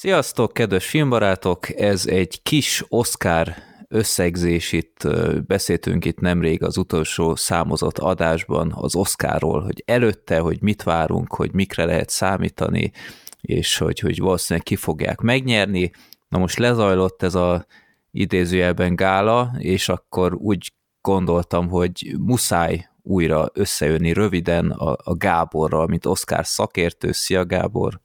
Sziasztok, 0.00 0.52
kedves 0.52 0.88
filmbarátok! 0.88 1.80
Ez 1.80 2.06
egy 2.06 2.42
kis 2.42 2.84
Oscar 2.88 3.54
összegzés, 3.88 4.72
itt 4.72 5.08
beszéltünk 5.46 6.04
itt 6.04 6.20
nemrég 6.20 6.62
az 6.62 6.76
utolsó 6.76 7.34
számozott 7.34 7.98
adásban 7.98 8.72
az 8.76 8.96
Oscarról, 8.96 9.60
hogy 9.60 9.82
előtte, 9.86 10.38
hogy 10.38 10.62
mit 10.62 10.82
várunk, 10.82 11.34
hogy 11.34 11.52
mikre 11.52 11.84
lehet 11.84 12.10
számítani, 12.10 12.92
és 13.40 13.78
hogy, 13.78 13.98
hogy 13.98 14.18
valószínűleg 14.18 14.66
ki 14.66 14.76
fogják 14.76 15.20
megnyerni. 15.20 15.90
Na 16.28 16.38
most 16.38 16.58
lezajlott 16.58 17.22
ez 17.22 17.34
a 17.34 17.66
idézőjelben 18.10 18.96
gála, 18.96 19.54
és 19.58 19.88
akkor 19.88 20.34
úgy 20.34 20.72
gondoltam, 21.00 21.68
hogy 21.68 22.14
muszáj 22.18 22.88
újra 23.02 23.50
összejönni 23.52 24.12
röviden 24.12 24.70
a, 24.70 24.96
a 25.02 25.16
Gáborral, 25.16 25.86
mint 25.86 26.06
Oscar 26.06 26.46
szakértő. 26.46 27.12
Szia 27.12 27.46
Gábor! 27.46 28.00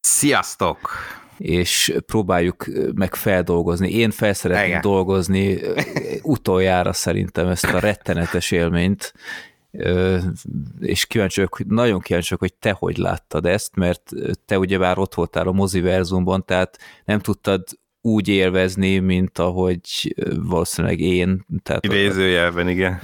Sziasztok! 0.00 1.20
És 1.42 1.94
próbáljuk 2.06 2.66
meg 2.94 3.14
feldolgozni. 3.14 3.90
Én 3.90 4.10
felszeretném 4.10 4.80
dolgozni 4.80 5.60
utoljára 6.22 6.92
szerintem 6.92 7.48
ezt 7.48 7.64
a 7.64 7.78
rettenetes 7.78 8.50
élményt, 8.50 9.12
és 10.80 11.06
kíváncsi 11.06 11.40
vagyok, 11.40 11.66
nagyon 11.68 12.00
kíváncsi 12.00 12.28
vagyok, 12.28 12.50
hogy 12.50 12.54
te 12.54 12.70
hogy 12.78 12.96
láttad 12.96 13.46
ezt, 13.46 13.76
mert 13.76 14.10
te 14.46 14.58
ugyebár 14.58 14.98
ott 14.98 15.14
voltál 15.14 15.46
a 15.46 15.52
moziverzumban, 15.52 16.44
tehát 16.44 16.78
nem 17.04 17.18
tudtad 17.18 17.64
úgy 18.04 18.28
élvezni, 18.28 18.98
mint 18.98 19.38
ahogy 19.38 20.14
valószínűleg 20.42 21.00
én. 21.00 21.46
Tehát 21.62 21.84
Idézőjelben, 21.84 22.68
igen. 22.68 23.00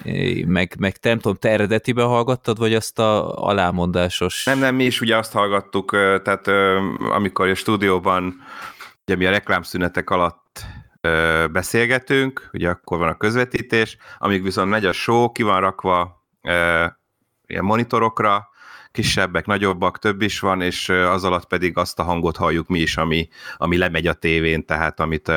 Meg, 0.46 0.74
meg 0.78 0.96
te, 0.96 1.08
nem 1.08 1.18
tudom, 1.18 1.36
te 1.36 1.48
eredetiben 1.50 2.06
hallgattad, 2.06 2.58
vagy 2.58 2.74
azt 2.74 2.98
a 2.98 3.34
alámondásos... 3.34 4.44
Nem, 4.44 4.58
nem, 4.58 4.74
mi 4.74 4.84
is 4.84 5.00
ugye 5.00 5.16
azt 5.16 5.32
hallgattuk, 5.32 5.90
tehát 6.22 6.48
amikor 6.98 7.48
a 7.48 7.54
stúdióban, 7.54 8.34
ugye 9.06 9.16
mi 9.16 9.26
a 9.26 9.30
reklámszünetek 9.30 10.10
alatt 10.10 10.66
beszélgetünk, 11.52 12.50
ugye 12.52 12.68
akkor 12.68 12.98
van 12.98 13.08
a 13.08 13.16
közvetítés, 13.16 13.96
amíg 14.18 14.42
viszont 14.42 14.70
megy 14.70 14.84
a 14.84 14.92
show, 14.92 15.32
ki 15.32 15.42
van 15.42 15.60
rakva 15.60 16.24
ilyen 17.46 17.64
monitorokra, 17.64 18.48
kisebbek, 19.02 19.46
nagyobbak, 19.46 19.98
több 19.98 20.22
is 20.22 20.40
van, 20.40 20.60
és 20.60 20.88
az 20.88 21.24
alatt 21.24 21.46
pedig 21.46 21.76
azt 21.76 21.98
a 21.98 22.02
hangot 22.02 22.36
halljuk 22.36 22.68
mi 22.68 22.78
is, 22.78 22.96
ami, 22.96 23.28
ami 23.56 23.76
lemegy 23.76 24.06
a 24.06 24.12
tévén, 24.12 24.64
tehát 24.64 25.00
amit 25.00 25.32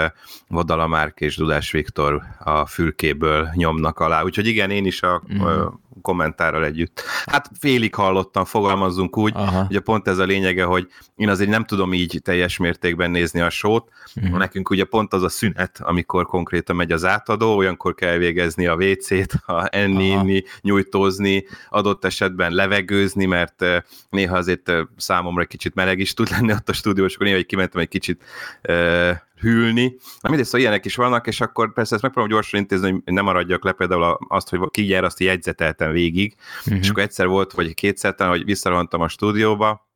Vodala 0.48 0.88
Márk 0.88 1.20
és 1.20 1.36
Dudás 1.36 1.72
Viktor 1.72 2.22
a 2.40 2.66
fülkéből 2.66 3.50
nyomnak 3.54 4.00
alá. 4.00 4.24
Úgyhogy 4.24 4.48
igen, 4.48 4.70
én 4.70 4.86
is 4.86 5.02
a 5.02 5.22
mm 5.34 5.80
kommentárral 6.02 6.66
együtt. 6.66 7.04
Hát 7.26 7.50
félig 7.60 7.96
hallottam, 7.96 8.46
fogalmazzunk 8.46 9.18
úgy, 9.18 9.32
Aha. 9.36 9.66
ugye 9.70 9.80
pont 9.80 10.08
ez 10.08 10.18
a 10.18 10.24
lényege, 10.24 10.64
hogy 10.64 10.88
én 11.16 11.30
azért 11.30 11.50
nem 11.50 11.66
tudom 11.66 11.94
így 11.94 12.20
teljes 12.24 12.58
mértékben 12.58 13.12
nézni 13.12 13.40
a 13.40 13.50
sót, 13.50 13.90
uh-huh. 14.16 14.38
nekünk 14.38 14.70
ugye 14.70 14.84
pont 14.84 15.14
az 15.14 15.24
a 15.24 15.30
szünet, 15.30 15.80
amikor 15.84 16.26
konkrétan 16.26 16.76
megy 16.76 16.92
az 16.92 17.06
átadó, 17.06 17.56
olyankor 17.56 17.94
kell 17.96 18.18
végezni 18.18 18.68
a 18.68 18.76
WC-t, 18.76 19.34
a 19.46 19.68
enni, 19.72 20.08
inni, 20.08 20.44
nyújtózni, 20.62 21.46
adott 21.70 22.06
esetben 22.06 22.52
levegőzni, 22.52 23.26
mert 23.26 23.66
néha 24.10 24.38
azért 24.38 24.72
számomra 24.98 25.46
kicsit 25.46 25.76
meleg 25.76 26.00
is 26.00 26.14
tud 26.14 26.30
lenni 26.30 26.52
ott 26.52 26.70
a 26.70 26.74
stúdió, 26.74 27.06
és 27.06 27.16
akkor 27.16 27.28
néha 27.28 27.44
kimentem 27.44 27.82
egy 27.82 27.88
kicsit 27.88 28.24
hűlni. 29.42 29.96
Na 30.22 30.30
mindegy, 30.30 30.46
szóval 30.46 30.62
ilyenek 30.62 30.86
is 30.86 30.96
vannak, 30.96 31.28
és 31.28 31.42
akkor 31.42 31.74
persze 31.74 31.94
ezt 31.94 32.04
megpróbálom 32.04 32.38
gyorsan 32.38 32.60
intézni, 32.60 32.92
hogy 32.92 33.14
nem 33.14 33.24
maradjak 33.24 33.64
le 33.64 33.72
például 33.72 34.18
azt, 34.28 34.50
hogy 34.50 34.60
ki 34.72 34.88
jár, 34.88 35.04
azt 35.04 35.20
jegyzeteltem 35.20 35.92
végig, 35.92 36.36
uh-huh. 36.60 36.78
és 36.78 36.90
akkor 36.90 37.04
egyszer 37.04 37.28
volt, 37.28 37.52
vagy 37.52 37.74
kétszer, 37.74 38.16
talán, 38.16 38.34
hogy 38.34 38.46
visszarohantam 38.46 39.02
a 39.02 39.08
stúdióba, 39.08 39.90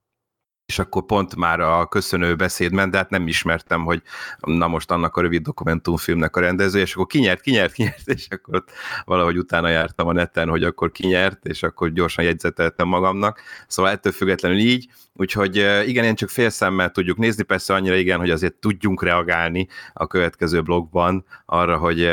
és 0.65 0.79
akkor 0.79 1.05
pont 1.05 1.35
már 1.35 1.59
a 1.59 1.85
köszönő 1.85 2.35
beszéd 2.35 2.71
ment, 2.71 2.91
de 2.91 2.97
hát 2.97 3.09
nem 3.09 3.27
ismertem, 3.27 3.83
hogy 3.83 4.01
na 4.39 4.67
most 4.67 4.91
annak 4.91 5.17
a 5.17 5.21
rövid 5.21 5.41
dokumentumfilmnek 5.41 6.35
a 6.35 6.39
rendező, 6.39 6.79
és 6.79 6.93
akkor 6.93 7.05
kinyert, 7.05 7.41
kinyert, 7.41 7.73
kinyert, 7.73 8.07
és 8.07 8.27
akkor 8.29 8.55
ott 8.55 8.71
valahogy 9.05 9.37
utána 9.37 9.69
jártam 9.69 10.07
a 10.07 10.13
neten, 10.13 10.49
hogy 10.49 10.63
akkor 10.63 10.91
kinyert, 10.91 11.45
és 11.45 11.63
akkor 11.63 11.91
gyorsan 11.91 12.23
jegyzeteltem 12.23 12.87
magamnak. 12.87 13.41
Szóval 13.67 13.91
ettől 13.91 14.11
függetlenül 14.11 14.57
így, 14.57 14.87
úgyhogy 15.13 15.55
igen, 15.85 16.03
én 16.03 16.15
csak 16.15 16.29
félszemmel 16.29 16.91
tudjuk 16.91 17.17
nézni, 17.17 17.43
persze 17.43 17.73
annyira 17.73 17.95
igen, 17.95 18.19
hogy 18.19 18.29
azért 18.29 18.53
tudjunk 18.53 19.03
reagálni 19.03 19.67
a 19.93 20.07
következő 20.07 20.61
blogban 20.61 21.25
arra, 21.45 21.77
hogy 21.77 22.11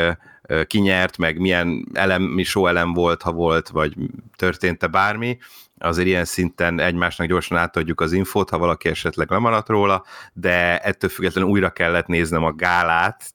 kinyert, 0.67 1.17
meg 1.17 1.39
milyen 1.39 1.87
elem, 1.93 2.21
mi 2.21 2.43
show 2.43 2.65
elem 2.65 2.93
volt, 2.93 3.21
ha 3.21 3.31
volt, 3.31 3.69
vagy 3.69 3.93
történt-e 4.35 4.87
bármi, 4.87 5.37
azért 5.77 6.07
ilyen 6.07 6.25
szinten 6.25 6.79
egymásnak 6.79 7.27
gyorsan 7.27 7.57
átadjuk 7.57 8.01
az 8.01 8.11
infót, 8.11 8.49
ha 8.49 8.57
valaki 8.57 8.89
esetleg 8.89 9.31
lemaradt 9.31 9.67
róla, 9.67 10.03
de 10.33 10.79
ettől 10.79 11.09
függetlenül 11.09 11.49
újra 11.49 11.69
kellett 11.69 12.07
néznem 12.07 12.43
a 12.43 12.51
gálát, 12.51 13.33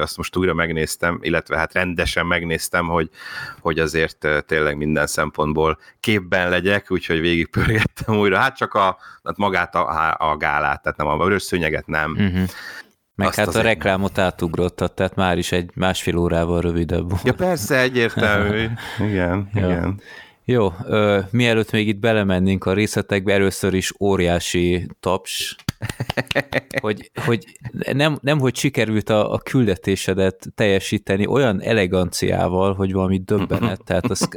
azt 0.00 0.16
most 0.16 0.36
újra 0.36 0.54
megnéztem, 0.54 1.18
illetve 1.22 1.56
hát 1.56 1.72
rendesen 1.72 2.26
megnéztem, 2.26 2.86
hogy, 2.86 3.10
hogy 3.60 3.78
azért 3.78 4.28
tényleg 4.46 4.76
minden 4.76 5.06
szempontból 5.06 5.78
képben 6.00 6.48
legyek, 6.48 6.90
úgyhogy 6.90 7.20
végigpörgettem 7.20 8.16
újra. 8.16 8.38
Hát 8.38 8.56
csak 8.56 8.74
a, 8.74 8.98
hát 9.24 9.36
magát 9.36 9.74
a, 9.74 10.14
a 10.18 10.36
gálát, 10.36 10.82
tehát 10.82 10.98
nem 10.98 11.06
a 11.06 11.16
vörös 11.16 11.42
szőnyeget 11.42 11.86
nem. 11.86 12.10
Uh-huh. 12.10 12.48
Meg 13.18 13.28
Azt 13.28 13.36
hát 13.36 13.54
a 13.54 13.60
reklámot 13.60 14.18
átugrottad, 14.18 14.94
tehát 14.94 15.14
már 15.14 15.38
is 15.38 15.52
egy 15.52 15.70
másfél 15.74 16.16
órával 16.16 16.60
rövidebb 16.60 17.10
volt. 17.10 17.22
Ja 17.24 17.34
persze, 17.34 17.80
egyértelmű. 17.80 18.66
igen, 19.10 19.50
ja. 19.54 19.66
igen. 19.66 20.00
Jó, 20.44 20.72
ö, 20.84 21.18
mielőtt 21.30 21.70
még 21.70 21.88
itt 21.88 21.98
belemennénk 21.98 22.64
a 22.64 22.72
részletekbe, 22.72 23.32
először 23.32 23.74
is 23.74 23.92
óriási 24.00 24.86
taps, 25.00 25.56
hogy, 26.80 27.10
hogy 27.24 27.44
nem, 27.92 28.18
nem, 28.20 28.38
hogy 28.38 28.56
sikerült 28.56 29.10
a, 29.10 29.32
a 29.32 29.38
küldetésedet 29.38 30.46
teljesíteni 30.54 31.26
olyan 31.26 31.62
eleganciával, 31.62 32.74
hogy 32.74 32.92
valami 32.92 33.18
döbbenet, 33.24 33.84
tehát 33.84 34.10
az, 34.10 34.28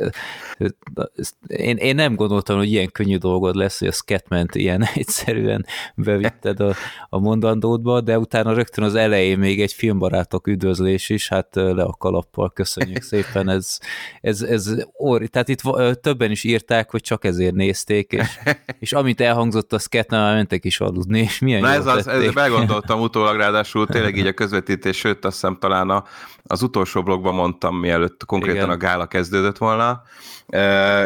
az, 0.94 1.34
én, 1.47 1.78
én 1.78 1.96
nem 1.96 2.16
gondoltam, 2.16 2.57
hogy 2.57 2.72
ilyen 2.72 2.91
könnyű 2.91 3.18
dolgod 3.18 3.56
lesz, 3.56 3.80
hogy 3.80 3.88
a 3.88 3.91
Scatment 3.91 4.56
ilyen 4.56 4.84
egyszerűen 4.96 5.66
bevitted 5.96 6.59
a, 6.59 6.74
a 7.09 7.19
mondandódba, 7.19 8.01
de 8.01 8.19
utána 8.19 8.53
rögtön 8.53 8.84
az 8.84 8.96
elején 8.96 9.40
még 9.40 9.62
egy 9.62 9.74
filmbarátok 9.74 10.47
üdvözlés 10.47 11.09
is, 11.09 11.28
hát 11.28 11.56
le 11.56 11.84
a 11.84 11.96
kalappal, 11.97 12.51
köszönjük 12.51 13.01
szépen, 13.01 13.50
ez, 13.50 13.80
ez, 14.22 14.41
ez 14.41 14.75
óri, 15.00 15.28
tehát 15.28 15.50
itt 15.50 15.62
többen 16.01 16.31
is 16.31 16.44
írták, 16.44 16.91
hogy 16.91 17.01
csak 17.01 17.25
ezért 17.25 17.53
nézték, 17.53 18.12
és, 18.12 18.40
és 18.80 18.94
amit 18.94 19.22
elhangzott 19.22 19.74
a 19.74 19.80
Scatman, 19.80 20.34
mentek 20.34 20.66
is 20.66 20.80
aludni, 20.80 21.30
és 21.31 21.40
milyen 21.40 21.62
Na 21.62 21.69
ez 21.69 21.86
az, 21.86 22.08
ez 22.08 22.34
begondoltam 22.34 23.02
utólag, 23.08 23.38
ráadásul 23.38 23.88
tényleg 23.88 24.18
így 24.18 24.28
a 24.28 24.34
közvetítés, 24.34 24.97
sőt 24.97 25.25
azt 25.25 25.34
hiszem 25.34 25.58
talán 25.59 25.90
a, 25.90 26.03
az 26.44 26.62
utolsó 26.62 27.03
blogban 27.03 27.34
mondtam, 27.34 27.75
mielőtt 27.75 28.25
konkrétan 28.25 28.58
Igen. 28.58 28.69
a 28.69 28.78
gála 28.78 29.06
kezdődött 29.06 29.58
volna, 29.58 30.02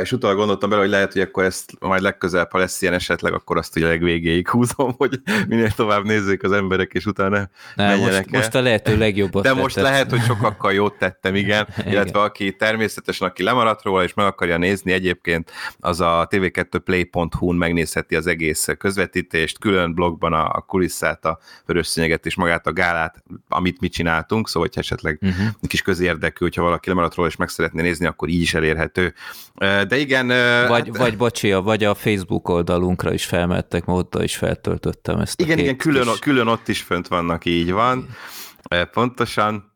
és 0.01 0.11
utólag 0.11 0.37
gondoltam 0.37 0.69
bele, 0.69 0.81
hogy 0.81 0.91
lehet, 0.91 1.13
hogy 1.13 1.21
akkor 1.21 1.43
ezt 1.43 1.71
majd 1.79 2.01
legközelebb, 2.01 2.51
ha 2.51 2.57
lesz 2.57 2.81
ilyen 2.81 2.93
esetleg, 2.93 3.33
akkor 3.33 3.57
azt 3.57 3.75
ugye 3.75 3.87
legvégéig 3.87 4.49
húzom, 4.49 4.93
hogy 4.97 5.19
minél 5.47 5.71
tovább 5.71 6.03
nézzék 6.03 6.43
az 6.43 6.51
emberek, 6.51 6.93
és 6.93 7.05
utána 7.05 7.49
ne, 7.75 7.87
menjenek 7.87 8.29
most, 8.29 8.29
most 8.29 8.55
a 8.55 8.61
lehető 8.61 8.97
legjobbat 8.97 9.43
De 9.43 9.53
most 9.53 9.75
tettem. 9.75 9.91
lehet, 9.91 10.09
hogy 10.09 10.21
sokakkal 10.21 10.73
jót 10.73 10.97
tettem, 10.97 11.35
igen, 11.35 11.67
igen. 11.77 11.91
illetve 11.91 12.21
aki 12.21 12.55
természetesen, 12.55 13.27
aki 13.27 13.43
lemaradt 13.43 13.83
róla, 13.83 14.03
és 14.03 14.13
meg 14.13 14.25
akarja 14.25 14.57
nézni 14.57 14.91
egyébként, 14.91 15.51
az 15.79 16.01
a 16.01 16.27
tv2play.hu-n 16.29 17.55
megnézheti 17.55 18.15
az 18.15 18.27
egész 18.27 18.67
közvetítést, 18.77 19.59
külön 19.59 19.93
blogban 19.93 20.33
a, 20.33 20.45
a 20.45 20.61
kulisszát, 20.67 21.25
a 21.25 21.39
vörös 21.65 21.87
színyeget 21.87 22.25
és 22.25 22.35
magát 22.35 22.67
a 22.67 22.73
gálát, 22.73 23.23
amit 23.49 23.79
mi 23.79 23.87
csináltunk, 23.87 24.47
szóval 24.47 24.69
hogy 24.69 24.79
esetleg 24.79 25.19
uh-huh. 25.21 25.47
kis 25.67 25.81
közérdekű, 25.81 26.45
hogyha 26.45 26.61
valaki 26.61 26.89
lemaradt 26.89 27.15
róla 27.15 27.29
és 27.29 27.35
meg 27.35 27.49
szeretné 27.49 27.81
nézni, 27.81 28.05
akkor 28.05 28.29
így 28.29 28.41
is 28.41 28.53
elérhető. 28.53 29.13
De 29.87 29.97
igen... 29.97 30.27
Vagy, 30.67 30.87
hát, 30.87 30.97
vagy 30.97 31.17
bocsi, 31.17 31.53
vagy 31.53 31.83
a 31.83 31.93
Facebook 31.93 32.49
oldalunkra 32.49 33.13
is 33.13 33.25
felmettek, 33.25 33.85
mert 33.85 33.99
ott 33.99 34.23
is 34.23 34.35
feltöltöttem 34.35 35.19
ezt. 35.19 35.41
Igen, 35.41 35.57
igen, 35.57 35.77
külön, 35.77 36.07
külön 36.19 36.47
ott 36.47 36.67
is 36.67 36.81
fönt 36.81 37.07
vannak, 37.07 37.45
így 37.45 37.71
van. 37.71 38.07
Pontosan. 38.91 39.73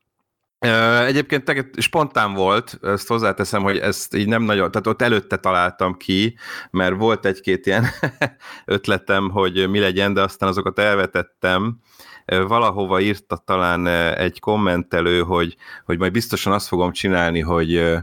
Egyébként 1.06 1.70
spontán 1.78 2.34
volt, 2.34 2.80
ezt 2.82 3.08
hozzáteszem, 3.08 3.64
hogy 3.64 3.78
ezt 3.78 4.16
így 4.16 4.28
nem 4.28 4.44
nagyon, 4.44 4.72
tehát 4.72 4.88
ott 4.88 5.02
előtte 5.02 5.38
találtam 5.38 5.98
ki, 5.98 6.38
mert 6.72 6.96
volt 6.96 7.26
egy-két 7.26 7.66
ilyen 7.66 7.86
ötletem, 8.66 9.30
hogy 9.30 9.70
mi 9.70 9.80
legyen, 9.80 10.14
de 10.14 10.22
aztán 10.22 10.50
azokat 10.50 10.80
elvetettem. 10.80 11.80
Valahova 12.26 13.00
írta 13.00 13.38
talán 13.46 13.88
egy 14.18 14.40
kommentelő, 14.40 15.22
hogy, 15.22 15.56
hogy 15.86 15.98
majd 15.98 16.12
biztosan 16.12 16.54
azt 16.54 16.68
fogom 16.68 16.92
csinálni, 16.92 17.40
hogy 17.40 17.98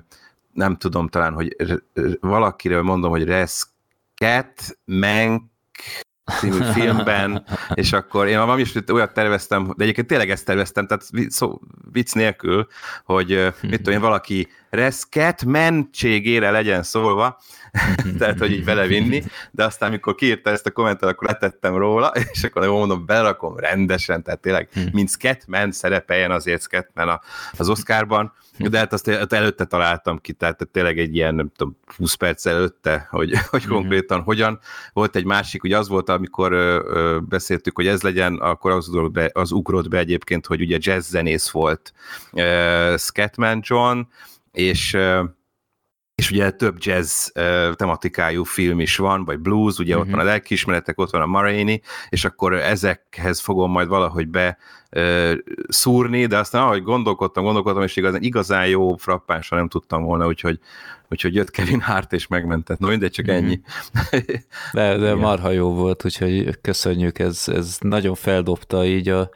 nem 0.57 0.77
tudom 0.77 1.09
talán, 1.09 1.33
hogy 1.33 1.57
valakiről 2.21 2.83
mondom, 2.83 3.11
hogy 3.11 3.25
Resket, 3.25 4.79
Menk, 4.85 5.43
című 6.41 6.59
filmben, 6.75 7.45
és 7.75 7.93
akkor 7.93 8.27
én 8.27 8.39
valami 8.39 8.61
is 8.61 8.75
olyat 8.93 9.13
terveztem, 9.13 9.73
de 9.77 9.83
egyébként 9.83 10.07
tényleg 10.07 10.31
ezt 10.31 10.45
terveztem, 10.45 10.87
tehát 10.87 11.05
szó, 11.29 11.61
vicc 11.91 12.15
nélkül, 12.15 12.67
hogy 13.05 13.53
mit 13.63 13.77
tudom 13.77 13.95
én, 13.95 14.01
valaki 14.01 14.49
reszket 14.77 15.45
mentségére 15.45 16.51
legyen 16.51 16.83
szólva, 16.83 17.41
tehát, 18.19 18.39
hogy 18.39 18.53
így 18.53 18.65
belevinni, 18.65 19.23
de 19.51 19.65
aztán, 19.65 19.89
amikor 19.89 20.15
kiírta 20.15 20.51
ezt 20.51 20.67
a 20.67 20.71
kommentet, 20.71 21.09
akkor 21.09 21.29
letettem 21.29 21.77
róla, 21.77 22.13
és 22.33 22.45
akkor 22.45 22.67
mondom, 22.67 23.07
belerakom 23.07 23.57
rendesen, 23.57 24.23
tehát 24.23 24.41
tényleg, 24.41 24.69
hm. 24.73 24.81
mint 24.93 25.09
Scatman 25.09 25.73
szerepeljen 25.73 26.31
azért 26.31 26.63
Scatman 26.63 27.21
az 27.59 27.69
Oscarban, 27.69 28.33
de 28.59 28.79
hát 28.79 28.93
azt 28.93 29.09
előtte 29.33 29.65
találtam 29.65 30.19
ki, 30.19 30.33
tehát 30.33 30.69
tényleg 30.73 30.99
egy 30.99 31.15
ilyen, 31.15 31.35
nem 31.35 31.51
tudom, 31.57 31.77
20 31.97 32.15
perc 32.15 32.47
előtte, 32.47 33.07
hogy, 33.11 33.33
hogy 33.51 33.63
mhm. 33.63 33.73
konkrétan 33.73 34.21
hogyan. 34.21 34.59
Volt 34.93 35.17
egy 35.17 35.25
másik, 35.25 35.63
ugye 35.63 35.79
az 35.79 35.89
volt, 35.89 36.09
amikor 36.09 36.53
ö, 36.53 36.83
ö, 36.87 37.19
beszéltük, 37.29 37.77
hogy 37.77 37.87
ez 37.87 38.03
legyen, 38.03 38.35
akkor 38.35 38.71
az 38.71 38.91
be, 39.13 39.31
az 39.33 39.53
ugrott 39.53 39.89
be 39.89 39.99
egyébként, 39.99 40.47
hogy 40.47 40.61
ugye 40.61 40.77
jazz 40.81 41.09
zenész 41.09 41.51
volt 41.51 41.93
ö, 42.33 42.95
Scatman 42.99 43.61
John, 43.63 44.01
és 44.57 44.97
és 46.17 46.31
ugye 46.31 46.51
több 46.51 46.77
jazz 46.79 47.29
uh, 47.35 47.75
tematikájú 47.75 48.45
film 48.45 48.81
is 48.81 48.97
van, 48.97 49.25
vagy 49.25 49.39
blues, 49.39 49.79
ugye 49.79 49.89
uh-huh. 49.89 50.01
ott 50.01 50.07
mhm. 50.07 50.17
van 50.17 50.27
a 50.27 50.31
lelkiismeretek, 50.31 50.99
ott 50.99 51.11
van 51.11 51.21
a 51.21 51.27
Marini, 51.27 51.81
és 52.09 52.25
akkor 52.25 52.55
ezekhez 52.55 53.41
fogom 53.41 53.71
majd 53.71 53.89
valahogy 53.89 54.29
be 54.29 54.59
uh, 54.91 55.33
szúrni, 55.69 56.27
de 56.27 56.39
aztán 56.39 56.63
ahogy 56.63 56.83
gondolkodtam, 56.83 57.45
gondolkodtam, 57.45 57.83
és 57.83 57.97
igazán, 57.97 58.23
igazán 58.23 58.67
jó 58.67 58.97
frappánsra 58.97 59.57
nem 59.57 59.69
tudtam 59.69 60.03
volna, 60.03 60.27
úgyhogy, 60.27 60.59
úgyhogy 61.09 61.35
jött 61.35 61.51
Kevin 61.51 61.81
Hart 61.81 62.13
és 62.13 62.27
megmentett. 62.27 62.79
No 62.79 62.89
mindegy, 62.89 63.13
csak 63.13 63.27
uh-huh. 63.27 63.45
ennyi. 63.45 63.61
de, 64.73 64.97
de 64.97 65.15
marha 65.15 65.51
jó 65.51 65.75
volt, 65.75 66.05
úgyhogy 66.05 66.61
köszönjük, 66.61 67.19
ez, 67.19 67.45
ez 67.47 67.77
nagyon 67.81 68.15
feldobta 68.15 68.85
így 68.85 69.09
a, 69.09 69.31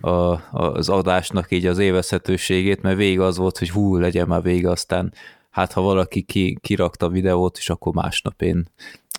a, 0.00 0.40
az 0.52 0.88
adásnak 0.88 1.50
így 1.50 1.66
az 1.66 1.78
évezhetőségét, 1.78 2.82
mert 2.82 2.96
végig 2.96 3.20
az 3.20 3.36
volt, 3.36 3.58
hogy 3.58 3.70
hú, 3.70 3.96
legyen 3.96 4.26
már 4.26 4.42
vége, 4.42 4.70
aztán 4.70 5.12
hát 5.50 5.72
ha 5.72 5.80
valaki 5.80 6.22
ki, 6.22 6.58
kirakta 6.60 7.06
a 7.06 7.10
videót, 7.10 7.56
és 7.56 7.70
akkor 7.70 7.92
másnap 7.94 8.42
én, 8.42 8.68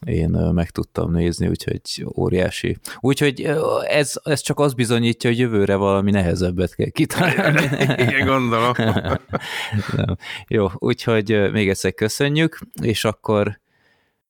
én 0.05 0.29
meg 0.29 0.69
tudtam 0.69 1.11
nézni, 1.11 1.47
úgyhogy 1.47 2.05
óriási. 2.17 2.77
Úgyhogy 2.99 3.41
ez, 3.87 4.13
ez 4.23 4.41
csak 4.41 4.59
az 4.59 4.73
bizonyítja, 4.73 5.29
hogy 5.29 5.39
jövőre 5.39 5.75
valami 5.75 6.11
nehezebbet 6.11 6.75
kell 6.75 6.89
kitalálni. 6.89 7.61
Igen, 8.07 8.25
gondolom. 8.25 8.73
Nem. 9.95 10.17
Jó, 10.47 10.67
úgyhogy 10.75 11.51
még 11.51 11.69
egyszer 11.69 11.93
köszönjük, 11.93 12.59
és 12.81 13.05
akkor 13.05 13.59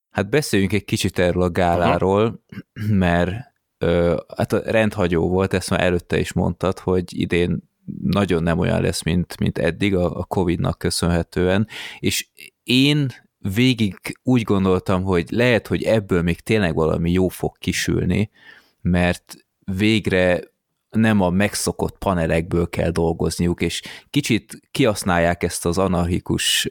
hát 0.09 0.29
beszéljünk 0.29 0.73
egy 0.73 0.85
kicsit 0.85 1.19
erről 1.19 1.43
a 1.43 1.49
gáláról, 1.49 2.21
Aha. 2.23 2.93
mert 2.93 3.31
hát 4.37 4.51
rendhagyó 4.51 5.29
volt, 5.29 5.53
ezt 5.53 5.69
már 5.69 5.81
előtte 5.81 6.19
is 6.19 6.33
mondtad, 6.33 6.79
hogy 6.79 7.19
idén 7.19 7.69
nagyon 8.01 8.43
nem 8.43 8.59
olyan 8.59 8.81
lesz, 8.81 9.03
mint, 9.03 9.39
mint 9.39 9.57
eddig 9.57 9.95
a, 9.95 10.19
a 10.19 10.23
Covid-nak 10.23 10.77
köszönhetően, 10.77 11.67
és 11.99 12.27
én 12.63 13.07
végig 13.37 13.95
úgy 14.23 14.41
gondoltam, 14.41 15.03
hogy 15.03 15.29
lehet, 15.29 15.67
hogy 15.67 15.83
ebből 15.83 16.21
még 16.21 16.39
tényleg 16.39 16.75
valami 16.75 17.11
jó 17.11 17.27
fog 17.27 17.57
kisülni, 17.57 18.29
mert 18.81 19.35
végre 19.75 20.51
nem 20.89 21.21
a 21.21 21.29
megszokott 21.29 21.97
panelekből 21.97 22.69
kell 22.69 22.89
dolgozniuk, 22.89 23.61
és 23.61 23.81
kicsit 24.09 24.61
kiasználják 24.71 25.43
ezt 25.43 25.65
az 25.65 25.77
anarchikus 25.77 26.67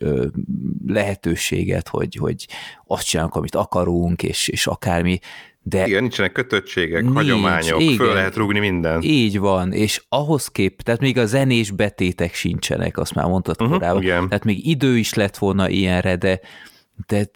lehetőséget, 0.86 1.88
hogy, 1.88 2.14
hogy 2.14 2.48
azt 2.86 3.06
csinálunk, 3.06 3.34
amit 3.34 3.54
akarunk, 3.54 4.22
és, 4.22 4.48
és 4.48 4.66
akármi, 4.66 5.18
de 5.62 5.86
igen, 5.86 6.00
nincsenek 6.00 6.32
kötöttségek, 6.32 7.02
nincs, 7.02 7.14
hagyományok, 7.14 7.80
igen, 7.80 7.96
föl 7.96 8.14
lehet 8.14 8.36
rúgni 8.36 8.58
minden. 8.58 9.02
Így 9.02 9.38
van, 9.38 9.72
és 9.72 10.02
ahhoz 10.08 10.48
kép, 10.48 10.82
tehát 10.82 11.00
még 11.00 11.18
a 11.18 11.26
zenés 11.26 11.70
betétek 11.70 12.34
sincsenek, 12.34 12.98
azt 12.98 13.14
már 13.14 13.26
mondtad 13.26 13.56
uh-huh, 13.60 13.76
korábban. 13.76 14.02
Igen. 14.02 14.28
Tehát 14.28 14.44
még 14.44 14.66
idő 14.66 14.98
is 14.98 15.14
lett 15.14 15.36
volna 15.36 15.68
ilyenre, 15.68 16.16
de, 16.16 16.40
de 17.06 17.30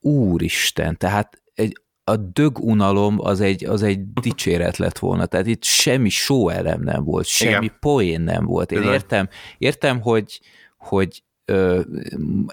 úristen, 0.00 0.96
tehát 0.96 1.42
egy, 1.54 1.80
a 2.04 2.16
dögunalom 2.16 3.16
az 3.20 3.40
egy, 3.40 3.64
az 3.64 3.82
egy 3.82 4.12
dicséret 4.12 4.76
lett 4.76 4.98
volna, 4.98 5.26
tehát 5.26 5.46
itt 5.46 5.64
semmi 5.64 6.08
show 6.08 6.48
elem 6.48 6.82
nem 6.82 7.04
volt, 7.04 7.26
semmi 7.26 7.64
Igen. 7.64 7.76
poén 7.80 8.20
nem 8.20 8.44
volt. 8.44 8.72
Én 8.72 8.82
értem, 8.82 9.28
értem, 9.58 10.00
hogy, 10.00 10.40
hogy 10.78 11.22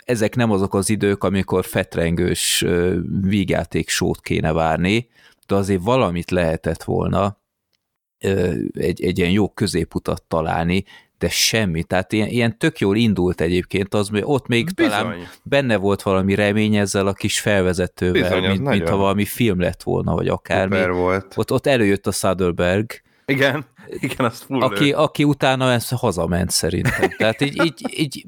ezek 0.04 0.36
nem 0.36 0.52
azok 0.52 0.74
az 0.74 0.90
idők, 0.90 1.24
amikor 1.24 1.66
fetrengős 1.66 2.66
vígjáték 3.22 3.90
sót 3.90 4.22
kéne 4.22 4.52
várni, 4.52 5.10
de 5.48 5.56
azért 5.56 5.84
valamit 5.84 6.32
lehetett 6.32 6.84
volna 6.84 7.42
egy, 8.74 9.04
egy 9.04 9.18
ilyen 9.18 9.32
jó 9.32 9.50
középutat 9.50 10.24
találni, 10.24 10.84
de 11.18 11.30
semmi. 11.30 11.84
Tehát 11.84 12.14
ilyen, 12.14 12.28
ilyen 12.28 12.58
tök 12.58 12.80
jól 12.80 12.96
indult 12.96 13.42
egyébként, 13.42 13.94
az, 13.94 14.10
ott 14.22 14.48
még 14.48 14.74
Bizony. 14.74 14.92
talán 14.92 15.16
benne 15.44 15.76
volt 15.76 16.02
valami 16.02 16.36
remény 16.36 16.76
ezzel 16.76 17.08
a 17.08 17.14
kis 17.14 17.40
felvezetővel, 17.40 18.22
Bizony, 18.22 18.50
mint, 18.50 18.70
mint 18.70 18.90
ha 18.90 18.96
valami 18.96 19.26
film 19.26 19.60
lett 19.60 19.84
volna, 19.84 20.14
vagy 20.14 20.28
akármi. 20.28 20.76
Super 20.76 20.92
volt. 20.92 21.34
Ott, 21.36 21.52
ott 21.52 21.68
előjött 21.68 22.08
a 22.08 22.12
Saddleberg, 22.12 23.02
igen, 23.26 23.66
igen, 23.88 24.26
az 24.26 24.40
full 24.40 24.62
aki, 24.62 24.92
aki 24.94 25.24
utána 25.24 25.72
ezt 25.72 25.94
hazament 25.94 26.50
szerintem. 26.50 27.10
Tehát 27.18 27.42
így, 27.42 27.64
így, 27.64 28.00
így 28.00 28.26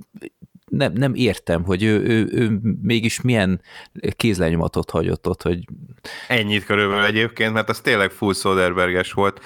nem, 0.78 0.94
nem 0.94 1.14
értem, 1.14 1.64
hogy 1.64 1.84
ő, 1.84 2.04
ő, 2.04 2.28
ő 2.32 2.60
mégis 2.82 3.22
milyen 3.22 3.62
kézlenyomatot 4.16 4.90
hagyott 4.90 5.28
ott, 5.28 5.42
hogy... 5.42 5.66
Ennyit 6.28 6.66
körülbelül 6.66 7.04
egyébként, 7.04 7.54
mert 7.54 7.70
az 7.70 7.80
tényleg 7.80 8.12
full 8.12 8.34
Soderberges 8.34 9.12
volt, 9.12 9.42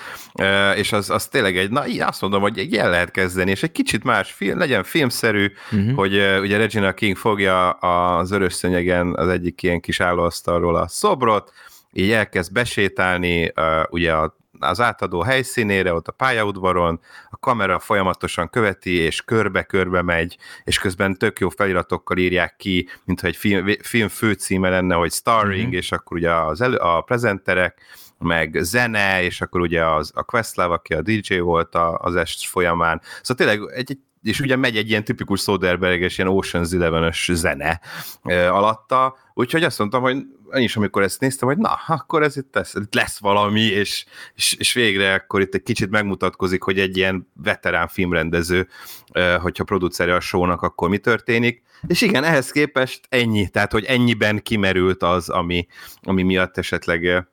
és 0.75 0.91
az, 0.91 1.09
az 1.09 1.27
tényleg 1.27 1.57
egy, 1.57 1.69
na 1.69 1.83
azt 1.99 2.21
mondom, 2.21 2.41
hogy 2.41 2.57
egy 2.57 2.75
el 2.75 2.89
lehet 2.89 3.11
kezdeni, 3.11 3.51
és 3.51 3.63
egy 3.63 3.71
kicsit 3.71 4.03
más 4.03 4.31
film, 4.31 4.57
legyen 4.57 4.83
filmszerű, 4.83 5.51
uh-huh. 5.71 5.95
hogy 5.95 6.13
ugye 6.41 6.57
Regina 6.57 6.93
King 6.93 7.15
fogja 7.15 7.69
az 7.69 8.31
örös 8.31 8.53
szönyegen 8.53 9.15
az 9.15 9.27
egyik 9.27 9.63
ilyen 9.63 9.79
kis 9.79 9.99
állóasztalról 9.99 10.75
a 10.75 10.87
szobrot, 10.87 11.51
így 11.93 12.11
elkezd 12.11 12.51
besétálni 12.51 13.53
ugye 13.89 14.13
a 14.13 14.37
az 14.59 14.81
átadó 14.81 15.21
helyszínére, 15.21 15.93
ott 15.93 16.07
a 16.07 16.11
pályaudvaron, 16.11 16.99
a 17.29 17.37
kamera 17.37 17.79
folyamatosan 17.79 18.49
követi, 18.49 18.93
és 18.93 19.21
körbe-körbe 19.21 20.01
megy, 20.01 20.37
és 20.63 20.79
közben 20.79 21.17
tök 21.17 21.39
jó 21.39 21.49
feliratokkal 21.49 22.17
írják 22.17 22.55
ki, 22.55 22.87
mintha 23.03 23.27
egy 23.27 23.35
film, 23.35 23.67
film 23.81 24.07
főcíme 24.07 24.69
lenne, 24.69 24.95
hogy 24.95 25.11
starring, 25.11 25.67
mm-hmm. 25.67 25.77
és 25.77 25.91
akkor 25.91 26.17
ugye 26.17 26.33
az 26.35 26.61
elő, 26.61 26.75
a 26.75 27.01
prezenterek, 27.01 27.81
meg 28.19 28.57
zene, 28.61 29.23
és 29.23 29.41
akkor 29.41 29.61
ugye 29.61 29.85
az, 29.85 30.11
a 30.15 30.23
Questlove, 30.23 30.73
aki 30.73 30.93
a 30.93 31.01
DJ 31.01 31.37
volt 31.37 31.75
a, 31.75 31.97
az 31.97 32.15
est 32.15 32.47
folyamán. 32.47 33.01
Szóval 33.21 33.45
tényleg 33.45 33.77
egy, 33.77 33.91
egy 33.91 33.99
és 34.23 34.39
ugye 34.39 34.55
megy 34.55 34.77
egy 34.77 34.89
ilyen 34.89 35.03
tipikus 35.03 35.41
Soderbergh-es, 35.41 36.17
ilyen 36.17 36.31
Ocean's 36.33 36.73
Eleven-ös 36.73 37.29
zene 37.33 37.81
e, 38.23 38.53
alatta, 38.53 39.17
úgyhogy 39.33 39.63
azt 39.63 39.79
mondtam, 39.79 40.01
hogy 40.01 40.17
én 40.53 40.63
is, 40.63 40.75
amikor 40.75 41.03
ezt 41.03 41.19
néztem, 41.19 41.47
hogy 41.47 41.57
na, 41.57 41.79
akkor 41.87 42.23
ez 42.23 42.37
itt 42.37 42.55
lesz, 42.55 42.73
itt 42.73 42.93
lesz 42.93 43.19
valami, 43.19 43.61
és, 43.61 44.05
és, 44.35 44.53
és 44.53 44.73
végre 44.73 45.13
akkor 45.13 45.41
itt 45.41 45.53
egy 45.53 45.63
kicsit 45.63 45.89
megmutatkozik, 45.89 46.63
hogy 46.63 46.79
egy 46.79 46.97
ilyen 46.97 47.31
veterán 47.43 47.87
filmrendező, 47.87 48.67
hogyha 49.41 49.63
producere 49.63 50.15
a 50.15 50.19
shownak, 50.19 50.61
akkor 50.61 50.89
mi 50.89 50.97
történik. 50.97 51.61
És 51.87 52.01
igen, 52.01 52.23
ehhez 52.23 52.51
képest 52.51 53.05
ennyi, 53.09 53.47
tehát 53.47 53.71
hogy 53.71 53.83
ennyiben 53.83 54.41
kimerült 54.41 55.03
az, 55.03 55.29
ami, 55.29 55.67
ami 56.01 56.23
miatt 56.23 56.57
esetleg 56.57 57.27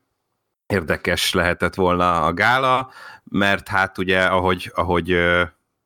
érdekes 0.67 1.33
lehetett 1.33 1.75
volna 1.75 2.23
a 2.23 2.33
gála, 2.33 2.91
mert 3.25 3.69
hát 3.69 3.99
ugye, 3.99 4.23
ahogy, 4.23 4.73
ahogy 4.75 5.17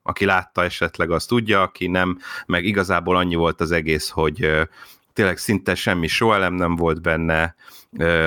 aki 0.02 0.24
látta 0.24 0.64
esetleg, 0.64 1.10
az 1.10 1.26
tudja, 1.26 1.62
aki 1.62 1.86
nem, 1.86 2.18
meg 2.46 2.64
igazából 2.64 3.16
annyi 3.16 3.34
volt 3.34 3.60
az 3.60 3.70
egész, 3.72 4.08
hogy 4.08 4.68
tényleg 5.12 5.38
szinte 5.38 5.74
semmi 5.74 6.06
soelem 6.06 6.54
nem 6.54 6.76
volt 6.76 7.02
benne, 7.02 7.54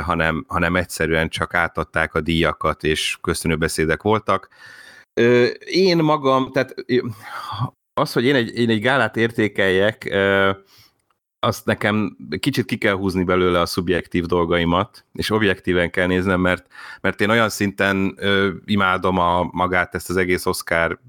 hanem, 0.01 0.45
hanem 0.47 0.75
egyszerűen 0.75 1.29
csak 1.29 1.53
átadták 1.53 2.13
a 2.13 2.21
díjakat, 2.21 2.83
és 2.83 3.17
beszédek 3.57 4.01
voltak. 4.01 4.49
Én 5.65 5.97
magam, 5.97 6.51
tehát 6.51 6.75
az, 7.93 8.13
hogy 8.13 8.25
én 8.25 8.35
egy, 8.35 8.57
én 8.57 8.69
egy 8.69 8.81
gálát 8.81 9.17
értékeljek, 9.17 10.15
azt 11.43 11.65
nekem 11.65 12.17
kicsit 12.39 12.65
ki 12.65 12.77
kell 12.77 12.93
húzni 12.93 13.23
belőle 13.23 13.59
a 13.59 13.65
szubjektív 13.65 14.25
dolgaimat, 14.25 15.05
és 15.13 15.29
objektíven 15.29 15.89
kell 15.89 16.07
néznem, 16.07 16.39
mert, 16.39 16.67
mert 17.01 17.21
én 17.21 17.29
olyan 17.29 17.49
szinten 17.49 18.13
ö, 18.17 18.49
imádom 18.65 19.17
a, 19.17 19.49
magát, 19.51 19.95
ezt 19.95 20.09
az 20.09 20.17
egész 20.17 20.45
Oscar 20.45 20.99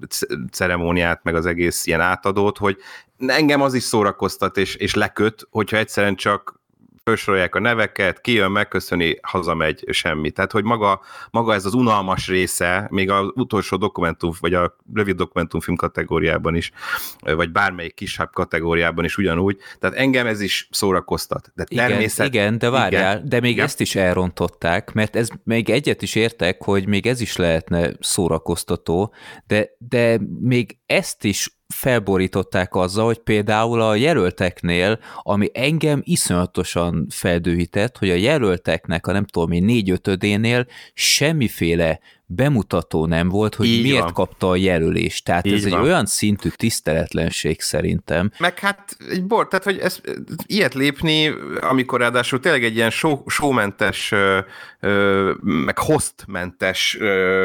ceremóniát, 0.51 1.23
meg 1.23 1.35
az 1.35 1.45
egész 1.45 1.85
ilyen 1.85 2.01
átadót, 2.01 2.57
hogy 2.57 2.77
engem 3.17 3.61
az 3.61 3.73
is 3.73 3.83
szórakoztat 3.83 4.57
és, 4.57 4.75
és 4.75 4.93
leköt, 4.93 5.47
hogyha 5.49 5.77
egyszerűen 5.77 6.15
csak 6.15 6.63
felsorolják 7.05 7.55
a 7.55 7.59
neveket, 7.59 8.21
kijön, 8.21 8.51
megköszöni, 8.51 9.19
hazamegy, 9.21 9.83
semmi. 9.89 10.31
Tehát, 10.31 10.51
hogy 10.51 10.63
maga, 10.63 11.01
maga 11.31 11.53
ez 11.53 11.65
az 11.65 11.73
unalmas 11.73 12.27
része, 12.27 12.87
még 12.91 13.09
az 13.09 13.31
utolsó 13.33 13.77
dokumentum, 13.77 14.31
vagy 14.39 14.53
a 14.53 14.75
rövid 14.93 15.15
dokumentumfilm 15.15 15.77
kategóriában 15.77 16.55
is, 16.55 16.71
vagy 17.19 17.51
bármelyik 17.51 17.93
kisebb 17.93 18.29
kategóriában 18.33 19.05
is 19.05 19.17
ugyanúgy, 19.17 19.57
tehát 19.79 19.95
engem 19.95 20.27
ez 20.27 20.41
is 20.41 20.67
szórakoztat. 20.71 21.51
De 21.55 21.63
igen, 21.67 21.87
természet... 21.87 22.27
igen, 22.27 22.57
de 22.57 22.69
várjál, 22.69 23.15
igen, 23.15 23.29
de 23.29 23.39
még 23.39 23.51
igen. 23.51 23.65
ezt 23.65 23.81
is 23.81 23.95
elrontották, 23.95 24.93
mert 24.93 25.15
ez 25.15 25.27
még 25.43 25.69
egyet 25.69 26.01
is 26.01 26.15
értek, 26.15 26.63
hogy 26.63 26.87
még 26.87 27.07
ez 27.07 27.21
is 27.21 27.35
lehetne 27.35 27.91
szórakoztató, 27.99 29.13
de, 29.47 29.69
de 29.77 30.19
még 30.39 30.77
ezt 30.85 31.23
is 31.23 31.54
felborították 31.75 32.75
azzal, 32.75 33.05
hogy 33.05 33.19
például 33.19 33.81
a 33.81 33.95
jelölteknél, 33.95 34.99
ami 35.21 35.49
engem 35.53 36.01
iszonyatosan 36.03 37.07
feldőhített, 37.09 37.97
hogy 37.97 38.09
a 38.09 38.13
jelölteknek 38.13 39.07
a 39.07 39.11
nem 39.11 39.25
tudom 39.25 39.51
én 39.51 39.63
négy 39.63 39.89
ötödénél 39.89 40.65
semmiféle 40.93 41.99
bemutató 42.25 43.05
nem 43.05 43.29
volt, 43.29 43.55
hogy 43.55 43.67
Így 43.67 43.81
miért 43.81 44.03
van. 44.03 44.13
kapta 44.13 44.49
a 44.49 44.55
jelölést. 44.55 45.25
Tehát 45.25 45.45
Így 45.45 45.53
ez 45.53 45.65
egy 45.65 45.71
van. 45.71 45.81
olyan 45.81 46.05
szintű 46.05 46.49
tiszteletlenség 46.49 47.61
szerintem. 47.61 48.31
Meg 48.39 48.59
hát 48.59 48.97
egy 49.09 49.25
bor, 49.25 49.47
tehát 49.47 49.65
hogy 49.65 49.77
ez, 49.77 49.99
ilyet 50.45 50.73
lépni, 50.73 51.33
amikor 51.61 51.99
ráadásul 51.99 52.39
tényleg 52.39 52.63
egy 52.63 52.75
ilyen 52.75 52.89
show, 52.89 53.29
showmentes, 53.29 54.13
meg 55.41 55.77
hostmentes 55.77 56.97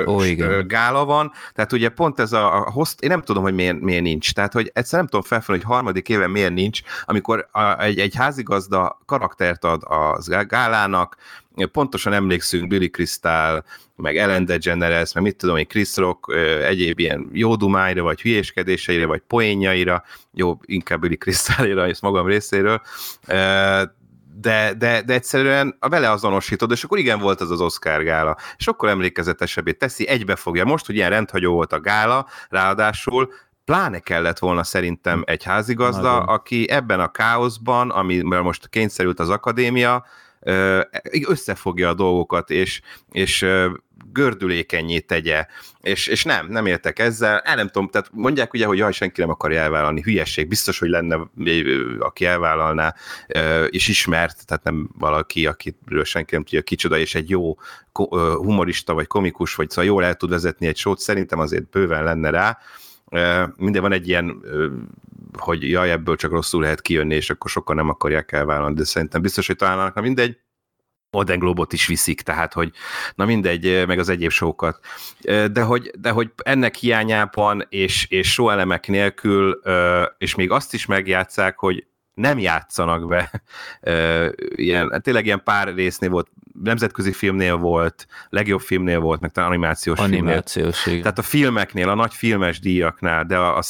Ó, 0.07 0.23
igen. 0.23 0.67
gála 0.69 1.05
van, 1.05 1.33
tehát 1.55 1.73
ugye 1.73 1.89
pont 1.89 2.21
ez 2.21 2.33
a, 2.33 2.55
a 2.57 2.71
host, 2.71 3.01
én 3.01 3.09
nem 3.09 3.23
tudom, 3.23 3.43
hogy 3.43 3.55
miért, 3.55 3.81
miért 3.81 4.03
nincs, 4.03 4.33
tehát 4.33 4.53
hogy 4.53 4.71
egyszer 4.75 4.99
nem 4.99 5.09
tudom 5.09 5.25
felfelni, 5.25 5.63
hogy 5.63 5.73
harmadik 5.73 6.09
éven 6.09 6.31
miért 6.31 6.53
nincs, 6.53 6.81
amikor 7.05 7.49
a, 7.53 7.81
egy, 7.83 7.99
egy 7.99 8.15
házigazda 8.15 9.01
karaktert 9.07 9.65
ad 9.65 9.83
az 9.85 10.29
gálának, 10.47 11.17
pontosan 11.67 12.13
emlékszünk 12.13 12.69
Billy 12.69 12.91
Crystal, 12.91 13.65
meg 13.97 14.17
Ellen 14.17 14.45
DeGeneres, 14.45 15.13
meg 15.13 15.23
mit 15.23 15.37
tudom 15.37 15.57
én, 15.57 15.67
Chris 15.67 15.97
Rock, 15.97 16.35
egyéb 16.63 16.99
ilyen 16.99 17.29
jó 17.33 17.57
dumáira, 17.57 18.03
vagy 18.03 18.21
hülyéskedéseire, 18.21 19.07
vagy 19.07 19.23
poénjaira, 19.27 20.03
jó, 20.33 20.59
inkább 20.65 21.01
Billy 21.01 21.17
Crystalira, 21.17 21.87
ezt 21.87 22.03
magam 22.11 22.27
részéről, 22.27 22.81
de, 24.41 24.75
de, 24.79 25.03
de 25.03 25.13
egyszerűen 25.13 25.77
a 25.79 25.89
vele 25.89 26.11
azonosítod, 26.11 26.71
és 26.71 26.85
akkor 26.85 26.99
igen 26.99 27.19
volt 27.19 27.41
az 27.41 27.51
az 27.51 27.61
Oscar 27.61 28.03
gála, 28.03 28.37
és 28.57 28.67
akkor 28.67 28.89
emlékezetesebbé 28.89 29.73
teszi, 29.73 30.09
egybefogja. 30.09 30.65
Most, 30.65 30.87
hogy 30.87 30.95
ilyen 30.95 31.11
rendhagyó 31.11 31.53
volt 31.53 31.73
a 31.73 31.81
gála, 31.81 32.27
ráadásul 32.49 33.33
pláne 33.65 33.99
kellett 33.99 34.39
volna 34.39 34.65
szerintem 34.65 35.23
egy 35.27 35.45
házigazda, 35.45 36.03
Nagyon. 36.03 36.29
aki 36.29 36.71
ebben 36.71 37.01
a 37.01 37.11
káoszban, 37.11 37.91
amivel 37.91 38.43
most 38.43 38.69
kényszerült 38.69 39.21
az 39.21 39.29
akadémia, 39.29 40.05
összefogja 41.27 41.89
a 41.89 41.95
dolgokat, 41.95 42.51
és, 42.51 42.81
és 43.13 43.47
gördülékenyé 44.13 44.99
tegye, 44.99 45.47
és, 45.81 46.07
és 46.07 46.25
nem, 46.25 46.47
nem 46.49 46.67
értek 46.67 46.99
ezzel, 46.99 47.39
el 47.39 47.57
nem 47.57 47.67
tudom, 47.67 47.89
tehát 47.89 48.11
mondják 48.13 48.53
ugye, 48.53 48.67
hogy 48.67 48.79
jaj, 48.79 48.93
senki 48.93 49.21
nem 49.21 49.31
akarja 49.31 49.61
elvállalni, 49.61 50.03
hülyesség, 50.03 50.49
biztos, 50.49 50.79
hogy 50.79 50.89
lenne, 50.89 51.31
aki 51.99 52.25
elvállalná, 52.25 52.95
és 53.69 53.89
ismert, 53.89 54.47
tehát 54.47 54.65
nem 54.65 54.91
valaki, 54.99 55.47
akiről 55.47 56.05
senki 56.05 56.35
nem 56.35 56.45
tudja 56.45 56.63
kicsoda, 56.63 56.99
és 56.99 57.15
egy 57.15 57.31
jó 57.31 57.57
humorista, 58.37 58.95
vagy 58.95 59.07
komikus, 59.07 59.55
vagy 59.55 59.71
szóval 59.71 59.85
jól 59.85 60.05
el 60.05 60.15
tud 60.15 60.31
vezetni 60.31 60.67
egy 60.67 60.77
sót, 60.77 60.99
szerintem 60.99 61.39
azért 61.39 61.71
bőven 61.71 62.05
lenne 62.05 62.31
rá, 62.31 62.59
minden 63.57 63.83
van 63.83 63.93
egy 63.93 64.09
ilyen, 64.09 64.45
hogy 65.39 65.71
jaj, 65.71 65.91
ebből 65.91 66.17
csak 66.17 66.31
rosszul 66.31 66.63
lehet 66.63 66.81
kijönni, 66.81 67.15
és 67.15 67.31
akkor 67.31 67.51
sokan 67.51 67.77
nem 67.77 67.89
akarják 67.89 68.33
elvállalni, 68.33 68.75
de 68.75 68.85
szerintem 68.85 69.23
biztos, 69.23 69.47
hogy 69.47 69.57
találnak, 69.57 69.95
na 69.95 70.01
mindegy, 70.01 70.39
Golden 71.11 71.39
Globot 71.39 71.73
is 71.73 71.87
viszik, 71.87 72.21
tehát 72.21 72.53
hogy 72.53 72.73
na 73.15 73.25
mindegy, 73.25 73.87
meg 73.87 73.99
az 73.99 74.09
egyéb 74.09 74.31
sókat. 74.31 74.85
De 75.53 75.63
hogy, 75.63 75.91
de 75.99 76.11
hogy 76.11 76.31
ennek 76.37 76.75
hiányában 76.75 77.67
és, 77.69 78.07
és 78.09 78.39
elemek 78.39 78.89
nélkül, 78.89 79.61
és 80.19 80.35
még 80.35 80.51
azt 80.51 80.75
is 80.75 80.87
megjátszák, 80.87 81.59
hogy 81.59 81.87
nem 82.15 82.39
játszanak 82.39 83.09
be. 83.09 83.43
Ilyen, 84.55 84.91
hát 84.91 85.03
tényleg 85.03 85.25
ilyen 85.25 85.43
pár 85.45 85.75
résznél 85.75 86.11
volt, 86.11 86.29
nemzetközi 86.63 87.13
filmnél 87.13 87.57
volt, 87.57 88.07
legjobb 88.29 88.61
filmnél 88.61 89.01
volt, 89.01 89.21
meg 89.21 89.33
talán 89.33 89.51
animációs 89.51 89.99
filmnél. 89.99 90.21
Animációs, 90.21 90.87
igen. 90.87 91.01
Tehát 91.01 91.19
a 91.19 91.23
filmeknél, 91.23 91.89
a 91.89 91.95
nagy 91.95 92.15
filmes 92.15 92.61
díjaknál, 92.61 93.25
de 93.25 93.37
a, 93.37 93.57
a 93.57 93.63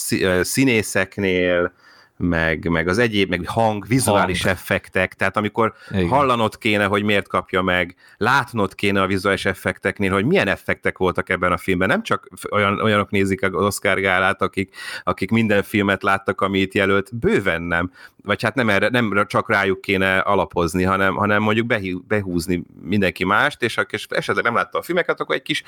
színészeknél, 0.42 1.72
meg, 2.20 2.68
meg 2.68 2.88
az 2.88 2.98
egyéb, 2.98 3.28
meg 3.28 3.46
hang, 3.46 3.86
vizuális 3.86 4.42
Hang. 4.42 4.54
effektek, 4.54 5.14
tehát 5.14 5.36
amikor 5.36 5.74
Igen. 5.88 6.02
Igen. 6.02 6.16
hallanod 6.16 6.58
kéne, 6.58 6.84
hogy 6.84 7.02
miért 7.02 7.28
kapja 7.28 7.62
meg, 7.62 7.94
látnod 8.16 8.74
kéne 8.74 9.02
a 9.02 9.06
vizuális 9.06 9.44
effekteknél, 9.44 10.12
hogy 10.12 10.24
milyen 10.24 10.48
effektek 10.48 10.98
voltak 10.98 11.28
ebben 11.28 11.52
a 11.52 11.56
filmben. 11.56 11.88
Nem 11.88 12.02
csak 12.02 12.28
olyan, 12.50 12.80
olyanok 12.80 13.10
nézik 13.10 13.42
az 13.42 13.64
Oscar 13.64 14.00
gálát, 14.00 14.42
akik, 14.42 14.74
akik 15.04 15.30
minden 15.30 15.62
filmet 15.62 16.02
láttak, 16.02 16.40
ami 16.40 16.58
itt 16.58 16.74
jelölt, 16.74 17.16
bőven 17.16 17.62
nem. 17.62 17.90
Vagy 18.22 18.42
hát 18.42 18.54
nem, 18.54 18.68
erre, 18.68 18.88
nem 18.88 19.24
csak 19.26 19.50
rájuk 19.50 19.80
kéne 19.80 20.18
alapozni, 20.18 20.82
hanem, 20.82 21.14
hanem 21.14 21.42
mondjuk 21.42 21.66
behí- 21.66 22.06
behúzni 22.06 22.62
mindenki 22.82 23.24
mást, 23.24 23.62
és 23.62 23.76
aki 23.76 23.96
esetleg 24.08 24.44
nem 24.44 24.54
látta 24.54 24.78
a 24.78 24.82
filmeket, 24.82 25.20
akkor 25.20 25.34
egy 25.34 25.42
kis 25.42 25.62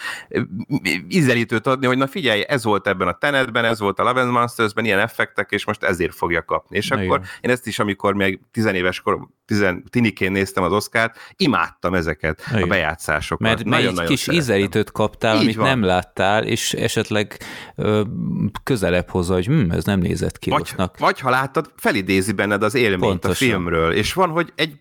ízelítőt 1.09 1.67
adni, 1.67 1.87
hogy 1.87 1.99
na 1.99 2.07
figyelj, 2.07 2.45
ez 2.49 2.65
volt 2.65 2.87
ebben 2.87 3.09
a 3.09 3.19
Tenetben, 3.19 3.65
ez 3.65 3.81
volt 3.81 3.99
a 3.99 4.03
Love 4.03 4.21
and 4.21 4.31
Monsters-ben, 4.31 4.85
ilyen 4.85 4.99
effektek, 4.99 5.51
és 5.51 5.67
most 5.67 5.83
ezért 5.83 6.15
fogja 6.15 6.45
kapni. 6.45 6.77
És 6.77 6.87
Igen. 6.87 6.99
akkor 6.99 7.21
én 7.41 7.51
ezt 7.51 7.67
is, 7.67 7.79
amikor 7.79 8.15
még 8.15 8.41
tizenéves 8.51 9.01
korom, 9.01 9.35
tizen, 9.47 9.85
tinikén 9.91 10.33
néztem 10.33 10.63
az 10.63 10.73
Oscárt, 10.73 11.19
imádtam 11.37 11.95
ezeket 11.95 12.43
Igen. 12.51 12.63
a 12.63 12.67
bejátszásokat. 12.67 13.47
Mert 13.47 13.65
nagyon, 13.65 14.01
egy 14.01 14.07
kis 14.07 14.21
szerettem. 14.21 14.45
ízelítőt 14.45 14.93
kaptál, 14.93 15.35
Így 15.37 15.43
amit 15.43 15.57
van. 15.57 15.67
nem 15.67 15.83
láttál, 15.83 16.45
és 16.45 16.73
esetleg 16.75 17.37
ö, 17.77 18.03
közelebb 18.63 19.09
hozza, 19.09 19.35
hogy 19.35 19.47
hm, 19.47 19.71
ez 19.71 19.85
nem 19.85 20.01
nézett 20.01 20.39
ki 20.39 20.51
Vagy, 20.51 20.59
rossznak. 20.59 20.99
vagy 20.99 21.21
ha 21.21 21.31
láttad, 21.31 21.73
felidézi 21.77 22.33
benned 22.43 22.63
az 22.63 22.75
élményt 22.75 23.01
Pontosan. 23.01 23.49
a 23.49 23.51
filmről, 23.51 23.93
és 23.93 24.13
van, 24.13 24.31
hogy 24.31 24.53
egy 24.55 24.79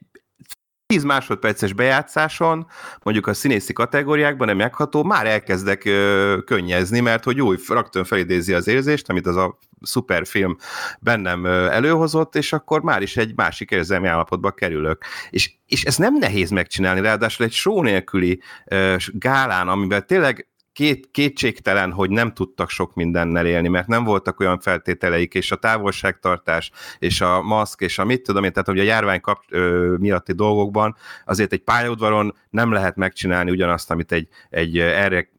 10 0.85 1.03
másodperces 1.03 1.73
bejátszáson, 1.73 2.67
mondjuk 3.03 3.27
a 3.27 3.33
színészi 3.33 3.73
kategóriákban 3.73 4.47
nem 4.47 4.57
megható, 4.57 5.03
már 5.03 5.27
elkezdek 5.27 5.85
ö, 5.85 6.37
könnyezni, 6.45 6.99
mert 6.99 7.23
hogy 7.23 7.41
úgy 7.41 7.59
rögtön 7.67 8.03
felidézi 8.03 8.53
az 8.53 8.67
érzést, 8.67 9.09
amit 9.09 9.27
az 9.27 9.35
a 9.35 9.57
szuper 9.81 10.27
film 10.27 10.57
bennem 10.99 11.45
előhozott, 11.45 12.35
és 12.35 12.53
akkor 12.53 12.81
már 12.81 13.01
is 13.01 13.17
egy 13.17 13.35
másik 13.35 13.71
érzelmi 13.71 14.07
állapotba 14.07 14.51
kerülök. 14.51 15.03
És, 15.29 15.51
és 15.65 15.83
ez 15.83 15.95
nem 15.95 16.17
nehéz 16.17 16.49
megcsinálni, 16.49 17.01
ráadásul 17.01 17.45
egy 17.45 17.53
show 17.53 17.81
nélküli 17.81 18.41
ö, 18.65 18.95
gálán, 19.13 19.67
amiben 19.67 20.07
tényleg 20.07 20.50
két, 20.73 21.11
kétségtelen, 21.11 21.91
hogy 21.91 22.09
nem 22.09 22.33
tudtak 22.33 22.69
sok 22.69 22.93
mindennel 22.93 23.45
élni, 23.45 23.67
mert 23.67 23.87
nem 23.87 24.03
voltak 24.03 24.39
olyan 24.39 24.59
feltételeik, 24.59 25.33
és 25.33 25.51
a 25.51 25.55
távolságtartás, 25.55 26.71
és 26.99 27.21
a 27.21 27.41
maszk, 27.41 27.81
és 27.81 27.99
a 27.99 28.05
mit 28.05 28.21
tudom 28.21 28.43
én, 28.43 28.51
tehát 28.51 28.67
hogy 28.67 28.79
a 28.79 28.83
járvány 28.83 29.21
kap, 29.21 29.43
ö, 29.49 29.95
miatti 29.99 30.33
dolgokban 30.33 30.95
azért 31.25 31.53
egy 31.53 31.63
pályaudvaron 31.63 32.35
nem 32.49 32.71
lehet 32.71 32.95
megcsinálni 32.95 33.51
ugyanazt, 33.51 33.91
amit 33.91 34.11
egy, 34.11 34.27
egy 34.49 34.77
erre 34.79 35.29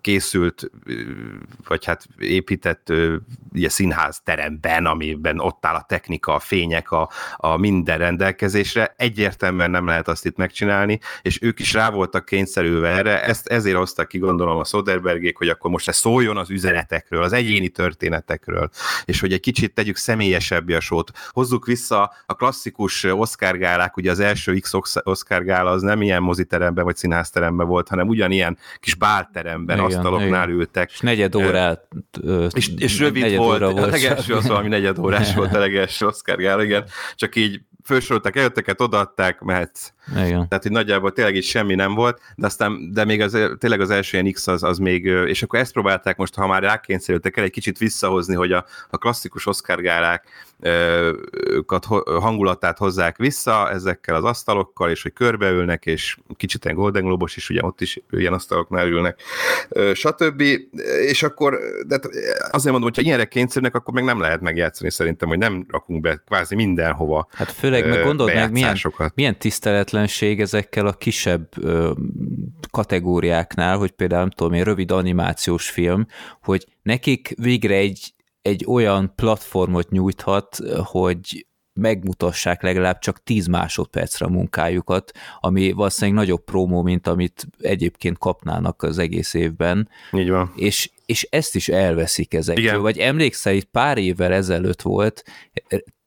készült, 0.00 0.70
vagy 1.68 1.84
hát 1.84 2.06
épített 2.18 2.92
ugye, 3.52 3.68
színház 3.68 4.20
teremben, 4.24 4.86
amiben 4.86 5.40
ott 5.40 5.66
áll 5.66 5.74
a 5.74 5.84
technika, 5.88 6.34
a 6.34 6.38
fények, 6.38 6.90
a, 6.90 7.10
a 7.36 7.56
minden 7.56 7.98
rendelkezésre, 7.98 8.94
egyértelműen 8.96 9.70
nem 9.70 9.86
lehet 9.86 10.08
azt 10.08 10.26
itt 10.26 10.36
megcsinálni, 10.36 10.98
és 11.22 11.42
ők 11.42 11.58
is 11.60 11.72
rá 11.72 11.90
voltak 11.90 12.24
kényszerülve 12.24 12.88
erre, 12.88 13.22
ezt 13.22 13.46
ezért 13.46 13.76
hoztak 13.76 14.08
ki 14.08 14.18
gondolom 14.18 14.58
a 14.58 14.64
Soderbergék, 14.64 15.36
hogy 15.36 15.48
akkor 15.48 15.70
most 15.70 15.88
ez 15.88 15.96
szóljon 15.96 16.36
az 16.36 16.50
üzenetekről, 16.50 17.22
az 17.22 17.32
egyéni 17.32 17.68
történetekről, 17.68 18.70
és 19.04 19.20
hogy 19.20 19.32
egy 19.32 19.40
kicsit 19.40 19.74
tegyük 19.74 19.96
személyesebbé 19.96 20.74
a 20.74 20.80
sót. 20.80 21.10
Hozzuk 21.28 21.66
vissza 21.66 22.12
a 22.26 22.34
klasszikus 22.34 23.04
Oscar 23.04 23.58
gálák, 23.58 23.96
ugye 23.96 24.10
az 24.10 24.20
első 24.20 24.54
X 24.58 24.72
Oscar 25.02 25.44
gála 25.44 25.70
az 25.70 25.82
nem 25.82 26.02
ilyen 26.02 26.22
moziteremben 26.22 26.84
vagy 26.84 26.96
színházteremben 26.96 27.66
volt, 27.66 27.88
hanem 27.88 28.08
ugyanilyen 28.08 28.47
kis 28.80 28.94
bálteremben, 28.94 29.76
Igen, 29.76 29.88
asztaloknál 29.88 30.48
igen. 30.48 30.58
ültek, 30.58 30.90
És 30.90 31.00
negyed 31.00 31.34
órát... 31.34 31.88
Ö, 32.20 32.46
és, 32.54 32.70
és 32.76 32.98
rövid 32.98 33.36
volt, 33.36 33.62
óra 33.62 33.82
a 33.82 33.86
legelső 33.86 34.34
az 34.34 34.46
valami 34.46 34.68
negyed 34.68 34.98
órás 34.98 35.34
volt 35.34 35.54
a 35.54 35.58
legelső 35.58 36.06
Oscar 36.06 36.36
gála, 36.36 36.62
igen, 36.62 36.84
csak 37.14 37.36
így 37.36 37.60
felsorolták 37.88 38.36
előtteket, 38.36 38.80
odaadták, 38.80 39.40
mehetsz. 39.40 39.92
Igen. 40.10 40.48
Tehát, 40.48 40.62
hogy 40.62 40.72
nagyjából 40.72 41.12
tényleg 41.12 41.34
is 41.34 41.48
semmi 41.48 41.74
nem 41.74 41.94
volt, 41.94 42.20
de 42.36 42.46
aztán, 42.46 42.92
de 42.92 43.04
még 43.04 43.20
az, 43.20 43.38
tényleg 43.58 43.80
az 43.80 43.90
első 43.90 44.18
ilyen 44.18 44.32
X 44.32 44.46
az, 44.46 44.62
az 44.62 44.78
még, 44.78 45.04
és 45.04 45.42
akkor 45.42 45.58
ezt 45.58 45.72
próbálták 45.72 46.16
most, 46.16 46.34
ha 46.34 46.46
már 46.46 46.62
rákényszerültek 46.62 47.36
el, 47.36 47.44
egy 47.44 47.50
kicsit 47.50 47.78
visszahozni, 47.78 48.34
hogy 48.34 48.52
a, 48.52 48.64
a 48.90 48.98
klasszikus 48.98 49.46
Oscar 49.46 49.80
gálák 49.80 50.24
hangulatát 52.04 52.78
hozzák 52.78 53.16
vissza 53.16 53.70
ezekkel 53.70 54.14
az 54.14 54.24
asztalokkal, 54.24 54.90
és 54.90 55.02
hogy 55.02 55.12
körbeülnek, 55.12 55.86
és 55.86 56.16
kicsit 56.36 56.64
ilyen 56.64 56.76
Golden 56.76 57.02
Globos 57.02 57.36
is, 57.36 57.50
ugye 57.50 57.62
ott 57.62 57.80
is 57.80 58.00
ilyen 58.10 58.32
asztaloknál 58.32 58.86
ülnek, 58.86 59.20
stb. 59.92 60.40
És 61.06 61.22
akkor, 61.22 61.58
de 61.86 61.94
hát 61.94 62.06
azért 62.50 62.72
mondom, 62.72 62.82
hogy 62.82 62.96
ha 62.96 63.02
ilyenre 63.02 63.24
kényszerülnek, 63.24 63.74
akkor 63.74 63.94
meg 63.94 64.04
nem 64.04 64.20
lehet 64.20 64.40
megjátszani 64.40 64.90
szerintem, 64.90 65.28
hogy 65.28 65.38
nem 65.38 65.66
rakunk 65.68 66.00
be 66.00 66.22
kvázi 66.26 66.54
mindenhova 66.54 67.28
Hát 67.30 67.52
főleg 67.52 67.88
meg 67.88 68.02
gondold 68.02 68.34
meg, 68.34 68.52
milyen, 68.52 68.76
milyen 69.14 69.38
tiszteletlenség 69.38 70.40
ezekkel 70.40 70.86
a 70.86 70.92
kisebb 70.92 71.48
kategóriáknál, 72.70 73.76
hogy 73.76 73.90
például 73.90 74.20
nem 74.20 74.30
tudom 74.30 74.52
én, 74.52 74.64
rövid 74.64 74.90
animációs 74.90 75.70
film, 75.70 76.06
hogy 76.42 76.66
nekik 76.82 77.34
végre 77.36 77.74
egy, 77.74 78.14
egy 78.48 78.64
olyan 78.68 79.12
platformot 79.14 79.90
nyújthat, 79.90 80.58
hogy 80.82 81.46
megmutassák 81.72 82.62
legalább 82.62 82.98
csak 82.98 83.22
10 83.22 83.46
másodpercre 83.46 84.26
a 84.26 84.30
munkájukat, 84.30 85.12
ami 85.40 85.72
valószínűleg 85.72 86.20
nagyobb 86.20 86.44
promó, 86.44 86.82
mint 86.82 87.06
amit 87.06 87.46
egyébként 87.58 88.18
kapnának 88.18 88.82
az 88.82 88.98
egész 88.98 89.34
évben, 89.34 89.88
Így 90.12 90.30
van. 90.30 90.52
és 90.56 90.90
és 91.06 91.26
ezt 91.30 91.54
is 91.54 91.68
elveszik 91.68 92.34
ezekről. 92.34 92.64
Igen. 92.64 92.80
Vagy 92.80 92.98
emlékszel, 92.98 93.54
itt 93.54 93.70
pár 93.70 93.98
évvel 93.98 94.32
ezelőtt 94.32 94.82
volt, 94.82 95.24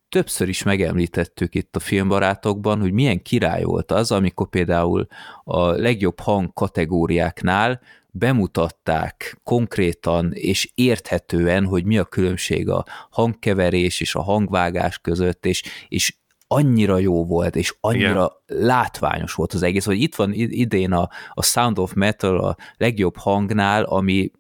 többször 0.09 0.49
is 0.49 0.63
megemlítettük 0.63 1.55
itt 1.55 1.75
a 1.75 1.79
filmbarátokban, 1.79 2.79
hogy 2.79 2.91
milyen 2.91 3.21
király 3.21 3.63
volt 3.63 3.91
az, 3.91 4.11
amikor 4.11 4.49
például 4.49 5.07
a 5.43 5.65
legjobb 5.65 6.19
hang 6.19 6.53
kategóriáknál 6.53 7.81
bemutatták 8.11 9.39
konkrétan 9.43 10.31
és 10.33 10.71
érthetően, 10.75 11.65
hogy 11.65 11.85
mi 11.85 11.97
a 11.97 12.03
különbség 12.03 12.69
a 12.69 12.85
hangkeverés 13.09 14.01
és 14.01 14.15
a 14.15 14.21
hangvágás 14.21 14.99
között, 14.99 15.45
és, 15.45 15.63
és 15.87 16.15
annyira 16.47 16.97
jó 16.97 17.25
volt, 17.25 17.55
és 17.55 17.75
annyira 17.79 18.41
Igen. 18.49 18.65
látványos 18.65 19.33
volt 19.33 19.53
az 19.53 19.63
egész, 19.63 19.85
hogy 19.85 20.01
itt 20.01 20.15
van 20.15 20.31
idén 20.33 20.91
a, 20.91 21.09
a 21.33 21.43
Sound 21.43 21.79
of 21.79 21.93
Metal 21.93 22.39
a 22.39 22.55
legjobb 22.77 23.17
hangnál, 23.17 23.83
ami 23.83 24.31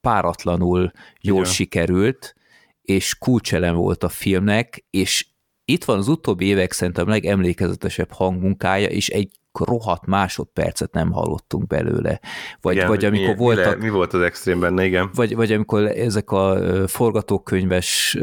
páratlanul 0.00 0.92
jól 1.20 1.40
Igen. 1.40 1.52
sikerült, 1.52 2.34
és 2.82 3.18
kulcselem 3.18 3.74
volt 3.74 4.02
a 4.02 4.08
filmnek, 4.08 4.84
és 4.90 5.26
itt 5.64 5.84
van 5.84 5.98
az 5.98 6.08
utóbbi 6.08 6.44
évek 6.44 6.72
szerintem 6.72 7.08
legemlékezetesebb 7.08 8.10
hangmunkája, 8.12 8.88
és 8.88 9.08
egy 9.08 9.39
rohadt 9.58 10.06
másodpercet 10.06 10.92
nem 10.92 11.12
hallottunk 11.12 11.66
belőle. 11.66 12.20
Vagy, 12.60 12.76
igen, 12.76 12.88
vagy 12.88 13.04
amikor 13.04 13.28
mi, 13.28 13.36
voltak... 13.36 13.78
Mi, 13.78 13.84
mi 13.84 13.90
volt 13.90 14.12
az 14.12 14.20
extrém 14.20 14.60
benne, 14.60 14.84
igen. 14.84 15.10
Vagy, 15.14 15.34
vagy 15.34 15.52
amikor 15.52 15.86
ezek 15.86 16.30
a 16.30 16.58
forgatókönyves 16.86 18.18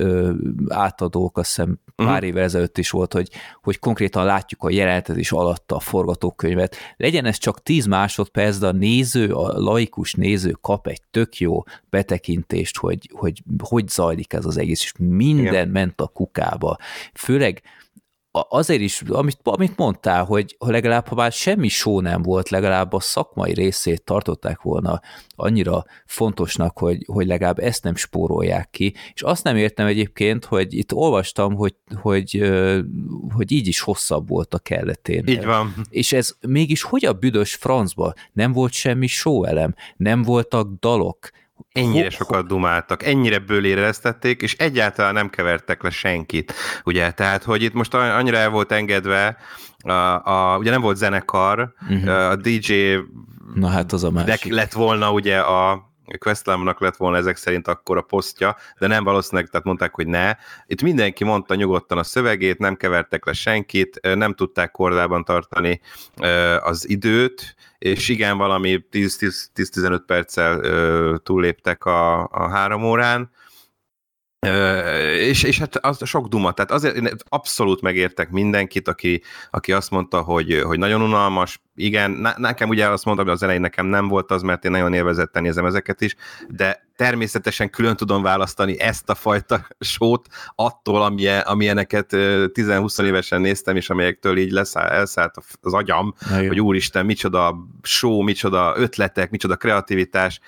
átadók, 0.67 1.37
azt 1.37 1.47
hiszem 1.47 1.79
pár 1.95 2.07
uh-huh. 2.07 2.27
évvel 2.27 2.43
ezelőtt 2.43 2.77
is 2.77 2.89
volt, 2.89 3.13
hogy, 3.13 3.29
hogy 3.61 3.79
konkrétan 3.79 4.25
látjuk 4.25 4.63
a 4.63 4.69
jelenetet 4.69 5.15
és 5.15 5.31
alatta 5.31 5.75
a 5.75 5.79
forgatókönyvet. 5.79 6.75
Legyen 6.97 7.25
ez 7.25 7.37
csak 7.37 7.63
10 7.63 7.85
másodperc, 7.85 8.57
de 8.57 8.67
a 8.67 8.71
néző, 8.71 9.33
a 9.33 9.59
laikus 9.59 10.13
néző 10.13 10.51
kap 10.61 10.87
egy 10.87 11.01
tök 11.11 11.37
jó 11.37 11.63
betekintést, 11.89 12.77
hogy 12.77 13.09
hogy, 13.13 13.43
hogy 13.63 13.87
zajlik 13.87 14.33
ez 14.33 14.45
az 14.45 14.57
egész, 14.57 14.81
és 14.81 14.93
minden 14.97 15.45
igen. 15.45 15.67
ment 15.67 16.01
a 16.01 16.07
kukába. 16.07 16.77
Főleg 17.13 17.61
azért 18.49 18.81
is, 18.81 19.01
amit, 19.01 19.37
amit 19.43 19.77
mondtál, 19.77 20.23
hogy, 20.23 20.55
legalább, 20.59 21.07
ha 21.07 21.15
már 21.15 21.31
semmi 21.31 21.67
só 21.67 22.01
nem 22.01 22.21
volt, 22.21 22.49
legalább 22.49 22.93
a 22.93 22.99
szakmai 22.99 23.53
részét 23.53 24.03
tartották 24.03 24.61
volna 24.61 25.01
annyira 25.35 25.85
fontosnak, 26.05 26.77
hogy, 26.77 27.03
hogy 27.07 27.27
legalább 27.27 27.59
ezt 27.59 27.83
nem 27.83 27.95
spórolják 27.95 28.69
ki. 28.69 28.93
És 29.13 29.21
azt 29.21 29.43
nem 29.43 29.55
értem 29.55 29.85
egyébként, 29.87 30.45
hogy 30.45 30.73
itt 30.73 30.93
olvastam, 30.93 31.55
hogy, 31.55 31.75
hogy, 32.01 32.51
hogy 33.33 33.51
így 33.51 33.67
is 33.67 33.79
hosszabb 33.79 34.27
volt 34.27 34.53
a 34.53 34.59
kelletén. 34.59 35.23
Így 35.27 35.45
van. 35.45 35.73
És 35.89 36.13
ez 36.13 36.35
mégis 36.47 36.81
hogy 36.81 37.05
a 37.05 37.13
büdös 37.13 37.55
francba? 37.55 38.13
Nem 38.33 38.51
volt 38.51 38.71
semmi 38.71 39.07
elem, 39.43 39.75
nem 39.97 40.21
voltak 40.21 40.79
dalok, 40.79 41.29
Ennyire 41.71 42.09
sokat 42.09 42.47
dumáltak, 42.47 43.03
ennyire 43.03 43.39
bőléreztették, 43.39 44.41
és 44.41 44.55
egyáltalán 44.55 45.13
nem 45.13 45.29
kevertek 45.29 45.83
le 45.83 45.89
senkit, 45.89 46.53
ugye, 46.83 47.11
tehát, 47.11 47.43
hogy 47.43 47.61
itt 47.61 47.73
most 47.73 47.93
annyira 47.93 48.37
el 48.37 48.49
volt 48.49 48.71
engedve, 48.71 49.37
a, 49.77 49.91
a, 49.91 50.57
ugye 50.57 50.71
nem 50.71 50.81
volt 50.81 50.97
zenekar, 50.97 51.73
uh-huh. 51.89 52.29
a 52.29 52.35
DJ 52.35 52.95
Na 53.53 53.67
hát 53.67 53.91
az 53.91 54.03
a 54.03 54.11
másik. 54.11 54.53
lett 54.53 54.73
volna 54.73 55.11
ugye 55.11 55.39
a 55.39 55.87
Questlamnak 56.19 56.79
lett 56.79 56.95
volna 56.95 57.17
ezek 57.17 57.35
szerint 57.35 57.67
akkor 57.67 57.97
a 57.97 58.01
posztja, 58.01 58.55
de 58.79 58.87
nem 58.87 59.03
valószínűleg, 59.03 59.49
tehát 59.49 59.65
mondták, 59.65 59.95
hogy 59.95 60.07
ne. 60.07 60.35
Itt 60.65 60.81
mindenki 60.81 61.23
mondta 61.23 61.55
nyugodtan 61.55 61.97
a 61.97 62.03
szövegét, 62.03 62.57
nem 62.57 62.75
kevertek 62.75 63.25
le 63.25 63.33
senkit, 63.33 63.99
nem 64.01 64.33
tudták 64.33 64.71
kordában 64.71 65.23
tartani 65.23 65.81
az 66.59 66.89
időt, 66.89 67.55
és 67.77 68.09
igen, 68.09 68.37
valami 68.37 68.85
10-15 68.91 70.01
perccel 70.05 70.61
túlléptek 71.23 71.85
a, 71.85 72.27
a 72.27 72.47
három 72.49 72.83
órán, 72.83 73.29
és, 75.19 75.43
és 75.43 75.59
hát 75.59 75.75
az 75.75 76.07
sok 76.07 76.27
duma, 76.27 76.51
tehát 76.51 76.71
azért 76.71 77.15
abszolút 77.29 77.81
megértek 77.81 78.29
mindenkit, 78.29 78.87
aki, 78.87 79.21
aki 79.51 79.71
azt 79.71 79.91
mondta, 79.91 80.21
hogy, 80.21 80.61
hogy 80.63 80.79
nagyon 80.79 81.01
unalmas, 81.01 81.61
igen, 81.75 82.27
nekem 82.37 82.69
ugye 82.69 82.89
azt 82.89 83.05
mondtam, 83.05 83.25
hogy 83.25 83.35
az 83.35 83.43
elején 83.43 83.61
nekem 83.61 83.85
nem 83.85 84.07
volt 84.07 84.31
az, 84.31 84.41
mert 84.41 84.65
én 84.65 84.71
nagyon 84.71 84.93
élvezetten 84.93 85.41
nézem 85.41 85.65
ezeket 85.65 86.01
is, 86.01 86.15
de 86.49 86.87
természetesen 86.95 87.69
külön 87.69 87.95
tudom 87.95 88.21
választani 88.21 88.79
ezt 88.79 89.09
a 89.09 89.15
fajta 89.15 89.67
sót 89.79 90.27
attól, 90.55 91.01
amilyen, 91.03 91.41
amilyeneket 91.41 92.07
10-20 92.11 93.03
évesen 93.03 93.41
néztem, 93.41 93.75
és 93.75 93.89
amelyektől 93.89 94.37
így 94.37 94.51
leszáll, 94.51 94.87
elszállt 94.87 95.35
az 95.61 95.73
agyam, 95.73 96.13
Igen. 96.29 96.47
hogy 96.47 96.61
úristen, 96.61 97.05
micsoda 97.05 97.55
só, 97.81 98.21
micsoda 98.21 98.73
ötletek, 98.77 99.29
micsoda 99.29 99.55
kreativitás, 99.55 100.39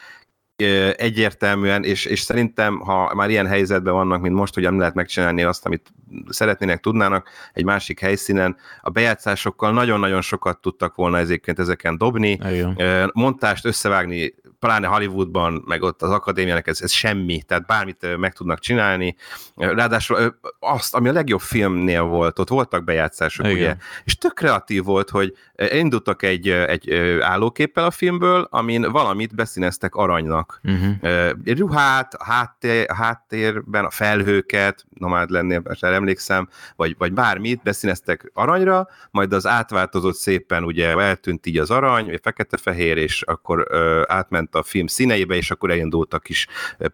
egyértelműen, 0.98 1.84
és, 1.84 2.06
és 2.06 2.20
szerintem, 2.20 2.80
ha 2.80 3.14
már 3.14 3.30
ilyen 3.30 3.48
helyzetben 3.48 3.94
vannak, 3.94 4.22
mint 4.22 4.36
most, 4.36 4.54
hogy 4.54 4.64
nem 4.64 4.80
lehet 4.80 4.94
megcsinálni 4.94 5.44
azt, 5.44 5.66
amit 5.66 5.94
szeretnének, 6.30 6.80
tudnának 6.80 7.30
egy 7.54 7.64
másik 7.66 8.00
helyszínen, 8.00 8.58
a 8.82 8.90
bejátszásokkal 8.90 9.72
nagyon-nagyon 9.72 10.22
sokat 10.22 10.62
tudtak 10.62 10.96
volna 10.96 11.18
ezeket 11.18 11.60
ezeken 11.60 11.98
dobni, 11.98 12.30
Igen. 12.32 13.12
montást 13.14 13.66
összevágni, 13.66 14.34
pláne 14.60 14.88
Hollywoodban, 14.88 15.64
meg 15.66 15.82
ott 15.82 16.02
az 16.02 16.12
akadémiának 16.12 16.68
ez, 16.68 16.82
ez 16.82 16.92
semmi, 16.92 17.42
tehát 17.42 17.66
bármit 17.66 18.18
meg 18.18 18.34
tudnak 18.34 18.60
csinálni. 18.60 19.16
Ráadásul 19.56 20.40
azt, 20.60 20.96
ami 20.96 21.10
a 21.10 21.12
legjobb 21.12 21.40
filmnél 21.40 22.02
volt, 22.02 22.40
ott 22.40 22.50
voltak 22.50 22.84
bejátszások, 22.84 23.46
Igen. 23.46 23.58
ugye, 23.58 23.76
és 24.04 24.16
tök 24.18 24.34
kreatív 24.34 24.84
volt, 24.84 25.10
hogy 25.10 25.34
indultak 25.72 26.24
egy, 26.24 26.50
egy 26.50 26.94
állóképpel 27.22 27.86
a 27.86 27.92
filmből, 27.92 28.48
amin 28.50 28.82
valamit 28.92 29.36
beszíneztek 29.36 29.96
aranynak. 29.96 30.49
Uh-huh. 30.64 31.58
Ruhát, 31.58 32.14
a 32.14 32.24
háttér, 32.24 32.86
a 32.90 32.96
háttérben 32.96 33.86
a 33.86 33.90
felhőket, 33.90 34.86
nomád 34.90 35.30
lennél, 35.30 35.62
emlékszem, 35.80 36.50
vagy, 36.76 36.96
vagy 36.98 37.14
bármit, 37.14 37.64
beszíneztek 37.64 38.32
aranyra, 38.34 38.88
majd 39.12 39.34
az 39.34 39.48
átváltozott 39.48 40.16
szépen, 40.16 40.64
ugye 40.64 40.98
eltűnt 40.98 41.46
így 41.46 41.58
az 41.58 41.72
arany, 41.72 42.06
vagy 42.06 42.20
fekete-fehér, 42.24 42.98
és 42.98 43.22
akkor 43.22 43.68
ö, 43.70 44.04
átment 44.08 44.56
a 44.56 44.64
film 44.64 44.88
színeibe, 44.88 45.36
és 45.36 45.52
akkor 45.52 45.72
elindult 45.72 46.14
a 46.14 46.20
kis 46.20 46.48
ö, 46.78 46.86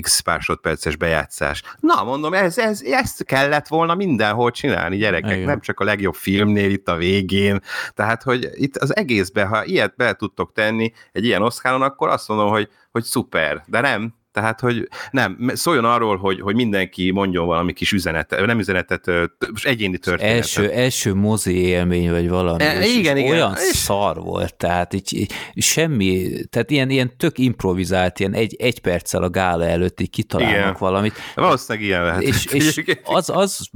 x 0.00 0.22
másodperces 0.24 0.96
bejátszás. 0.96 1.62
Na, 1.80 2.04
mondom, 2.04 2.34
ez, 2.34 2.58
ez, 2.58 2.82
ezt 2.82 3.24
kellett 3.24 3.68
volna 3.68 3.94
mindenhol 3.94 4.50
csinálni, 4.50 4.96
gyerekek, 4.96 5.36
Igen. 5.36 5.46
nem 5.46 5.60
csak 5.60 5.80
a 5.80 5.84
legjobb 5.84 6.14
filmnél 6.14 6.70
itt 6.70 6.88
a 6.88 6.96
végén, 6.96 7.60
tehát, 7.94 8.22
hogy 8.22 8.48
itt 8.52 8.76
az 8.76 8.96
egészben, 8.96 9.48
ha 9.48 9.64
ilyet 9.64 9.96
be 9.96 10.12
tudtok 10.12 10.52
tenni 10.52 10.92
egy 11.12 11.24
ilyen 11.24 11.42
oszkáron, 11.42 11.82
akkor 11.82 12.08
azt 12.08 12.28
mondom, 12.28 12.48
hogy, 12.48 12.68
hogy 12.90 13.02
szuper, 13.02 13.64
de 13.66 13.80
nem, 13.80 14.18
tehát, 14.32 14.60
hogy 14.60 14.88
nem, 15.10 15.50
szóljon 15.54 15.84
arról, 15.84 16.16
hogy, 16.16 16.40
hogy 16.40 16.54
mindenki 16.54 17.10
mondjon 17.10 17.46
valami 17.46 17.72
kis 17.72 17.92
üzenetet, 17.92 18.46
nem 18.46 18.58
üzenetet, 18.58 19.10
most 19.52 19.66
egyéni 19.66 19.98
történetet. 19.98 20.36
Első, 20.36 20.70
első 20.70 21.14
mozi 21.14 21.56
élmény, 21.56 22.10
vagy 22.10 22.28
valami. 22.28 22.62
E, 22.62 22.86
igen, 22.86 23.16
igen. 23.16 23.30
Olyan 23.30 23.52
és... 23.52 23.76
szar 23.76 24.16
volt, 24.16 24.56
tehát 24.56 24.94
így, 24.94 25.14
így, 25.14 25.32
semmi, 25.62 26.30
tehát 26.50 26.70
ilyen, 26.70 26.90
ilyen 26.90 27.16
tök 27.16 27.38
improvizált, 27.38 28.20
ilyen 28.20 28.34
egy, 28.34 28.56
egy 28.58 28.80
perccel 28.80 29.22
a 29.22 29.30
gála 29.30 29.64
előtt 29.64 30.00
így 30.00 30.10
kitalálnak 30.10 30.58
igen. 30.58 30.76
valamit. 30.78 31.14
Valószínűleg 31.34 31.88
ilyen 31.88 32.04
lehet. 32.04 32.22
És, 32.22 32.44
és 32.58 32.82
az, 33.04 33.30
az 33.30 33.68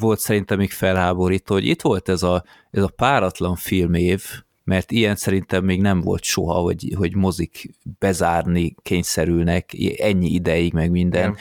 volt 0.00 0.20
szerintem 0.20 0.58
még 0.58 0.70
felháborító, 0.70 1.54
hogy 1.54 1.66
itt 1.66 1.82
volt 1.82 2.08
ez 2.08 2.22
a, 2.22 2.44
ez 2.70 2.82
a 2.82 2.92
páratlan 2.96 3.56
filmév, 3.56 4.22
mert 4.68 4.90
ilyen 4.90 5.16
szerintem 5.16 5.64
még 5.64 5.80
nem 5.80 6.00
volt 6.00 6.22
soha, 6.22 6.54
hogy, 6.54 6.92
hogy 6.96 7.14
mozik 7.14 7.70
bezárni 7.98 8.74
kényszerülnek 8.82 9.74
ennyi 9.98 10.28
ideig, 10.28 10.72
meg 10.72 10.90
minden. 10.90 11.22
Nem. 11.22 11.36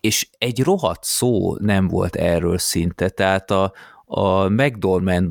És 0.00 0.28
egy 0.38 0.62
rohadt 0.62 1.04
szó 1.04 1.56
nem 1.56 1.88
volt 1.88 2.16
erről 2.16 2.58
szinte, 2.58 3.08
tehát 3.08 3.50
a, 3.50 3.72
a 4.04 4.48
McDormand 4.48 5.30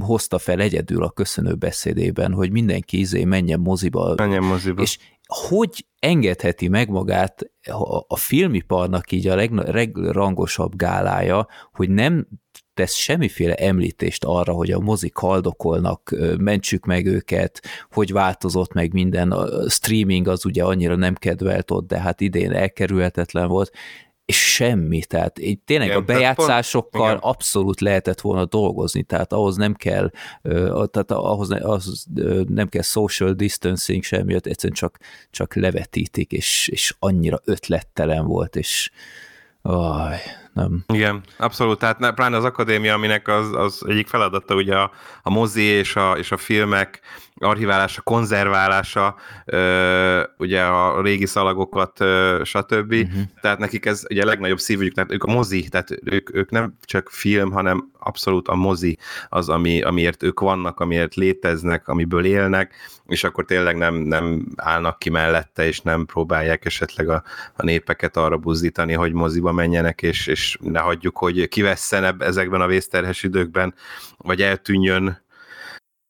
hozta 0.00 0.38
fel 0.38 0.60
egyedül 0.60 1.02
a 1.02 1.10
köszönő 1.10 1.54
beszédében, 1.54 2.32
hogy 2.32 2.50
mindenki 2.50 2.98
izé 2.98 3.24
menjen 3.24 3.60
moziba. 3.60 4.14
Menjen 4.16 4.44
moziba. 4.44 4.82
És 4.82 4.98
hogy 5.26 5.86
engedheti 5.98 6.68
meg 6.68 6.88
magát 6.88 7.50
a, 7.62 8.04
a 8.08 8.16
filmiparnak 8.16 9.12
így 9.12 9.26
a 9.26 9.34
legrangosabb 9.54 10.76
gálája, 10.76 11.46
hogy 11.72 11.90
nem 11.90 12.26
tesz 12.76 12.94
semmiféle 12.94 13.54
említést 13.54 14.24
arra, 14.24 14.52
hogy 14.52 14.70
a 14.70 14.80
mozik 14.80 15.16
haldokolnak, 15.16 16.14
mentsük 16.38 16.84
meg 16.84 17.06
őket, 17.06 17.62
hogy 17.90 18.12
változott 18.12 18.72
meg 18.72 18.92
minden, 18.92 19.30
a 19.30 19.68
streaming 19.68 20.28
az 20.28 20.44
ugye 20.44 20.64
annyira 20.64 20.96
nem 20.96 21.14
kedvelt 21.14 21.70
ott, 21.70 21.86
de 21.86 22.00
hát 22.00 22.20
idén 22.20 22.52
elkerülhetetlen 22.52 23.48
volt, 23.48 23.72
és 24.24 24.52
semmi, 24.54 25.04
tehát 25.04 25.38
így 25.38 25.58
tényleg 25.58 25.88
igen, 25.88 26.00
a 26.00 26.04
bejátszásokkal 26.04 27.10
pont, 27.10 27.34
abszolút 27.34 27.80
lehetett 27.80 28.20
volna 28.20 28.44
dolgozni, 28.44 29.02
tehát 29.02 29.32
ahhoz 29.32 29.56
nem 29.56 29.74
kell, 29.74 30.10
tehát 30.90 31.10
ahhoz, 31.10 31.50
ahhoz 31.50 32.06
nem 32.48 32.68
kell 32.68 32.82
social 32.82 33.32
distancing 33.32 34.02
semmi, 34.02 34.34
egyszerűen 34.34 34.72
csak, 34.72 34.98
csak 35.30 35.54
levetítik, 35.54 36.32
és, 36.32 36.68
és 36.68 36.94
annyira 36.98 37.40
ötlettelen 37.44 38.26
volt, 38.26 38.56
és 38.56 38.90
aj, 39.62 40.18
nem. 40.56 40.84
Igen, 40.86 41.22
abszolút. 41.38 41.78
Tehát 41.78 41.98
ne, 41.98 42.12
pláne 42.12 42.36
az 42.36 42.44
akadémia, 42.44 42.94
aminek 42.94 43.28
az, 43.28 43.52
az 43.52 43.82
egyik 43.86 44.06
feladata 44.06 44.54
ugye 44.54 44.76
a, 44.76 44.90
a 45.22 45.30
mozi 45.30 45.62
és 45.62 45.96
a, 45.96 46.12
és 46.12 46.32
a 46.32 46.36
filmek 46.36 47.00
archiválása, 47.38 48.00
konzerválása, 48.02 49.16
ö, 49.44 50.22
ugye 50.38 50.62
a 50.62 51.02
régi 51.02 51.26
szalagokat, 51.26 52.00
ö, 52.00 52.40
stb. 52.44 52.92
Uh-huh. 52.92 53.22
Tehát 53.40 53.58
nekik 53.58 53.86
ez 53.86 54.02
ugye 54.10 54.22
a 54.22 54.26
legnagyobb 54.26 54.58
szívügyük, 54.58 54.94
tehát 54.94 55.12
ők 55.12 55.24
a 55.24 55.32
mozi, 55.32 55.68
tehát 55.68 55.88
ők, 56.04 56.34
ők 56.34 56.50
nem 56.50 56.74
csak 56.84 57.08
film, 57.10 57.50
hanem 57.50 57.90
abszolút 57.98 58.48
a 58.48 58.54
mozi 58.54 58.98
az, 59.28 59.48
ami, 59.48 59.82
amiért 59.82 60.22
ők 60.22 60.40
vannak, 60.40 60.80
amiért 60.80 61.14
léteznek, 61.14 61.88
amiből 61.88 62.24
élnek, 62.24 62.74
és 63.06 63.24
akkor 63.24 63.44
tényleg 63.44 63.76
nem, 63.76 63.94
nem 63.94 64.46
állnak 64.56 64.98
ki 64.98 65.10
mellette, 65.10 65.66
és 65.66 65.80
nem 65.80 66.06
próbálják 66.06 66.64
esetleg 66.64 67.08
a, 67.08 67.22
a 67.56 67.64
népeket 67.64 68.16
arra 68.16 68.36
buzdítani, 68.36 68.92
hogy 68.92 69.12
moziba 69.12 69.52
menjenek, 69.52 70.02
és, 70.02 70.26
és 70.26 70.45
ne 70.60 70.80
hagyjuk, 70.80 71.18
hogy 71.18 71.48
kivesszen 71.48 72.22
ezekben 72.22 72.60
a 72.60 72.66
vészterhes 72.66 73.22
időkben, 73.22 73.74
vagy 74.16 74.42
eltűnjön. 74.42 75.24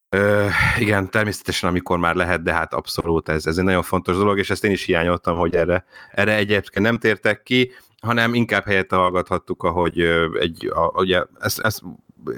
Ö, 0.08 0.46
igen, 0.78 1.10
természetesen, 1.10 1.68
amikor 1.68 1.98
már 1.98 2.14
lehet, 2.14 2.42
de 2.42 2.52
hát 2.52 2.74
abszolút 2.74 3.28
ez, 3.28 3.46
ez 3.46 3.58
egy 3.58 3.64
nagyon 3.64 3.82
fontos 3.82 4.16
dolog, 4.16 4.38
és 4.38 4.50
ezt 4.50 4.64
én 4.64 4.70
is 4.70 4.84
hiányoltam, 4.84 5.36
hogy 5.36 5.54
erre, 5.54 5.84
erre 6.10 6.34
egyébként 6.34 6.84
nem 6.84 6.98
tértek 6.98 7.42
ki, 7.42 7.72
hanem 8.02 8.34
inkább 8.34 8.64
helyette 8.64 8.96
hallgathattuk, 8.96 9.62
ahogy 9.62 10.00
egy, 10.40 10.66
a, 10.74 11.00
ugye, 11.00 11.24
ezt, 11.40 11.58
ezt 11.60 11.82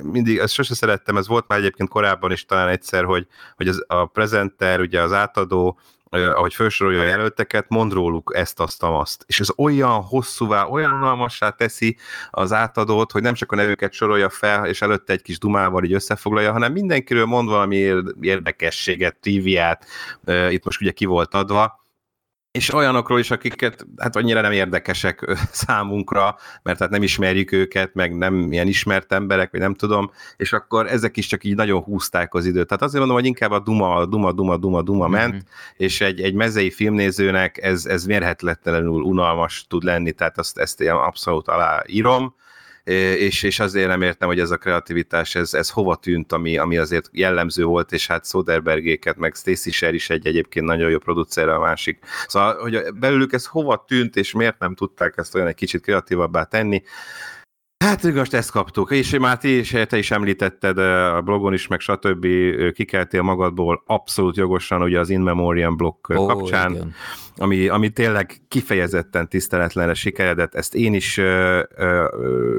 mindig, 0.02 0.38
ezt 0.38 0.54
sose 0.54 0.74
szerettem, 0.74 1.16
ez 1.16 1.28
volt 1.28 1.48
már 1.48 1.58
egyébként 1.58 1.88
korábban 1.88 2.32
is 2.32 2.44
talán 2.44 2.68
egyszer, 2.68 3.04
hogy, 3.04 3.26
hogy 3.56 3.68
az, 3.68 3.84
a 3.86 4.06
prezenter, 4.06 4.80
ugye 4.80 5.02
az 5.02 5.12
átadó 5.12 5.78
ahogy 6.10 6.54
felsorolja 6.54 7.00
a 7.00 7.04
jelölteket, 7.04 7.68
mond 7.68 7.92
róluk 7.92 8.32
ezt, 8.34 8.60
azt, 8.60 8.82
azt. 8.82 9.24
És 9.26 9.40
ez 9.40 9.48
olyan 9.56 10.02
hosszúvá, 10.02 10.64
olyan 10.64 10.92
unalmassá 10.92 11.50
teszi 11.50 11.96
az 12.30 12.52
átadót, 12.52 13.12
hogy 13.12 13.22
nem 13.22 13.34
csak 13.34 13.52
a 13.52 13.56
nevüket 13.56 13.92
sorolja 13.92 14.28
fel, 14.28 14.66
és 14.66 14.82
előtte 14.82 15.12
egy 15.12 15.22
kis 15.22 15.38
dumával 15.38 15.84
így 15.84 15.92
összefoglalja, 15.92 16.52
hanem 16.52 16.72
mindenkiről 16.72 17.26
mond 17.26 17.48
valami 17.48 17.94
érdekességet, 18.20 19.16
triviát, 19.16 19.86
itt 20.50 20.64
most 20.64 20.80
ugye 20.80 20.90
ki 20.90 21.04
volt 21.04 21.34
adva, 21.34 21.86
és 22.50 22.74
olyanokról 22.74 23.18
is, 23.18 23.30
akiket 23.30 23.86
hát 23.96 24.16
annyira 24.16 24.40
nem 24.40 24.52
érdekesek 24.52 25.38
számunkra, 25.52 26.36
mert 26.62 26.78
hát 26.78 26.90
nem 26.90 27.02
ismerjük 27.02 27.52
őket, 27.52 27.94
meg 27.94 28.16
nem 28.16 28.52
ilyen 28.52 28.66
ismert 28.66 29.12
emberek, 29.12 29.50
vagy 29.50 29.60
nem 29.60 29.74
tudom, 29.74 30.10
és 30.36 30.52
akkor 30.52 30.86
ezek 30.86 31.16
is 31.16 31.26
csak 31.26 31.44
így 31.44 31.54
nagyon 31.54 31.82
húzták 31.82 32.34
az 32.34 32.46
időt. 32.46 32.66
Tehát 32.66 32.82
azért 32.82 32.98
mondom, 32.98 33.16
hogy 33.16 33.26
inkább 33.26 33.50
a 33.50 33.58
duma, 33.58 34.06
duma, 34.06 34.32
duma, 34.32 34.56
duma, 34.56 34.82
duma 34.82 35.08
ment, 35.08 35.32
mm-hmm. 35.32 35.42
és 35.76 36.00
egy, 36.00 36.20
egy 36.20 36.34
mezei 36.34 36.70
filmnézőnek 36.70 37.62
ez, 37.62 37.86
ez 37.86 38.04
mérhetetlenül 38.04 39.00
unalmas 39.00 39.66
tud 39.68 39.82
lenni, 39.82 40.12
tehát 40.12 40.38
azt, 40.38 40.58
ezt 40.58 40.80
én 40.80 40.90
abszolút 40.90 41.48
aláírom, 41.48 42.34
és, 42.94 43.42
és 43.42 43.60
azért 43.60 43.88
nem 43.88 44.02
értem, 44.02 44.28
hogy 44.28 44.40
ez 44.40 44.50
a 44.50 44.56
kreativitás, 44.56 45.34
ez, 45.34 45.54
ez 45.54 45.70
hova 45.70 45.96
tűnt, 45.96 46.32
ami, 46.32 46.58
ami 46.58 46.76
azért 46.76 47.08
jellemző 47.12 47.64
volt, 47.64 47.92
és 47.92 48.06
hát 48.06 48.26
Soderbergéket, 48.26 49.16
meg 49.16 49.34
Stacy 49.34 49.70
Sher 49.70 49.94
is 49.94 50.10
egy 50.10 50.26
egyébként 50.26 50.66
nagyon 50.66 50.90
jó 50.90 50.98
producer 50.98 51.48
a 51.48 51.60
másik. 51.60 51.98
Szóval, 52.26 52.54
hogy 52.54 52.82
belőlük 52.94 53.32
ez 53.32 53.46
hova 53.46 53.84
tűnt, 53.86 54.16
és 54.16 54.32
miért 54.32 54.58
nem 54.58 54.74
tudták 54.74 55.14
ezt 55.16 55.34
olyan 55.34 55.46
egy 55.46 55.54
kicsit 55.54 55.82
kreatívabbá 55.82 56.44
tenni, 56.44 56.82
Hát 57.84 58.02
most 58.02 58.34
ezt 58.34 58.50
kaptuk, 58.50 58.90
és 58.90 59.18
már 59.18 59.38
ti 59.38 59.58
is, 59.58 59.74
te 59.88 59.98
is 59.98 60.10
említetted 60.10 60.78
a 60.78 61.20
blogon 61.22 61.52
is, 61.52 61.66
meg 61.66 61.80
stb. 61.80 62.26
kikeltél 62.72 63.22
magadból 63.22 63.82
abszolút 63.86 64.36
jogosan 64.36 64.82
ugye 64.82 64.98
az 64.98 65.10
In 65.10 65.20
Memoriam 65.20 65.76
blog 65.76 65.96
oh, 66.08 66.26
kapcsán. 66.26 66.70
Igen 66.70 66.94
ami, 67.38 67.68
ami 67.68 67.88
tényleg 67.88 68.40
kifejezetten 68.48 69.28
tiszteletlenre 69.28 69.94
sikeredett, 69.94 70.54
ezt 70.54 70.74
én 70.74 70.94
is 70.94 71.18
ö, 71.18 71.62
ö, 71.76 72.06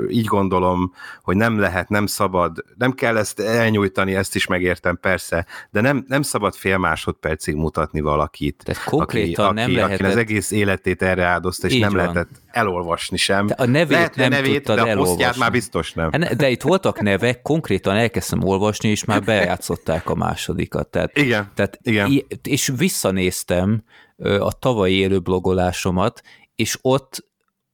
így 0.10 0.26
gondolom, 0.26 0.94
hogy 1.22 1.36
nem 1.36 1.60
lehet, 1.60 1.90
nem 1.90 2.06
szabad, 2.06 2.64
nem 2.78 2.92
kell 2.92 3.18
ezt 3.18 3.40
elnyújtani, 3.40 4.16
ezt 4.16 4.36
is 4.36 4.48
megértem 4.48 4.98
persze, 5.02 5.46
de 5.70 5.82
nem, 5.82 6.06
nem 6.08 6.22
szabad 6.22 6.56
fél 6.56 6.78
másodpercig 6.78 7.56
mutatni 7.56 8.02
valakit, 8.02 8.64
Tehát 8.66 8.84
konkrétan 8.84 9.46
aki, 9.46 9.56
nem 9.56 9.66
aki, 9.66 9.76
lehetett... 9.76 10.08
az 10.08 10.16
egész 10.16 10.52
életét 10.52 11.02
erre 11.02 11.24
áldozta, 11.24 11.68
és 11.68 11.74
így 11.74 11.82
nem 11.82 11.90
van. 11.90 12.00
lehetett 12.00 12.30
elolvasni 12.48 13.18
sem. 13.18 13.46
De 13.48 13.54
a 13.54 13.66
nevét 13.66 13.90
lehet, 13.90 14.16
nem 14.16 14.30
nevét, 14.30 14.66
de 14.66 14.82
a 14.82 14.88
elolvasni. 14.88 15.40
már 15.40 15.52
biztos 15.52 15.94
nem. 15.94 16.12
Hát 16.12 16.36
de 16.36 16.50
itt 16.50 16.62
voltak 16.62 17.02
nevek, 17.02 17.42
konkrétan 17.42 17.96
elkezdtem 17.96 18.44
olvasni, 18.44 18.90
és 18.90 19.06
már 19.06 19.24
bejátszották 19.24 20.10
a 20.10 20.16
másodikat. 20.16 20.88
Tehát, 20.88 21.18
igen, 21.18 21.52
tehát 21.56 21.80
igen. 21.82 22.24
És 22.44 22.72
visszanéztem, 22.78 23.84
a 24.20 24.52
tavalyi 24.60 24.96
élő 24.96 25.20
blogolásomat, 25.20 26.22
és 26.56 26.78
ott, 26.82 27.28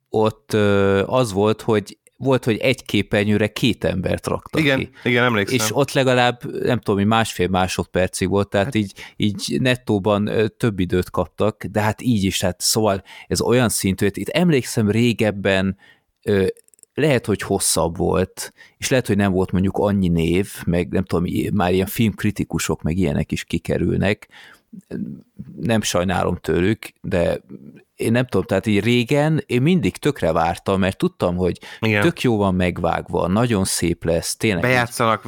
ott 0.09 0.53
az 1.05 1.31
volt, 1.31 1.61
hogy 1.61 1.97
volt, 2.17 2.45
hogy 2.45 2.57
egy 2.57 2.85
képernyőre 2.85 3.47
két 3.47 3.83
embert 3.83 4.27
raktak 4.27 4.61
igen, 4.61 4.79
ki. 4.79 4.89
Igen, 5.03 5.23
emlékszem. 5.23 5.55
És 5.55 5.75
ott 5.75 5.91
legalább, 5.91 6.61
nem 6.63 6.79
tudom, 6.79 7.07
másfél 7.07 7.47
másodpercig 7.47 8.29
volt, 8.29 8.49
tehát 8.49 8.65
hát. 8.65 8.75
így, 8.75 8.93
így 9.15 9.57
nettóban 9.61 10.29
több 10.57 10.79
időt 10.79 11.09
kaptak, 11.09 11.63
de 11.63 11.81
hát 11.81 12.01
így 12.01 12.23
is, 12.23 12.37
tehát 12.37 12.61
szóval 12.61 13.03
ez 13.27 13.41
olyan 13.41 13.69
szintű, 13.69 14.07
itt 14.13 14.29
emlékszem 14.29 14.89
régebben 14.91 15.77
lehet, 16.93 17.25
hogy 17.25 17.41
hosszabb 17.41 17.97
volt, 17.97 18.53
és 18.77 18.89
lehet, 18.89 19.07
hogy 19.07 19.17
nem 19.17 19.31
volt 19.31 19.51
mondjuk 19.51 19.77
annyi 19.77 20.07
név, 20.07 20.51
meg 20.65 20.91
nem 20.91 21.03
tudom, 21.03 21.25
már 21.53 21.73
ilyen 21.73 21.87
filmkritikusok, 21.87 22.81
meg 22.81 22.97
ilyenek 22.97 23.31
is 23.31 23.43
kikerülnek, 23.43 24.27
nem 25.61 25.81
sajnálom 25.81 26.35
tőlük, 26.35 26.93
de 27.01 27.39
én 27.95 28.11
nem 28.11 28.25
tudom, 28.25 28.45
tehát 28.45 28.65
így 28.65 28.83
régen 28.83 29.43
én 29.45 29.61
mindig 29.61 29.97
tökre 29.97 30.31
vártam, 30.31 30.79
mert 30.79 30.97
tudtam, 30.97 31.35
hogy 31.35 31.59
Igen. 31.79 32.01
tök 32.01 32.21
jó 32.21 32.37
van 32.37 32.55
megvágva, 32.55 33.27
nagyon 33.27 33.63
szép 33.63 34.03
lesz, 34.03 34.35
tényleg. 34.35 34.61
Bejátszanak 34.61 35.21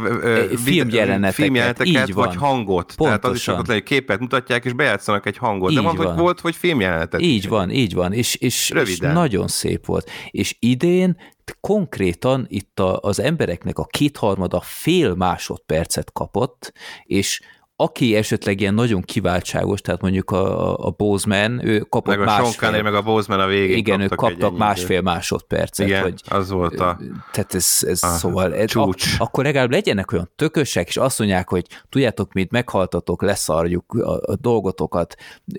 filmjeleneteket, 0.64 1.34
filmjeleneteket 1.34 2.08
így 2.08 2.14
van. 2.14 2.26
vagy 2.26 2.36
hangot. 2.36 2.96
Pontosan. 2.96 3.20
Tehát 3.20 3.26
az 3.26 3.36
is 3.36 3.48
ott, 3.48 3.66
hogy 3.66 3.84
képet 3.84 4.20
mutatják, 4.20 4.66
és 4.66 4.74
bejátszanak 4.74 5.26
egy 5.26 5.38
hangot. 5.38 5.70
Így 5.70 5.76
De 5.76 5.82
mondta, 5.82 6.08
hogy 6.08 6.18
volt, 6.18 6.40
hogy 6.40 6.56
filmjelenetet. 6.56 7.22
Így 7.22 7.48
van, 7.48 7.70
így 7.70 7.94
van, 7.94 8.14
és, 8.14 8.36
és, 8.36 8.70
és 8.70 8.98
nagyon 9.00 9.48
szép 9.48 9.86
volt. 9.86 10.10
És 10.30 10.56
idén 10.60 11.18
konkrétan 11.60 12.46
itt 12.50 12.80
a, 12.80 13.00
az 13.02 13.20
embereknek 13.20 13.78
a 13.78 13.86
kétharmada 13.86 14.62
fél 14.62 15.16
másodpercet 15.16 16.12
kapott, 16.12 16.74
és 17.04 17.42
aki 17.80 18.16
esetleg 18.16 18.62
ilyen 18.62 18.74
nagyon 18.74 19.02
kiváltságos, 19.02 19.82
tehát 19.82 20.02
mondjuk 20.02 20.32
a, 20.32 20.78
a 20.78 20.90
Bozeman, 20.90 21.66
ő 21.66 21.80
kapott 21.80 22.18
meg 22.18 22.22
a 22.22 22.26
másfél... 22.26 22.84
meg 22.84 22.94
a 22.94 23.02
Bozeman 23.02 23.40
a 23.40 23.48
végén 23.48 23.78
Igen, 23.78 24.02
ők 24.02 24.16
kaptak 24.16 24.58
másfél 24.58 25.02
másodpercet. 25.02 25.88
Igen, 25.88 26.02
hogy, 26.02 26.22
az 26.30 26.50
volt 26.50 26.80
a... 26.80 27.00
Tehát 27.32 27.54
ez, 27.54 27.78
ez 27.82 28.04
a 28.04 28.08
szóval... 28.08 28.56
Ez, 28.56 28.70
csúcs. 28.70 29.14
Ak- 29.14 29.22
akkor 29.22 29.44
legalább 29.44 29.72
legyenek 29.72 30.12
olyan 30.12 30.32
tökösek, 30.36 30.88
és 30.88 30.98
azt 30.98 31.20
mondják, 31.20 31.50
hogy 31.50 31.66
tudjátok 31.90 32.34
mit, 32.34 32.52
meghaltatok, 32.52 33.22
leszarjuk 33.22 33.94
a, 33.94 34.12
a 34.12 34.36
dolgotokat, 34.36 35.16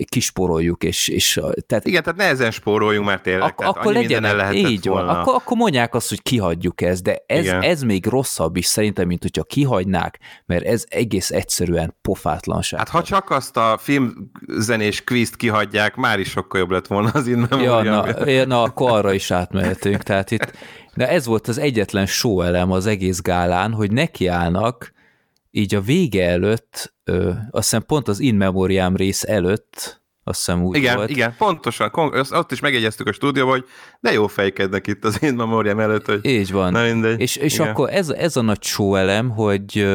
kisporoljuk, 0.08 0.84
és, 0.84 1.08
és 1.08 1.40
tehát... 1.66 1.86
Igen, 1.86 2.02
tehát 2.02 2.18
nehezen 2.18 2.50
spóroljunk, 2.50 3.06
mert 3.06 3.22
tényleg, 3.22 3.42
ak- 3.42 3.56
tehát 3.56 3.76
akkor 3.76 3.92
legyenek, 3.92 4.54
így 4.54 4.88
volna. 4.88 5.06
van, 5.06 5.16
akkor, 5.16 5.34
akkor 5.34 5.56
mondják 5.56 5.94
azt, 5.94 6.08
hogy 6.08 6.22
kihagyjuk 6.22 6.80
ezt, 6.80 7.02
de 7.02 7.22
ez, 7.26 7.46
ez 7.46 7.82
még 7.82 8.06
rosszabb 8.06 8.56
is 8.56 8.66
szerintem, 8.66 9.06
mint 9.06 9.22
hogyha 9.22 9.42
kihagynák, 9.42 10.18
mert 10.46 10.64
ez 10.64 10.84
egész 10.88 11.30
egyszerűen 11.30 11.96
pofátlanság. 12.08 12.78
Hát 12.78 12.88
ha 12.88 13.02
csak 13.02 13.30
azt 13.30 13.56
a 13.56 13.78
filmzenés 13.80 15.04
kvízt 15.04 15.36
kihagyják, 15.36 15.96
már 15.96 16.18
is 16.18 16.28
sokkal 16.28 16.60
jobb 16.60 16.70
lett 16.70 16.86
volna 16.86 17.10
az 17.12 17.26
innen. 17.26 17.60
Ja, 17.60 17.82
na, 17.82 18.44
na, 18.44 18.62
akkor 18.62 18.90
arra 18.90 19.12
is 19.12 19.30
átmehetünk. 19.30 20.02
Tehát 20.02 20.30
itt, 20.30 20.52
de 20.94 21.08
ez 21.08 21.26
volt 21.26 21.48
az 21.48 21.58
egyetlen 21.58 22.06
show 22.06 22.40
elem 22.40 22.70
az 22.72 22.86
egész 22.86 23.20
gálán, 23.20 23.72
hogy 23.72 23.92
nekiállnak 23.92 24.92
így 25.50 25.74
a 25.74 25.80
vége 25.80 26.28
előtt, 26.28 26.94
ö, 27.04 27.28
azt 27.28 27.70
hiszem 27.70 27.84
pont 27.86 28.08
az 28.08 28.20
In 28.20 28.34
Memoriam 28.34 28.96
rész 28.96 29.22
előtt, 29.22 30.02
azt 30.24 30.38
hiszem 30.38 30.62
úgy 30.62 30.76
igen, 30.76 30.96
volt. 30.96 31.10
Igen, 31.10 31.34
pontosan. 31.38 31.90
Ott 32.30 32.52
is 32.52 32.60
megjegyeztük 32.60 33.06
a 33.06 33.12
stúdióban, 33.12 33.52
hogy 33.52 33.64
de 34.00 34.12
jó 34.12 34.26
fejkednek 34.26 34.86
itt 34.86 35.04
az 35.04 35.22
In 35.22 35.34
Memoriam 35.34 35.80
előtt, 35.80 36.06
hogy 36.06 36.24
Így 36.24 36.52
van. 36.52 36.72
Na 36.72 36.82
mindegy. 36.82 37.20
És, 37.20 37.36
és 37.36 37.58
akkor 37.58 37.90
ez, 37.92 38.08
ez 38.08 38.36
a 38.36 38.40
nagy 38.42 38.62
show 38.62 38.94
elem, 38.94 39.30
hogy 39.30 39.86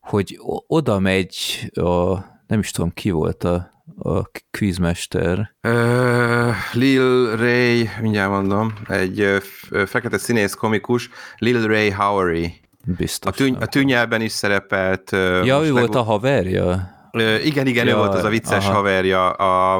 hogy 0.00 0.38
oda 0.66 0.98
megy 0.98 1.36
a, 1.74 2.14
nem 2.46 2.58
is 2.58 2.70
tudom 2.70 2.90
ki 2.90 3.10
volt 3.10 3.44
a, 3.44 3.70
a 3.98 4.30
quizmester. 4.50 5.54
Uh, 5.62 6.54
Lil 6.72 7.36
Ray, 7.36 7.88
mindjárt 8.00 8.30
mondom, 8.30 8.74
egy 8.88 9.42
fekete 9.86 10.18
színész 10.18 10.54
komikus, 10.54 11.08
Lil 11.38 11.66
Ray 11.66 11.90
Howery. 11.90 12.60
Biztos. 12.84 13.32
A, 13.32 13.36
tűny, 13.36 13.54
a 13.54 13.66
tűnyelben 13.66 14.20
is 14.20 14.32
szerepelt. 14.32 15.10
Ja, 15.44 15.64
ő 15.64 15.72
volt 15.72 15.94
a 15.94 16.02
haverja? 16.02 16.98
Ö, 17.12 17.34
igen, 17.34 17.66
igen, 17.66 17.86
ja, 17.86 17.92
ő 17.92 17.96
volt 17.96 18.14
az 18.14 18.24
a 18.24 18.28
vicces 18.28 18.64
aha. 18.64 18.74
haverja, 18.74 19.30
a, 19.30 19.76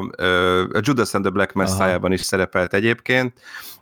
a 0.72 0.80
Judas 0.80 1.14
and 1.14 1.24
the 1.24 1.32
Black 1.32 1.52
Messiah-ban 1.52 2.12
is 2.12 2.20
szerepelt 2.20 2.74
egyébként, 2.74 3.32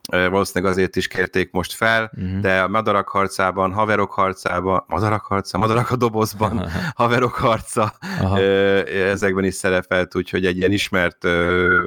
valószínűleg 0.08 0.72
azért 0.72 0.96
is 0.96 1.08
kérték 1.08 1.50
most 1.50 1.72
fel, 1.72 2.10
uh-huh. 2.16 2.40
de 2.40 2.60
a 2.60 2.68
madarak 2.68 3.08
harcában, 3.08 3.72
haverok 3.72 4.12
harcában, 4.12 4.84
madarak 4.86 5.24
harca, 5.24 5.58
madarak 5.58 5.90
a 5.90 5.96
dobozban, 5.96 6.68
haverok 6.94 7.34
harca, 7.34 7.92
Aha. 8.20 8.40
ezekben 8.40 9.44
is 9.44 9.54
szerepelt, 9.54 10.16
úgyhogy 10.16 10.46
egy 10.46 10.56
ilyen 10.56 10.72
ismert 10.72 11.24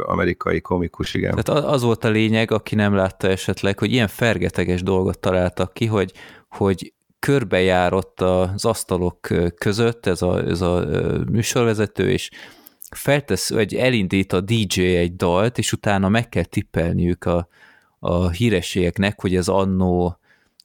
amerikai 0.06 0.62
komikus, 0.62 1.14
igen. 1.14 1.36
Tehát 1.44 1.64
az 1.66 1.82
volt 1.82 2.04
a 2.04 2.10
lényeg, 2.10 2.52
aki 2.52 2.76
nem 2.76 2.96
látta 2.96 3.28
esetleg, 3.28 3.80
hogy 3.80 3.92
ilyen 3.92 4.08
fergeteges 4.08 4.84
dolgot 4.84 5.20
találtak 5.20 5.74
ki, 5.74 5.86
hogy, 5.86 6.12
hogy 6.50 6.94
körbejárott 7.22 8.22
az 8.22 8.66
asztalok 8.66 9.28
között 9.58 10.06
ez 10.06 10.22
a, 10.22 10.48
ez 10.48 10.62
a 10.62 10.86
műsorvezető, 11.32 12.10
és 12.10 12.30
feltesz, 12.92 13.50
vagy 13.50 13.76
elindít 13.76 14.34
a 14.34 14.42
DJ 14.42 14.82
egy 14.82 15.16
dalt, 15.16 15.58
és 15.58 15.74
utána 15.74 16.10
meg 16.10 16.30
kell 16.30 16.44
tippelniük 16.44 17.26
a, 17.26 17.48
a 18.00 18.30
hírességeknek, 18.30 19.22
hogy 19.22 19.36
ez 19.36 19.48
annó 19.48 20.20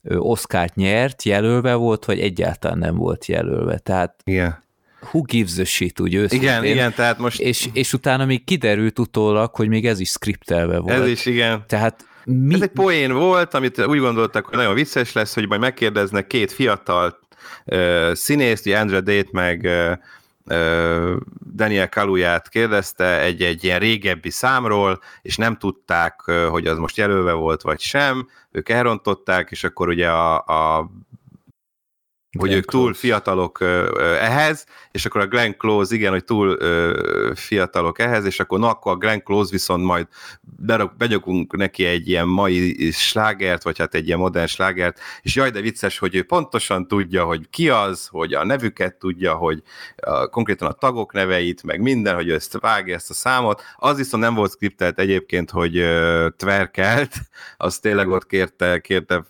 Oszkárt 0.09 0.75
nyert, 0.75 1.23
jelölve 1.23 1.75
volt, 1.75 2.05
vagy 2.05 2.21
egyáltalán 2.21 2.79
nem 2.79 2.97
volt 2.97 3.27
jelölve. 3.27 3.79
Tehát 3.79 4.21
igen. 4.25 4.63
who 5.01 5.23
gives 5.23 5.59
a 5.59 5.65
shit, 5.65 6.01
úgy 6.01 6.15
őszintén. 6.15 6.49
Igen, 6.49 6.65
igen, 6.65 6.93
tehát 6.95 7.19
most... 7.19 7.41
És, 7.41 7.69
és 7.73 7.93
utána 7.93 8.25
még 8.25 8.45
kiderült 8.45 8.99
utólag, 8.99 9.55
hogy 9.55 9.69
még 9.69 9.87
ez 9.87 10.01
is 10.01 10.09
skriptelve 10.09 10.79
volt. 10.79 11.01
Ez 11.01 11.09
is, 11.09 11.27
igen. 11.27 11.65
Tehát 11.67 12.05
mi... 12.27 12.55
Ez 12.55 12.63
egy 12.63 12.69
poén 12.69 13.13
volt, 13.13 13.55
amit 13.55 13.87
úgy 13.87 13.99
gondoltak, 13.99 14.47
hogy 14.47 14.57
nagyon 14.57 14.75
vicces 14.75 15.13
lesz, 15.13 15.35
hogy 15.35 15.49
majd 15.49 15.61
megkérdeznek 15.61 16.27
két 16.27 16.53
fiatal 16.53 17.19
uh, 17.65 18.13
színészt, 18.13 18.67
Andrea 18.67 19.01
Date 19.01 19.29
meg 19.33 19.61
uh, 19.65 19.99
Daniel 21.55 21.89
Kaluját 21.89 22.49
kérdezte 22.49 23.21
egy, 23.21 23.43
egy 23.43 23.65
ilyen 23.65 23.79
régebbi 23.79 24.31
számról, 24.31 25.01
és 25.23 25.37
nem 25.37 25.57
tudták, 25.57 26.21
hogy 26.51 26.67
az 26.67 26.79
most 26.79 26.97
jelölve 26.97 27.33
volt, 27.33 27.63
vagy 27.63 27.81
sem, 27.81 28.29
ők 28.51 28.69
elrontották, 28.69 29.51
és 29.51 29.65
akkor 29.65 29.89
ugye 29.89 30.09
a, 30.09 30.35
a 30.35 30.91
hogy 32.39 32.49
Glenn 32.49 32.59
ők 32.59 32.71
túl 32.71 32.83
Close. 32.83 32.99
fiatalok 32.99 33.61
ehhez, 34.21 34.65
és 34.91 35.07
akkor 35.07 35.21
a 35.21 35.27
Glenn 35.27 35.53
Close, 35.59 35.95
igen, 35.95 36.13
hogy 36.13 36.25
túl 36.25 36.59
fiatalok 37.35 37.99
ehhez, 37.99 38.25
és 38.25 38.41
akkor 38.41 38.59
na, 38.59 38.69
akkor 38.69 38.93
a 38.93 38.97
Glenn 38.97 39.19
Close 39.25 39.51
viszont 39.51 39.85
majd 39.85 40.07
begyokunk 40.99 41.57
neki 41.57 41.85
egy 41.85 42.09
ilyen 42.09 42.29
mai 42.29 42.91
slágert, 42.91 43.63
vagy 43.63 43.79
hát 43.79 43.95
egy 43.95 44.07
ilyen 44.07 44.19
modern 44.19 44.47
slágert, 44.47 45.01
és 45.23 45.35
jaj, 45.35 45.51
de 45.51 45.61
vicces, 45.61 45.99
hogy 45.99 46.15
ő 46.15 46.23
pontosan 46.23 46.89
tudja, 46.89 47.25
hogy 47.25 47.49
ki 47.51 47.69
az, 47.69 48.07
hogy 48.11 48.35
a 48.35 48.45
nevüket 48.45 48.95
tudja, 48.95 49.35
hogy 49.35 49.63
a, 49.97 50.27
konkrétan 50.27 50.69
a 50.69 50.73
tagok 50.73 51.13
neveit, 51.13 51.63
meg 51.63 51.81
minden, 51.81 52.15
hogy 52.15 52.29
ő 52.29 52.35
ezt 52.35 52.59
vágja 52.61 52.95
ezt 52.95 53.11
a 53.11 53.15
számot. 53.15 53.63
Az 53.77 53.97
viszont 53.97 54.23
nem 54.23 54.35
volt 54.35 54.53
skriptelt 54.53 54.99
egyébként, 54.99 55.51
hogy 55.51 55.85
tverkelt, 56.37 57.15
az 57.57 57.79
tényleg 57.79 58.09
ott 58.09 58.27
kérte, 58.27 58.79
kérte 58.79 59.25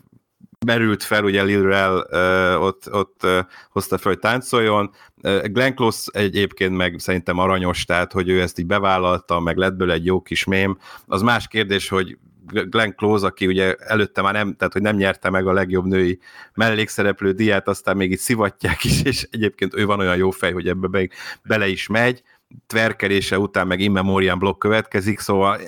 merült 0.65 1.03
fel, 1.03 1.23
ugye 1.23 1.43
Lil 1.43 1.61
Rel 1.61 2.07
uh, 2.11 2.63
ott, 2.63 2.93
ott 2.93 3.21
uh, 3.23 3.39
hozta 3.69 3.97
fel, 3.97 4.11
hogy 4.11 4.21
táncoljon. 4.21 4.91
Uh, 5.23 5.43
Glenn 5.43 5.73
Close 5.73 6.11
egyébként 6.13 6.75
meg 6.75 6.95
szerintem 6.99 7.37
aranyos, 7.37 7.85
tehát 7.85 8.11
hogy 8.11 8.29
ő 8.29 8.41
ezt 8.41 8.59
így 8.59 8.65
bevállalta, 8.65 9.39
meg 9.39 9.57
lett 9.57 9.73
belőle 9.73 9.95
egy 9.95 10.05
jó 10.05 10.21
kis 10.21 10.43
mém. 10.43 10.77
Az 11.05 11.21
más 11.21 11.47
kérdés, 11.47 11.89
hogy 11.89 12.17
Glenn 12.51 12.95
Close, 12.95 13.25
aki 13.25 13.47
ugye 13.47 13.75
előtte 13.75 14.21
már 14.21 14.33
nem, 14.33 14.55
tehát 14.55 14.73
hogy 14.73 14.81
nem 14.81 14.95
nyerte 14.95 15.29
meg 15.29 15.47
a 15.47 15.53
legjobb 15.53 15.85
női 15.85 16.19
mellékszereplő 16.53 17.31
diát, 17.31 17.67
aztán 17.67 17.97
még 17.97 18.11
itt 18.11 18.19
szivatják 18.19 18.83
is, 18.83 19.03
és 19.03 19.27
egyébként 19.31 19.75
ő 19.75 19.85
van 19.85 19.99
olyan 19.99 20.17
jó 20.17 20.31
fej, 20.31 20.51
hogy 20.51 20.67
ebbe 20.67 20.87
be, 20.87 21.07
bele 21.43 21.67
is 21.67 21.87
megy, 21.87 22.23
tverkelése 22.67 23.39
után 23.39 23.67
meg 23.67 23.79
immemorian 23.79 24.39
blokk 24.39 24.59
következik, 24.59 25.19
szóval 25.19 25.59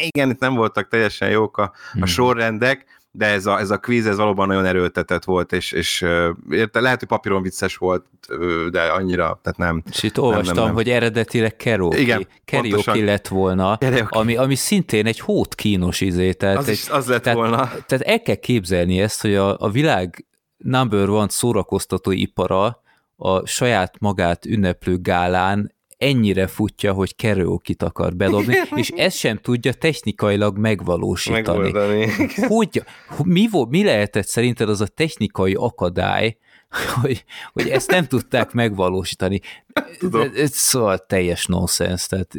igen, 0.00 0.30
itt 0.30 0.40
nem 0.40 0.54
voltak 0.54 0.88
teljesen 0.88 1.30
jók 1.30 1.58
a, 1.58 1.62
a 1.62 1.72
hmm. 1.92 2.04
sorrendek, 2.04 3.02
de 3.16 3.26
ez 3.26 3.46
a, 3.46 3.58
ez 3.58 3.70
a 3.70 3.78
quiz, 3.78 4.06
ez 4.06 4.16
valóban 4.16 4.46
nagyon 4.46 4.64
erőltetett 4.64 5.24
volt, 5.24 5.52
és, 5.52 5.72
és 5.72 6.04
érte, 6.50 6.80
lehet, 6.80 6.98
hogy 6.98 7.08
papíron 7.08 7.42
vicces 7.42 7.76
volt, 7.76 8.04
de 8.70 8.82
annyira, 8.82 9.40
tehát 9.42 9.58
nem. 9.58 9.82
És 9.90 10.02
itt 10.02 10.20
olvastam, 10.20 10.44
nem, 10.46 10.54
nem, 10.54 10.64
nem. 10.64 10.74
hogy 10.74 10.88
eredetileg 10.88 11.56
karaoke, 11.56 11.98
Igen, 11.98 12.26
karaoke 12.44 13.04
lett 13.04 13.28
volna, 13.28 13.78
karaoke. 13.78 14.18
Ami, 14.18 14.36
ami 14.36 14.54
szintén 14.54 15.06
egy 15.06 15.20
hót 15.20 15.54
kínos 15.54 16.00
izé. 16.00 16.32
Tehát 16.32 16.56
az, 16.56 16.68
egy, 16.68 16.74
is, 16.74 16.88
az 16.88 17.06
lett 17.06 17.22
tehát, 17.22 17.38
volna. 17.38 17.70
Tehát 17.86 18.06
el 18.06 18.22
kell 18.22 18.34
képzelni 18.34 19.00
ezt, 19.00 19.20
hogy 19.20 19.34
a, 19.34 19.58
a 19.58 19.70
világ 19.70 20.26
number 20.56 21.08
one 21.08 21.28
szórakoztató 21.28 22.10
ipara 22.10 22.82
a 23.16 23.46
saját 23.46 23.98
magát 23.98 24.46
ünneplő 24.46 24.98
gálán 25.00 25.73
ennyire 26.04 26.46
futja, 26.46 26.92
hogy 26.92 27.16
karaoke 27.16 27.74
akar 27.78 28.16
bedobni, 28.16 28.56
és 28.74 28.88
ezt 28.88 29.16
sem 29.16 29.36
tudja 29.36 29.72
technikailag 29.72 30.58
megvalósítani. 30.58 31.58
Megoldani. 31.58 32.08
Hogy, 32.36 32.82
mi, 33.24 33.48
volt, 33.50 33.70
mi 33.70 33.84
lehetett 33.84 34.26
szerinted 34.26 34.68
az 34.68 34.80
a 34.80 34.86
technikai 34.86 35.54
akadály, 35.54 36.36
hogy, 37.00 37.24
hogy 37.52 37.68
ezt 37.68 37.90
nem 37.90 38.06
tudták 38.06 38.52
megvalósítani? 38.52 39.40
Ez 40.34 40.54
szóval 40.54 40.98
teljes 41.06 41.46
nonsens, 41.46 42.06
tehát 42.06 42.34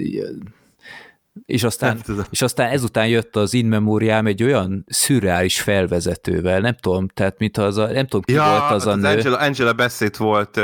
és 1.45 1.63
aztán, 1.63 2.01
és 2.29 2.41
aztán 2.41 2.69
ezután 2.69 3.07
jött 3.07 3.35
az 3.35 3.53
In 3.53 3.65
Memoriam 3.65 4.27
egy 4.27 4.43
olyan 4.43 4.85
szürreális 4.87 5.61
felvezetővel, 5.61 6.59
nem 6.59 6.75
tudom, 6.81 7.07
tehát 7.07 7.39
mint 7.39 7.57
az 7.57 7.77
a, 7.77 7.85
nem 7.85 8.03
tudom 8.03 8.21
ki 8.21 8.33
ja, 8.33 8.43
volt 8.43 8.71
az 8.71 8.87
a 8.87 8.95
nő. 8.95 9.07
Angela, 9.07 9.37
Angela 9.37 9.73
Bassett 9.73 10.15
volt 10.15 10.59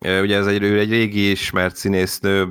Ugye 0.00 0.36
ez 0.36 0.46
egy, 0.46 0.64
egy 0.64 0.90
régi 0.90 1.30
ismert 1.30 1.76
színésznő, 1.76 2.48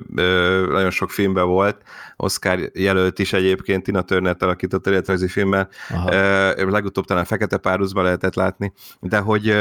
nagyon 0.69 0.91
sok 0.91 1.11
filmben 1.11 1.47
volt, 1.47 1.81
Oscar 2.15 2.71
jelölt 2.73 3.19
is 3.19 3.33
egyébként, 3.33 3.83
Tina 3.83 4.01
Turner 4.01 4.35
alakított 4.39 4.87
életrajzi 4.87 5.27
filmben, 5.27 5.67
Aha. 5.89 6.69
legutóbb 6.69 7.05
talán 7.05 7.25
Fekete 7.25 7.57
Páruzban 7.57 8.03
lehetett 8.03 8.35
látni, 8.35 8.73
de 8.99 9.17
hogy 9.17 9.55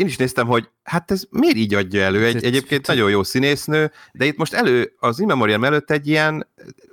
én 0.00 0.06
is 0.06 0.16
néztem, 0.16 0.46
hogy 0.46 0.68
hát 0.82 1.10
ez 1.10 1.22
miért 1.30 1.56
így 1.56 1.74
adja 1.74 2.02
elő? 2.02 2.24
Egy, 2.24 2.44
egyébként 2.44 2.86
nagyon 2.86 3.10
jó 3.10 3.22
színésznő, 3.22 3.92
de 4.12 4.24
itt 4.24 4.36
most 4.36 4.52
elő 4.52 4.92
az 4.98 5.20
Immemoriam 5.20 5.64
előtt 5.64 5.90
egy 5.90 6.08
ilyen 6.08 6.46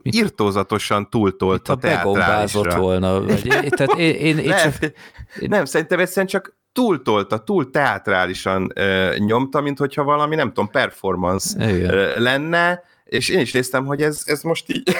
írtózatosan 0.03 1.09
túltolt 1.09 1.69
a 1.69 1.75
teátrálisra. 1.75 2.79
volna. 2.79 3.21
Vagy, 3.21 3.47
tehát 3.69 3.97
én, 3.97 4.15
én, 4.15 4.37
én 4.37 4.49
nem, 4.55 4.71
csak... 4.71 4.93
nem, 5.39 5.65
szerintem 5.65 5.99
egyszerűen 5.99 6.27
csak 6.27 6.56
túltolta, 6.77 7.37
túl 7.37 7.69
teátrálisan 7.69 8.71
uh, 8.79 9.17
nyomta, 9.17 9.61
mint 9.61 9.77
hogyha 9.77 10.03
valami, 10.03 10.35
nem 10.35 10.47
tudom, 10.47 10.69
performance 10.69 11.65
uh, 11.65 12.19
lenne, 12.19 12.83
és 13.09 13.29
én 13.29 13.39
is 13.39 13.51
néztem, 13.51 13.85
hogy 13.85 14.01
ez, 14.01 14.21
ez 14.25 14.41
most 14.41 14.65
így... 14.69 14.83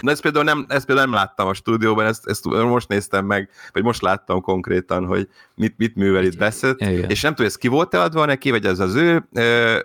Na 0.00 0.10
ezt 0.10 0.22
például, 0.22 0.44
nem, 0.44 0.66
ezt 0.68 0.86
például 0.86 1.06
nem 1.06 1.16
láttam 1.16 1.46
a 1.48 1.54
stúdióban, 1.54 2.06
ezt, 2.06 2.26
ezt 2.26 2.44
most 2.44 2.88
néztem 2.88 3.26
meg, 3.26 3.48
vagy 3.72 3.82
most 3.82 4.02
láttam 4.02 4.40
konkrétan, 4.40 5.06
hogy 5.06 5.28
mit, 5.54 5.74
mit 5.76 5.94
művel 5.94 6.24
itt 6.24 6.38
beszélt, 6.38 6.80
és 7.08 7.20
nem 7.20 7.32
tudom, 7.32 7.46
ez 7.46 7.56
ki 7.56 7.68
volt 7.68 7.94
adva 7.94 8.24
neki, 8.24 8.50
vagy 8.50 8.64
ez 8.64 8.78
az 8.78 8.94
ő 8.94 9.28
ö, 9.32 9.78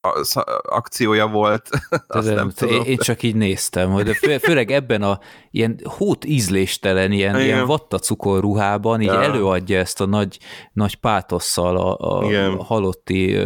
az 0.00 0.36
akciója 0.62 1.26
volt, 1.26 1.68
azt 2.06 2.26
nem, 2.26 2.34
nem 2.34 2.50
tudom. 2.50 2.84
Én 2.84 2.96
csak 2.96 3.22
így 3.22 3.34
néztem, 3.34 3.90
hogy 3.90 4.16
fő, 4.16 4.38
főleg 4.38 4.70
ebben 4.70 5.02
a 5.02 5.18
ilyen 5.50 5.80
hót 5.84 6.24
ízléstelen, 6.24 7.12
ilyen, 7.12 7.34
Igen. 7.34 7.46
ilyen 7.46 7.66
vattacukor 7.66 8.40
ruhában 8.40 9.00
így 9.00 9.06
ja. 9.06 9.22
előadja 9.22 9.78
ezt 9.78 10.00
a 10.00 10.06
nagy, 10.06 10.38
nagy 10.72 10.94
pátosszal 10.94 11.76
a, 11.76 11.96
a, 11.98 12.24
a 12.58 12.64
halotti 12.64 13.38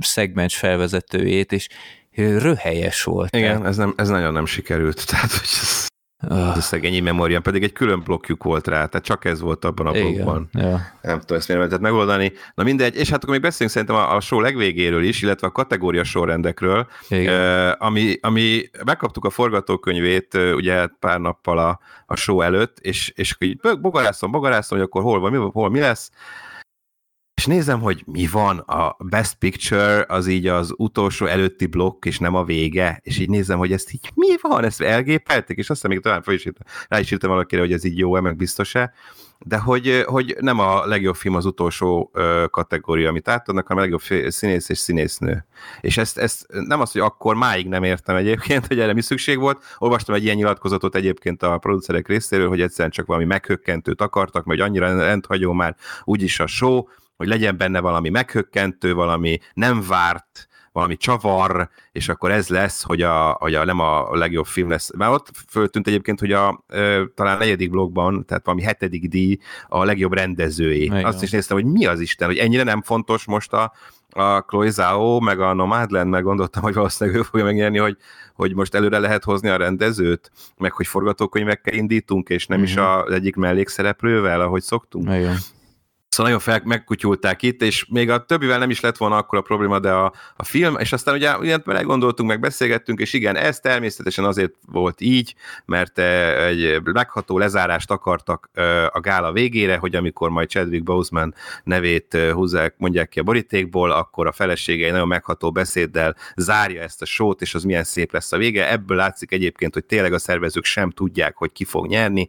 szegmens 0.00 0.56
felvezetőjét, 0.56 1.52
és 1.52 1.68
röhelyes 2.14 3.02
volt. 3.02 3.36
Igen, 3.36 3.56
tehát. 3.56 3.66
ez, 3.66 3.76
nem, 3.76 3.92
ez 3.96 4.08
nagyon 4.08 4.32
nem 4.32 4.46
sikerült, 4.46 5.06
tehát 5.10 5.32
hogy 5.32 5.48
ez, 5.60 5.86
oh. 6.28 6.56
a 6.56 6.60
szegény 6.60 7.02
memórián, 7.02 7.42
pedig 7.42 7.62
egy 7.62 7.72
külön 7.72 8.00
blokkjuk 8.00 8.42
volt 8.42 8.66
rá, 8.66 8.86
tehát 8.86 9.06
csak 9.06 9.24
ez 9.24 9.40
volt 9.40 9.64
abban 9.64 9.86
a 9.86 9.90
blokkban. 9.90 10.48
Ja. 10.52 10.80
Nem 11.02 11.20
tudom 11.20 11.36
ezt 11.36 11.48
miért 11.48 11.62
lehetett 11.62 11.80
megoldani. 11.80 12.32
Na 12.54 12.62
mindegy, 12.62 12.96
és 12.96 13.10
hát 13.10 13.22
akkor 13.22 13.34
még 13.34 13.42
beszélünk 13.42 13.72
szerintem 13.72 13.96
a, 13.96 14.14
a 14.14 14.20
show 14.20 14.40
legvégéről 14.40 15.02
is, 15.02 15.22
illetve 15.22 15.46
a 15.46 15.52
kategória 15.52 16.04
sorrendekről, 16.04 16.86
uh, 17.10 17.70
ami, 17.78 18.18
ami 18.20 18.70
megkaptuk 18.84 19.24
a 19.24 19.30
forgatókönyvét 19.30 20.34
ugye 20.34 20.86
pár 20.86 21.20
nappal 21.20 21.58
a, 21.58 21.80
a 22.06 22.16
show 22.16 22.40
előtt, 22.40 22.78
és, 22.78 23.12
és 23.14 23.36
így 23.38 23.60
bogarászom, 23.80 24.30
bogarászom, 24.30 24.78
hogy 24.78 24.86
akkor 24.86 25.02
hol 25.02 25.20
van, 25.20 25.32
mi, 25.32 25.48
hol 25.52 25.70
mi 25.70 25.80
lesz, 25.80 26.10
és 27.34 27.46
nézem, 27.46 27.80
hogy 27.80 28.02
mi 28.06 28.26
van, 28.26 28.58
a 28.58 28.96
Best 28.98 29.34
Picture 29.34 30.04
az 30.08 30.26
így 30.26 30.46
az 30.46 30.74
utolsó 30.76 31.26
előtti 31.26 31.66
blokk, 31.66 32.04
és 32.04 32.18
nem 32.18 32.34
a 32.34 32.44
vége, 32.44 33.00
és 33.02 33.18
így 33.18 33.28
nézem, 33.28 33.58
hogy 33.58 33.72
ezt 33.72 33.92
így 33.92 34.10
mi 34.14 34.28
van, 34.40 34.64
ezt 34.64 34.80
elgépelték, 34.80 35.58
és 35.58 35.70
aztán 35.70 35.90
még 35.90 36.00
talán 36.00 36.22
fel 36.22 36.34
is 36.34 36.44
írtam, 36.44 36.66
rá 36.88 36.98
is 36.98 37.10
írtam 37.10 37.30
valakire, 37.30 37.60
hogy 37.60 37.72
ez 37.72 37.84
így 37.84 37.98
jó-e, 37.98 38.20
meg 38.20 38.36
biztos-e, 38.36 38.92
de 39.46 39.58
hogy, 39.58 40.02
hogy 40.06 40.36
nem 40.40 40.58
a 40.58 40.86
legjobb 40.86 41.14
film 41.14 41.34
az 41.34 41.44
utolsó 41.44 42.10
kategória, 42.50 43.08
amit 43.08 43.28
átadnak, 43.28 43.66
hanem 43.66 43.82
a 43.82 43.86
legjobb 43.86 44.30
színész 44.32 44.68
és 44.68 44.78
színésznő. 44.78 45.46
És 45.80 45.96
ezt, 45.96 46.18
ezt 46.18 46.46
nem 46.48 46.80
az, 46.80 46.92
hogy 46.92 47.00
akkor 47.00 47.34
máig 47.34 47.68
nem 47.68 47.82
értem 47.82 48.16
egyébként, 48.16 48.66
hogy 48.66 48.80
erre 48.80 48.92
mi 48.92 49.02
szükség 49.02 49.38
volt. 49.38 49.62
Olvastam 49.78 50.14
egy 50.14 50.24
ilyen 50.24 50.36
nyilatkozatot 50.36 50.94
egyébként 50.94 51.42
a 51.42 51.58
producerek 51.58 52.08
részéről, 52.08 52.48
hogy 52.48 52.60
egyszerűen 52.60 52.90
csak 52.90 53.06
valami 53.06 53.24
meghökkentőt 53.24 54.00
akartak, 54.00 54.44
mert 54.44 54.60
annyira 54.60 54.96
rendhagyó 54.96 55.52
már 55.52 55.76
úgyis 56.04 56.40
a 56.40 56.46
show, 56.46 56.82
hogy 57.16 57.26
legyen 57.26 57.56
benne 57.56 57.80
valami 57.80 58.08
meghökkentő, 58.08 58.94
valami 58.94 59.38
nem 59.54 59.82
várt, 59.88 60.48
valami 60.74 60.96
csavar, 60.96 61.68
és 61.92 62.08
akkor 62.08 62.30
ez 62.30 62.48
lesz, 62.48 62.82
hogy 62.82 63.02
a, 63.02 63.36
hogy 63.40 63.54
a 63.54 63.64
nem 63.64 63.80
a 63.80 64.16
legjobb 64.16 64.46
film 64.46 64.68
lesz. 64.68 64.90
Már 64.96 65.10
ott 65.10 65.30
föltűnt 65.48 65.86
egyébként, 65.86 66.20
hogy 66.20 66.32
a 66.32 66.64
talán 67.14 67.38
negyedik 67.38 67.70
blogban, 67.70 68.24
tehát 68.24 68.44
valami 68.44 68.62
hetedik 68.62 69.08
díj 69.08 69.38
a 69.68 69.84
legjobb 69.84 70.12
rendezői. 70.12 70.82
Igen. 70.82 71.04
Azt 71.04 71.22
is 71.22 71.30
néztem, 71.30 71.56
hogy 71.56 71.66
mi 71.66 71.86
az 71.86 72.00
Isten, 72.00 72.28
hogy 72.28 72.38
ennyire 72.38 72.62
nem 72.62 72.82
fontos 72.82 73.24
most 73.24 73.52
a, 73.52 73.72
a 74.10 74.40
Chloe 74.40 74.70
Zhao, 74.70 75.20
meg 75.20 75.40
a 75.40 75.52
Nomadland, 75.52 76.10
meg 76.10 76.22
gondoltam, 76.22 76.62
hogy 76.62 76.74
valószínűleg 76.74 77.20
ő 77.20 77.22
fogja 77.22 77.44
megnyerni, 77.44 77.78
hogy, 77.78 77.96
hogy 78.34 78.54
most 78.54 78.74
előre 78.74 78.98
lehet 78.98 79.24
hozni 79.24 79.48
a 79.48 79.56
rendezőt, 79.56 80.30
meg 80.56 80.72
hogy 80.72 80.86
forgatókönyvekkel 80.86 81.74
indítunk, 81.74 82.28
és 82.28 82.46
nem 82.46 82.58
mm-hmm. 82.58 82.66
is 82.66 82.76
az 82.76 83.12
egyik 83.12 83.36
mellékszereplővel, 83.36 84.40
ahogy 84.40 84.62
szoktunk. 84.62 85.04
Igen. 85.04 85.36
Szóval 86.14 86.32
nagyon 86.32 86.46
fel, 86.46 86.60
megkutyulták 86.64 87.42
itt, 87.42 87.62
és 87.62 87.86
még 87.90 88.10
a 88.10 88.24
többivel 88.24 88.58
nem 88.58 88.70
is 88.70 88.80
lett 88.80 88.96
volna 88.96 89.16
akkor 89.16 89.38
a 89.38 89.42
probléma, 89.42 89.78
de 89.78 89.90
a, 89.90 90.12
a 90.36 90.44
film, 90.44 90.76
és 90.78 90.92
aztán 90.92 91.14
ugye 91.14 91.38
ugye 91.38 91.56
belegondoltunk, 91.56 92.28
meg 92.28 92.40
beszélgettünk, 92.40 93.00
és 93.00 93.12
igen, 93.12 93.36
ez 93.36 93.60
természetesen 93.60 94.24
azért 94.24 94.52
volt 94.66 95.00
így, 95.00 95.34
mert 95.64 95.98
eh, 95.98 96.46
egy 96.46 96.82
megható 96.82 97.38
lezárást 97.38 97.90
akartak 97.90 98.50
eh, 98.52 98.96
a 98.96 99.00
gála 99.00 99.32
végére, 99.32 99.76
hogy 99.76 99.94
amikor 99.96 100.30
majd 100.30 100.48
Chadwick 100.48 100.82
Boseman 100.82 101.34
nevét 101.64 102.14
eh, 102.14 102.32
húzzák, 102.32 102.74
mondják 102.78 103.08
ki 103.08 103.18
a 103.18 103.22
borítékból, 103.22 103.90
akkor 103.90 104.26
a 104.26 104.32
felesége 104.32 104.86
egy 104.86 104.92
nagyon 104.92 105.08
megható 105.08 105.52
beszéddel 105.52 106.16
zárja 106.36 106.82
ezt 106.82 107.02
a 107.02 107.04
sót, 107.04 107.40
és 107.40 107.54
az 107.54 107.62
milyen 107.62 107.84
szép 107.84 108.12
lesz 108.12 108.32
a 108.32 108.36
vége. 108.36 108.70
Ebből 108.70 108.96
látszik 108.96 109.32
egyébként, 109.32 109.74
hogy 109.74 109.84
tényleg 109.84 110.12
a 110.12 110.18
szervezők 110.18 110.64
sem 110.64 110.90
tudják, 110.90 111.36
hogy 111.36 111.52
ki 111.52 111.64
fog 111.64 111.86
nyerni 111.86 112.28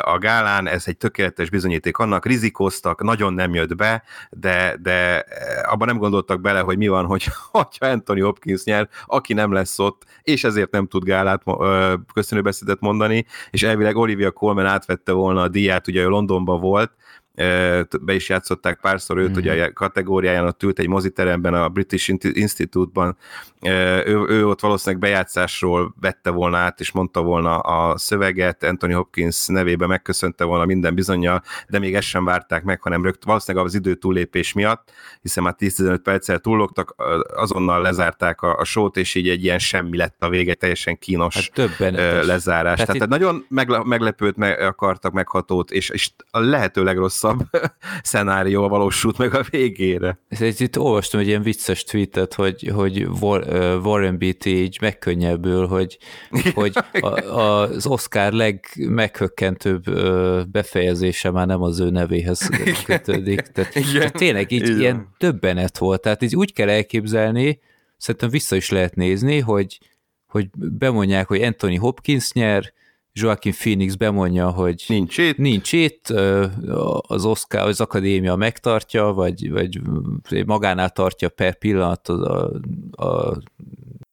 a 0.00 0.18
gálán. 0.18 0.68
Ez 0.68 0.82
egy 0.86 0.96
tökéletes 0.96 1.50
bizonyíték 1.50 1.98
annak, 1.98 2.26
rizikóztak, 2.26 2.82
hoztak, 2.84 3.02
nagyon 3.02 3.34
nem 3.34 3.54
jött 3.54 3.76
be, 3.76 4.02
de, 4.30 4.76
de 4.82 5.20
eh, 5.20 5.72
abban 5.72 5.86
nem 5.86 5.98
gondoltak 5.98 6.40
bele, 6.40 6.60
hogy 6.60 6.76
mi 6.76 6.88
van, 6.88 7.06
hogy, 7.06 7.26
hogyha 7.50 7.86
Anthony 7.86 8.22
Hopkins 8.22 8.64
nyer, 8.64 8.88
aki 9.06 9.32
nem 9.32 9.52
lesz 9.52 9.78
ott, 9.78 10.04
és 10.22 10.44
ezért 10.44 10.70
nem 10.70 10.86
tud 10.86 11.04
gálát 11.04 11.42
köszönőbeszédet 12.12 12.80
mondani, 12.80 13.26
és 13.50 13.62
elvileg 13.62 13.96
Olivia 13.96 14.30
Colman 14.30 14.66
átvette 14.66 15.12
volna 15.12 15.42
a 15.42 15.48
díját, 15.48 15.88
ugye 15.88 16.02
ő 16.02 16.08
Londonban 16.08 16.60
volt, 16.60 16.92
be 18.00 18.14
is 18.14 18.28
játszották 18.28 18.80
párszor 18.80 19.16
őt, 19.18 19.30
mm. 19.30 19.36
ugye 19.36 19.64
a 19.64 19.72
kategóriáján 19.72 20.46
ott 20.46 20.62
ült 20.62 20.78
egy 20.78 20.88
moziteremben 20.88 21.54
a 21.54 21.68
British 21.68 22.14
Institute-ban, 22.32 23.16
ő, 24.06 24.26
ő 24.28 24.46
ott 24.46 24.60
valószínűleg 24.60 25.00
bejátszásról 25.00 25.94
vette 26.00 26.30
volna 26.30 26.56
át, 26.56 26.80
és 26.80 26.92
mondta 26.92 27.22
volna 27.22 27.58
a 27.58 27.98
szöveget, 27.98 28.62
Anthony 28.62 28.92
Hopkins 28.92 29.46
nevébe 29.46 29.86
megköszönte 29.86 30.44
volna 30.44 30.64
minden 30.64 30.94
bizonyal, 30.94 31.42
de 31.68 31.78
még 31.78 31.94
ezt 31.94 32.06
sem 32.06 32.24
várták 32.24 32.62
meg, 32.62 32.82
hanem 32.82 33.04
rögt, 33.04 33.24
valószínűleg 33.24 33.66
az 33.66 33.74
idő 33.74 33.94
túllépés 33.94 34.52
miatt, 34.52 34.92
hiszen 35.22 35.42
már 35.42 35.54
10-15 35.58 36.00
perccel 36.02 36.38
túllogtak, 36.38 36.94
azonnal 37.36 37.82
lezárták 37.82 38.42
a, 38.42 38.58
a 38.58 38.64
sót, 38.64 38.96
és 38.96 39.14
így 39.14 39.28
egy 39.28 39.44
ilyen 39.44 39.58
semmi 39.58 39.96
lett 39.96 40.22
a 40.22 40.28
vége, 40.28 40.54
teljesen 40.54 40.98
kínos 40.98 41.34
hát 41.34 41.52
többen 41.52 41.94
lezárás. 42.26 42.78
Tehát, 42.78 42.92
Tehát 42.92 43.02
itt... 43.02 43.08
nagyon 43.08 43.46
meglepőt 43.84 44.36
meg, 44.36 44.60
akartak 44.60 45.12
meghatót, 45.12 45.70
és, 45.70 45.88
és 45.88 46.10
a 46.30 46.38
lehető 46.38 46.82
legrosszabb 46.84 47.23
rosszabb 47.24 47.48
szenárió 48.02 48.68
valósult 48.68 49.18
meg 49.18 49.34
a 49.34 49.44
végére. 49.50 50.18
Ez 50.28 50.60
itt 50.60 50.78
olvastam 50.78 51.20
egy 51.20 51.26
ilyen 51.26 51.42
vicces 51.42 51.84
tweetet, 51.84 52.34
hogy, 52.34 52.70
hogy 52.74 53.06
Warren 53.82 54.18
Beatty 54.18 54.46
így 54.46 54.78
megkönnyebbül, 54.80 55.66
hogy, 55.66 55.98
hogy 56.54 56.72
a, 57.00 57.20
az 57.38 57.86
Oscar 57.86 58.32
legmeghökkentőbb 58.32 59.82
befejezése 60.50 61.30
már 61.30 61.46
nem 61.46 61.62
az 61.62 61.80
ő 61.80 61.90
nevéhez 61.90 62.48
kötődik. 62.84 63.40
Tehát, 63.40 63.74
Igen. 63.74 63.92
tehát 63.92 64.12
tényleg 64.12 64.50
így 64.50 64.62
Igen. 64.62 64.78
ilyen 64.78 65.08
többenet 65.18 65.78
volt. 65.78 66.00
Tehát 66.00 66.22
így 66.22 66.36
úgy 66.36 66.52
kell 66.52 66.68
elképzelni, 66.68 67.60
szerintem 67.96 68.30
vissza 68.30 68.56
is 68.56 68.70
lehet 68.70 68.94
nézni, 68.94 69.38
hogy, 69.40 69.78
hogy 70.26 70.48
bemondják, 70.56 71.28
hogy 71.28 71.42
Anthony 71.42 71.78
Hopkins 71.78 72.32
nyer, 72.32 72.72
Joaquin 73.20 73.52
Phoenix 73.52 73.94
bemondja, 73.94 74.50
hogy 74.50 74.84
nincs 74.86 75.18
itt, 75.18 75.36
nincs 75.36 75.72
itt 75.72 76.08
az 77.00 77.24
Oscar, 77.24 77.66
az 77.66 77.80
akadémia 77.80 78.36
megtartja, 78.36 79.04
vagy, 79.04 79.50
vagy 79.50 79.80
magánál 80.46 80.90
tartja 80.90 81.28
per 81.28 81.58
pillanat 81.58 82.08
a, 82.08 82.50
a, 82.90 83.38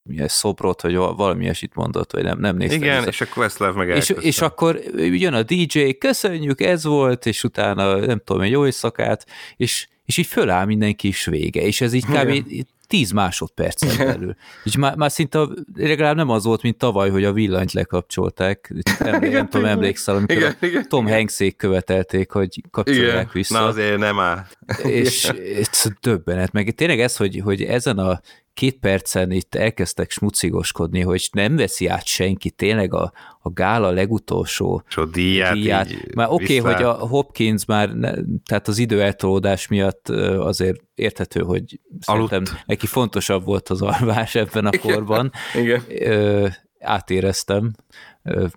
milyen 0.04 0.28
szobrot, 0.28 0.82
vagy 0.82 0.96
valami 0.96 1.48
esit 1.48 1.76
mondott, 1.76 2.12
vagy 2.12 2.24
nem, 2.24 2.40
nem 2.40 2.58
néztem. 2.58 2.82
Igen, 2.82 3.08
és 3.08 3.22
akkor 3.22 3.34
Questlove 3.34 3.86
meg 3.86 3.96
és, 3.96 4.10
és 4.10 4.42
akkor 4.42 4.80
jön 4.96 5.34
a 5.34 5.44
DJ, 5.44 5.92
köszönjük, 6.00 6.62
ez 6.62 6.84
volt, 6.84 7.26
és 7.26 7.44
utána 7.44 7.96
nem 8.06 8.22
tudom, 8.26 8.42
egy 8.42 8.52
jó 8.52 8.66
éjszakát, 8.66 9.26
és, 9.58 9.88
és 10.06 10.18
így 10.18 10.26
föláll 10.26 10.66
mindenki 10.66 11.08
is 11.08 11.26
vége, 11.26 11.62
és 11.62 11.82
ez 11.82 11.94
így 11.94 12.06
kb. 12.06 12.44
10 12.92 13.12
másodpercen 13.12 13.98
belül. 13.98 14.36
És 14.64 14.78
már, 14.78 14.96
már 14.96 15.12
szinte 15.12 15.48
legalább 15.76 16.16
nem 16.16 16.30
az 16.30 16.44
volt, 16.44 16.62
mint 16.62 16.78
tavaly, 16.78 17.10
hogy 17.10 17.24
a 17.24 17.34
villanyt 17.34 17.72
lekapcsolták. 17.72 18.74
Nem, 19.00 19.22
nem 19.32 19.50
tudom, 19.50 19.66
emlékszel, 19.66 20.16
amikor 20.16 20.38
igen, 20.38 20.56
a 20.62 20.66
igen, 20.66 20.90
Tom 20.90 21.08
Hanksék 21.08 21.56
követelték, 21.56 22.32
hogy 22.32 22.62
kapcsolják 22.72 23.14
igen. 23.14 23.30
vissza. 23.34 23.60
Na 23.60 23.66
azért 23.66 23.98
nem 23.98 24.20
áll. 24.20 24.46
És 24.84 25.24
ez 25.60 25.84
döbbenet. 26.02 26.52
Meg 26.52 26.76
tényleg 26.76 27.00
ez, 27.00 27.16
hogy, 27.16 27.42
hogy 27.44 27.64
ezen 27.64 27.98
a 27.98 28.22
két 28.54 28.80
percen 28.80 29.32
itt 29.32 29.56
elkezdtek 29.56 30.12
smucigoskodni, 30.12 31.02
hogy 31.02 31.30
nem 31.32 31.56
veszi 31.56 31.88
át 31.88 32.06
senki 32.06 32.50
tényleg 32.50 32.94
a, 32.94 33.12
a 33.40 33.50
gála 33.50 33.90
legutolsó 33.90 34.84
so, 34.88 35.06
díját. 35.06 35.54
díját. 35.54 36.14
Már 36.16 36.28
oké, 36.30 36.60
okay, 36.60 36.74
hogy 36.74 36.84
a 36.84 36.92
Hopkins 36.92 37.66
már, 37.66 37.94
ne, 37.94 38.14
tehát 38.46 38.68
az 38.68 38.78
időeltolódás 38.78 39.68
miatt 39.68 40.10
azért 40.10 40.82
érthető, 40.96 41.42
hogy 41.42 41.80
Aludt. 42.06 42.30
szerintem 42.30 42.58
neki 42.66 42.88
fontosabb 42.88 43.46
volt 43.46 43.70
az 43.70 43.82
alvás 43.82 44.36
ebben 44.36 44.66
a 44.66 44.78
korban. 44.78 45.32
Igen. 45.56 45.82
Ö, 45.90 46.48
átéreztem. 46.80 47.72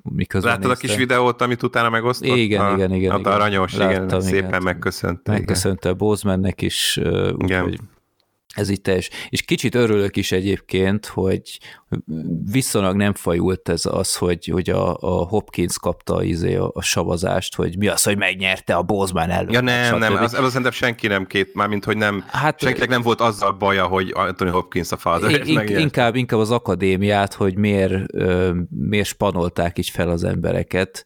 Miközben 0.02 0.52
Láttad 0.52 0.68
nézte. 0.68 0.86
a 0.86 0.88
kis 0.88 0.96
videót, 0.96 1.42
amit 1.42 1.62
utána 1.62 1.90
megosztott? 1.90 2.36
Igen, 2.36 2.60
a, 2.60 2.74
igen, 2.74 2.92
igen. 2.92 3.10
A 3.10 3.18
igen. 3.18 3.32
aranyos, 3.32 3.74
Láttam, 3.74 4.04
igen, 4.06 4.20
szépen 4.20 4.48
igen. 4.48 4.62
megköszönte. 4.62 5.32
Megköszönte 5.32 5.92
Bozmannek 5.92 6.62
is, 6.62 7.00
úgyhogy 7.36 7.78
ez 8.54 8.68
itt 8.68 8.82
teljes. 8.82 9.10
És 9.28 9.42
kicsit 9.42 9.74
örülök 9.74 10.16
is 10.16 10.32
egyébként, 10.32 11.06
hogy 11.06 11.58
viszonylag 12.50 12.96
nem 12.96 13.12
fajult 13.12 13.68
ez 13.68 13.86
az, 13.86 14.16
hogy, 14.16 14.46
hogy 14.46 14.70
a, 14.70 14.96
a 15.00 15.26
Hopkins 15.26 15.78
kapta 15.78 16.22
izé 16.22 16.54
a, 16.54 16.70
a 16.74 16.82
savazást, 16.82 17.54
hogy 17.54 17.78
mi 17.78 17.86
az, 17.86 18.02
hogy 18.02 18.16
megnyerte 18.16 18.74
a 18.74 18.82
Bozman 18.82 19.30
előtt. 19.30 19.52
Ja 19.52 19.60
nem, 19.60 19.98
nem, 19.98 20.14
az, 20.14 20.34
az 20.34 20.46
szerintem 20.46 20.72
senki 20.72 21.06
nem 21.06 21.26
két, 21.26 21.54
mármint, 21.54 21.84
hogy 21.84 21.96
nem, 21.96 22.24
hát, 22.28 22.60
senkinek 22.60 22.88
nem 22.88 23.02
volt 23.02 23.20
azzal 23.20 23.52
baja, 23.52 23.86
hogy 23.86 24.12
Anthony 24.14 24.50
Hopkins 24.50 24.92
a 24.92 24.96
father. 24.96 25.46
In, 25.46 25.60
inkább, 25.60 26.14
inkább 26.14 26.40
az 26.40 26.50
akadémiát, 26.50 27.34
hogy 27.34 27.56
miért, 27.56 28.12
miért 28.68 29.08
spanolták 29.08 29.78
így 29.78 29.90
fel 29.90 30.08
az 30.08 30.24
embereket, 30.24 31.04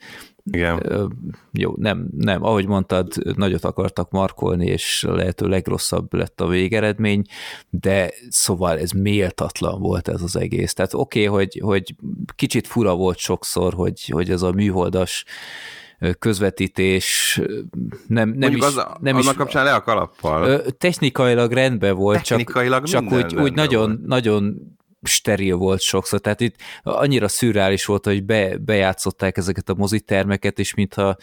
igen. 0.51 1.09
Jó, 1.53 1.73
nem, 1.77 2.09
nem, 2.17 2.45
ahogy 2.45 2.67
mondtad, 2.67 3.13
nagyot 3.37 3.65
akartak 3.65 4.11
markolni, 4.11 4.67
és 4.67 5.07
lehető 5.09 5.47
legrosszabb 5.47 6.15
lett 6.15 6.41
a 6.41 6.47
végeredmény, 6.47 7.23
de 7.71 8.11
szóval 8.29 8.79
ez 8.79 8.91
méltatlan 8.91 9.81
volt 9.81 10.09
ez 10.09 10.23
az 10.23 10.37
egész. 10.37 10.73
Tehát 10.73 10.95
oké, 10.95 11.27
okay, 11.27 11.39
hogy, 11.39 11.61
hogy 11.65 11.95
kicsit 12.35 12.67
fura 12.67 12.95
volt 12.95 13.19
sokszor, 13.19 13.75
hogy, 13.75 14.09
hogy 14.09 14.31
ez 14.31 14.43
a 14.43 14.53
műholdas 14.53 15.25
közvetítés 16.19 17.41
nem, 18.07 18.29
nem 18.37 18.53
is... 18.53 18.63
Az, 18.63 18.87
nem 19.01 19.19
is, 19.19 19.33
kapcsán 19.33 19.65
le 19.65 19.75
a 19.75 19.83
kalappal. 19.83 20.63
Technikailag 20.63 21.53
rendben 21.53 21.97
volt, 21.97 22.29
technikailag 22.29 22.85
csak, 22.85 23.09
csak 23.09 23.13
úgy, 23.13 23.37
úgy 23.37 23.53
nagyon, 23.53 24.03
nagyon 24.07 24.57
steril 25.03 25.57
volt 25.57 25.81
sokszor, 25.81 26.21
tehát 26.21 26.41
itt 26.41 26.57
annyira 26.83 27.29
szürreális 27.29 27.85
volt, 27.85 28.05
hogy 28.05 28.25
be, 28.25 28.59
bejátszották 28.59 29.37
ezeket 29.37 29.69
a 29.69 29.75
mozitermeket, 29.75 30.59
és 30.59 30.75
mintha 30.75 31.17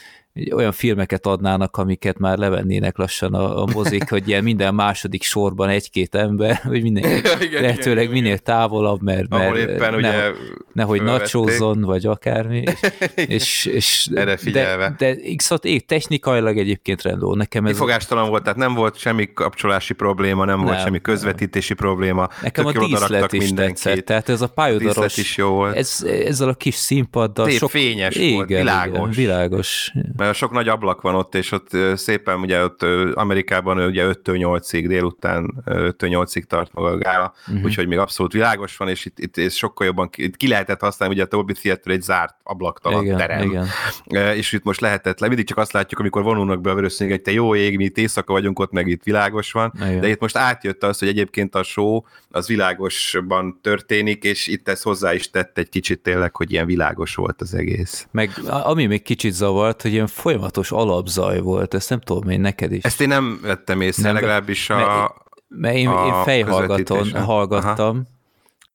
olyan 0.52 0.72
filmeket 0.72 1.26
adnának, 1.26 1.78
amiket 1.78 2.18
már 2.18 2.38
levennének 2.38 2.98
lassan 2.98 3.34
a, 3.34 3.62
a 3.62 3.68
mozik, 3.74 4.10
hogy 4.10 4.28
ilyen 4.28 4.44
minden 4.44 4.76
második 4.76 5.24
sorban 5.24 5.70
egy-két 5.70 6.16
ember, 6.16 6.56
hogy 6.68 6.82
minden, 6.82 7.04
igen, 7.42 7.62
lehetőleg 7.62 8.04
igen, 8.04 8.14
minél 8.14 8.32
igen. 8.32 8.44
távolabb, 8.44 9.02
mert, 9.02 9.30
mert 9.30 9.56
éppen 9.56 9.92
ne, 9.92 9.98
ugye 9.98 10.32
nehogy 10.74 11.02
nacsózzon, 11.02 11.82
vagy 11.82 12.06
akármi. 12.06 12.64
és, 13.16 13.66
és, 13.66 14.10
Erre 14.16 14.38
figyelve. 14.38 14.96
De, 14.98 15.14
de 15.14 15.22
szóval 15.38 15.72
ég, 15.72 15.86
technikailag 15.86 16.58
egyébként 16.58 17.02
rendó. 17.02 17.36
Nekem 17.36 17.66
ez... 17.66 17.78
Fogástalan 17.78 18.30
volt, 18.30 18.44
tehát 18.44 18.58
nem 18.58 18.74
volt 18.74 18.98
semmi 18.98 19.34
kapcsolási 19.34 19.94
probléma, 19.94 20.46
nem, 20.46 20.58
nem 20.58 20.66
volt 20.66 20.82
semmi 20.82 21.02
közvetítési 21.02 21.74
nem. 21.78 21.88
probléma. 21.88 22.30
Nekem 22.42 22.66
Tök 22.66 22.82
a 22.82 22.86
díszlet 22.86 23.34
is 23.34 23.54
tetszett, 23.54 24.06
tehát 24.06 24.30
ez 24.30 24.42
a 24.42 24.48
pályodaros, 24.48 25.18
is 25.18 25.38
jó 25.38 25.50
volt. 25.50 25.76
Ez, 25.76 26.06
ezzel 26.28 26.50
a 26.50 26.54
kis 26.54 26.76
színpaddal. 26.76 27.50
Szép, 27.50 27.58
sok... 27.58 27.70
fényes 27.70 28.16
igen, 28.16 28.34
volt, 28.34 28.48
világos. 28.48 28.98
Igen, 28.98 29.10
világos 29.12 29.94
mert 30.26 30.38
sok 30.38 30.52
nagy 30.52 30.68
ablak 30.68 31.02
van 31.02 31.16
ott, 31.16 31.36
és 31.36 31.52
ott 31.52 31.70
szépen 31.96 32.40
ugye 32.40 32.64
ott 32.64 32.84
Amerikában 33.14 33.86
ugye 33.86 34.06
5-től 34.06 34.60
8-ig 34.62 34.84
délután 34.88 35.64
5 35.66 35.96
8-ig 36.00 36.44
tart 36.44 36.74
maga 36.74 36.88
a 36.88 36.98
gála, 36.98 37.34
uh-huh. 37.48 37.66
úgyhogy 37.66 37.88
még 37.88 37.98
abszolút 37.98 38.32
világos 38.32 38.78
van, 38.78 38.88
és 38.88 39.06
itt, 39.06 39.20
itt 39.20 39.38
ez 39.38 39.54
sokkal 39.54 39.86
jobban 39.86 40.10
ki, 40.10 40.24
itt 40.24 40.38
ki 40.38 40.48
lehetett 40.48 40.80
használni, 40.80 41.14
ugye 41.14 41.24
a 41.24 41.28
Dolby 41.28 41.54
Theater 41.54 41.94
egy 41.94 42.02
zárt 42.02 42.36
ablaktalan 42.44 43.04
igen, 43.04 43.18
terem. 43.18 43.68
Igen. 44.06 44.36
És 44.36 44.52
itt 44.52 44.64
most 44.64 44.82
lehetett 44.82 45.20
le, 45.20 45.28
mindig 45.28 45.48
csak 45.48 45.58
azt 45.58 45.72
látjuk, 45.72 46.00
amikor 46.00 46.24
vonulnak 46.24 46.62
be 46.62 46.70
a 46.70 46.74
vörösszínek, 46.74 47.14
hogy 47.14 47.22
te 47.22 47.32
jó 47.32 47.56
ég, 47.56 47.78
mi 47.78 47.84
itt 47.84 47.98
éjszaka 47.98 48.34
vagyunk, 48.34 48.60
ott 48.60 48.72
meg 48.72 48.88
itt 48.88 49.04
világos 49.04 49.52
van, 49.52 49.72
igen. 49.76 50.00
de 50.00 50.08
itt 50.08 50.20
most 50.20 50.38
átjött 50.38 50.84
az, 50.84 51.00
hogy 51.00 51.08
egyébként 51.08 51.56
a 51.56 51.64
show 51.64 52.02
az 52.30 52.48
világosban 52.48 53.60
történik, 53.62 54.24
és 54.24 54.48
itt 54.48 54.68
ez 54.68 54.82
hozzá 54.82 55.14
is 55.14 55.30
tett 55.30 55.58
egy 55.58 55.70
kicsit 55.70 56.00
tényleg, 56.00 56.36
hogy 56.36 56.52
ilyen 56.52 56.66
világos 56.66 57.16
volt 57.16 57.42
az 57.42 57.54
egész. 57.54 58.08
Meg 58.12 58.32
ami 58.48 58.86
még 58.86 59.02
kicsit 59.02 59.34
zavart, 59.34 59.82
hogy 59.82 59.92
ilyen 59.92 60.08
folyamatos 60.16 60.72
alapzaj 60.72 61.40
volt, 61.40 61.74
ezt 61.74 61.90
nem 61.90 62.00
tudom 62.00 62.30
én 62.30 62.40
neked 62.40 62.72
is. 62.72 62.84
Ezt 62.84 63.02
én 63.02 63.08
nem 63.08 63.40
vettem 63.42 63.82
észre, 63.82 64.04
nem, 64.04 64.14
legalábbis 64.14 64.70
a 64.70 65.16
Mert 65.48 65.76
én, 65.76 65.90
én 65.90 66.24
fejhallgaton 66.24 67.12
hallgattam, 67.12 67.90
Aha. 67.90 68.04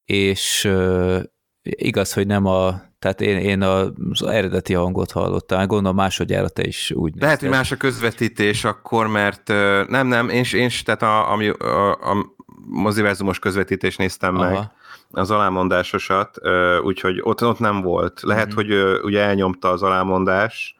és 0.04 0.64
uh, 0.64 1.22
igaz, 1.62 2.12
hogy 2.12 2.26
nem 2.26 2.46
a 2.46 2.88
tehát 2.98 3.20
én, 3.20 3.38
én 3.38 3.62
az 3.62 4.22
eredeti 4.26 4.72
hangot 4.72 5.10
hallottam, 5.10 5.66
gondolom 5.66 5.96
másodjára 5.96 6.48
te 6.48 6.66
is 6.66 6.90
úgy 6.94 7.14
Lehet, 7.14 7.40
nézted. 7.40 7.48
hogy 7.48 7.58
más 7.58 7.72
a 7.72 7.76
közvetítés 7.76 8.64
akkor, 8.64 9.06
mert 9.06 9.48
nem, 9.88 10.06
nem, 10.06 10.28
én, 10.28 10.44
én 10.52 10.70
tehát 10.84 11.02
a, 11.02 11.32
a, 11.32 11.64
a, 11.64 11.90
a 11.90 12.34
moziverzumos 12.66 13.38
közvetítést 13.38 13.98
néztem 13.98 14.36
Aha. 14.36 14.50
meg, 14.50 14.70
az 15.10 15.30
alámondásosat, 15.30 16.38
úgyhogy 16.82 17.20
ott, 17.22 17.44
ott 17.44 17.58
nem 17.58 17.80
volt. 17.80 18.20
Lehet, 18.22 18.46
mm-hmm. 18.46 18.54
hogy 18.54 19.00
ugye 19.02 19.20
elnyomta 19.20 19.68
az 19.68 19.82
alámondás, 19.82 20.76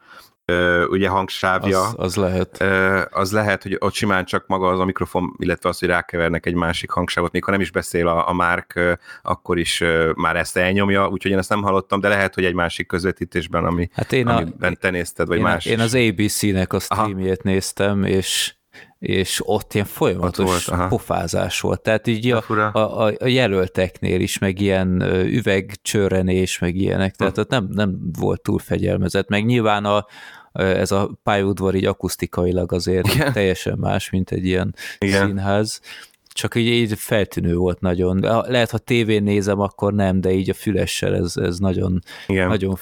ugye 0.89 1.07
hangsávja. 1.07 1.81
Az, 1.81 1.93
az 1.97 2.15
lehet. 2.15 2.63
Az 3.11 3.31
lehet, 3.31 3.63
hogy 3.63 3.75
ott 3.79 3.93
simán 3.93 4.25
csak 4.25 4.47
maga 4.47 4.67
az 4.67 4.79
a 4.79 4.85
mikrofon, 4.85 5.35
illetve 5.37 5.69
az, 5.69 5.79
hogy 5.79 5.87
rákevernek 5.87 6.45
egy 6.45 6.53
másik 6.53 6.89
hangsávot, 6.89 7.31
még 7.31 7.43
ha 7.43 7.51
nem 7.51 7.61
is 7.61 7.71
beszél 7.71 8.07
a, 8.07 8.29
a 8.29 8.33
Márk, 8.33 8.99
akkor 9.21 9.57
is 9.59 9.83
már 10.15 10.35
ezt 10.35 10.57
elnyomja, 10.57 11.07
úgyhogy 11.07 11.31
én 11.31 11.37
ezt 11.37 11.49
nem 11.49 11.61
hallottam, 11.61 11.99
de 11.99 12.07
lehet, 12.07 12.35
hogy 12.35 12.45
egy 12.45 12.53
másik 12.53 12.87
közvetítésben, 12.87 13.65
ami, 13.65 13.89
hát 13.93 14.11
én 14.11 14.27
amiben 14.27 14.73
a, 14.73 14.75
te 14.75 14.89
nézted, 14.89 15.27
vagy 15.27 15.37
én, 15.37 15.43
más. 15.43 15.65
Én 15.65 15.79
az 15.79 15.95
ABC-nek 15.95 16.73
a 16.73 16.79
streamjét 16.79 17.39
Aha. 17.39 17.49
néztem, 17.49 18.03
és 18.03 18.53
és 18.99 19.41
ott 19.45 19.73
ilyen 19.73 19.85
folyamatos 19.85 20.67
ott 20.67 20.75
volt, 20.75 20.89
pofázás 20.89 21.59
volt. 21.59 21.81
Tehát 21.81 22.07
így 22.07 22.31
a, 22.31 22.43
a, 22.73 23.13
a 23.19 23.27
jelölteknél 23.27 24.19
is, 24.19 24.37
meg 24.37 24.59
ilyen 24.59 25.01
üvegcsörrenés, 25.25 26.59
meg 26.59 26.75
ilyenek, 26.75 27.15
tehát 27.15 27.37
ott 27.37 27.49
nem, 27.49 27.67
nem 27.71 27.99
volt 28.19 28.41
túl 28.41 28.59
fegyelmezett, 28.59 29.29
meg 29.29 29.45
nyilván 29.45 29.85
a, 29.85 30.05
ez 30.51 30.91
a 30.91 31.19
pályaudvar 31.23 31.75
így 31.75 31.85
akusztikailag 31.85 32.73
azért 32.73 33.13
Igen. 33.13 33.33
teljesen 33.33 33.77
más, 33.77 34.09
mint 34.09 34.31
egy 34.31 34.45
ilyen 34.45 34.75
Igen. 34.99 35.25
színház 35.25 35.81
csak 36.33 36.55
így, 36.55 36.67
így 36.67 36.93
feltűnő 36.97 37.55
volt 37.55 37.79
nagyon. 37.79 38.19
Lehet, 38.47 38.71
ha 38.71 38.77
tévén 38.77 39.23
nézem, 39.23 39.59
akkor 39.59 39.93
nem, 39.93 40.21
de 40.21 40.31
így 40.31 40.49
a 40.49 40.53
fülessel 40.53 41.15
ez, 41.15 41.37
ez 41.37 41.57
nagyon, 41.57 42.01
Igen. 42.27 42.47
nagyon, 42.47 42.77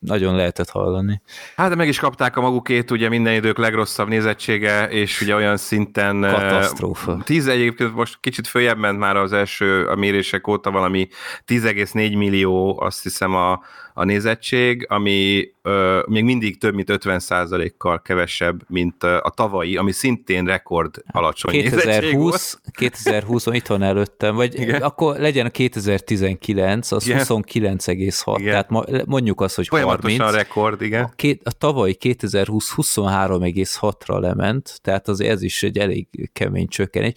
nagyon 0.00 0.36
lehetett 0.36 0.70
hallani. 0.70 1.22
Hát 1.56 1.68
de 1.68 1.74
meg 1.74 1.88
is 1.88 1.98
kapták 1.98 2.36
a 2.36 2.40
magukét, 2.40 2.90
ugye 2.90 3.08
minden 3.08 3.34
idők 3.34 3.58
legrosszabb 3.58 4.08
nézettsége, 4.08 4.88
és 4.88 5.20
ugye 5.20 5.34
olyan 5.34 5.56
szinten... 5.56 6.20
Katasztrófa. 6.20 7.22
Tíz 7.24 7.46
egyébként 7.46 7.94
most 7.94 8.18
kicsit 8.20 8.46
följebb 8.46 8.78
ment 8.78 8.98
már 8.98 9.16
az 9.16 9.32
első 9.32 9.86
a 9.86 9.94
mérések 9.94 10.48
óta 10.48 10.70
valami 10.70 11.08
10,4 11.46 11.92
millió, 11.94 12.80
azt 12.80 13.02
hiszem 13.02 13.34
a, 13.34 13.60
a 13.96 14.04
nézettség, 14.04 14.86
ami 14.88 15.48
ö, 15.62 16.02
még 16.06 16.24
mindig 16.24 16.58
több 16.58 16.74
mint 16.74 16.88
50%-kal 16.92 18.02
kevesebb, 18.02 18.62
mint 18.68 19.02
a 19.02 19.32
tavalyi, 19.34 19.76
ami 19.76 19.92
szintén 19.92 20.44
rekord 20.44 21.02
alacsony 21.06 21.52
2020, 21.52 22.60
2020 22.70 23.46
itt 23.46 23.66
van 23.66 23.82
előttem, 23.82 24.34
vagy 24.34 24.58
Igen. 24.58 24.82
akkor 24.82 25.18
legyen 25.18 25.46
a 25.46 25.50
2019, 25.50 26.92
az 26.92 27.04
29,6, 27.06 28.44
tehát 28.44 28.68
mondjuk 29.06 29.40
azt, 29.40 29.54
hogy 29.54 29.66
Folyamatosan 29.68 30.18
30. 30.18 30.36
rekord, 30.36 30.82
igen. 30.82 31.04
A, 31.04 31.12
két, 31.16 31.40
a 31.44 31.52
tavalyi 31.52 31.94
2020 31.94 32.74
23,6-ra 32.76 34.20
lement, 34.20 34.78
tehát 34.82 35.08
az 35.08 35.20
ez 35.20 35.42
is 35.42 35.62
egy 35.62 35.78
elég 35.78 36.06
kemény 36.32 36.68
csökkenés. 36.68 37.12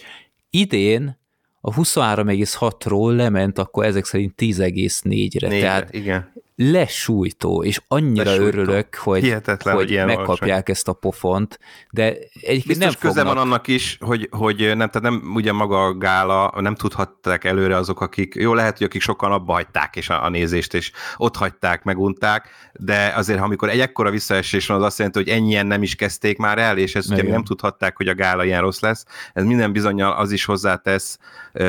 Idén 0.49 1.19
a 1.61 1.73
23,6-ról 1.73 3.15
lement 3.15 3.59
akkor 3.59 3.85
ezek 3.85 4.05
szerint 4.05 4.33
10,4-re. 4.37 5.47
Tehát 5.47 5.93
igen 5.93 6.35
lesújtó, 6.59 7.63
és 7.63 7.81
annyira 7.87 8.23
lesújtó. 8.23 8.47
örülök, 8.47 8.95
hogy, 8.95 9.21
Hihetetlen, 9.21 9.75
hogy, 9.75 9.87
hogy 9.87 10.05
megkapják 10.05 10.41
alacsony. 10.41 10.63
ezt 10.65 10.87
a 10.87 10.93
pofont, 10.93 11.59
de 11.89 12.15
egyébként 12.41 12.79
nem 12.79 12.93
köze 12.99 13.13
fognak... 13.13 13.33
van 13.33 13.37
annak 13.37 13.67
is, 13.67 13.97
hogy, 13.99 14.27
hogy 14.31 14.57
nem, 14.57 14.89
tehát 14.89 15.01
nem 15.01 15.31
ugye 15.35 15.51
maga 15.51 15.85
a 15.85 15.97
gála, 15.97 16.53
nem 16.59 16.75
tudhatták 16.75 17.43
előre 17.43 17.75
azok, 17.75 18.01
akik, 18.01 18.35
jó 18.35 18.53
lehet, 18.53 18.77
hogy 18.77 18.85
akik 18.85 19.01
sokan 19.01 19.31
abba 19.31 19.53
hagyták 19.53 19.95
és 19.95 20.09
a, 20.09 20.23
a 20.23 20.29
nézést, 20.29 20.73
és 20.73 20.91
ott 21.17 21.35
hagyták, 21.35 21.83
megunták, 21.83 22.49
de 22.73 23.13
azért, 23.15 23.39
ha 23.39 23.45
amikor 23.45 23.69
egy 23.69 23.79
ekkora 23.79 24.09
visszaesés 24.09 24.67
van, 24.67 24.77
az 24.77 24.83
azt 24.83 24.97
jelenti, 24.97 25.19
hogy 25.19 25.29
ennyien 25.29 25.65
nem 25.65 25.83
is 25.83 25.95
kezdték 25.95 26.37
már 26.37 26.57
el, 26.57 26.77
és 26.77 26.95
ezt 26.95 27.11
ugye 27.11 27.23
nem 27.23 27.43
tudhatták, 27.43 27.97
hogy 27.97 28.07
a 28.07 28.15
gála 28.15 28.43
ilyen 28.43 28.61
rossz 28.61 28.79
lesz. 28.79 29.05
Ez 29.33 29.43
minden 29.43 29.71
bizonyal 29.71 30.11
az 30.11 30.31
is 30.31 30.45
hozzátesz 30.45 31.17
uh, 31.53 31.63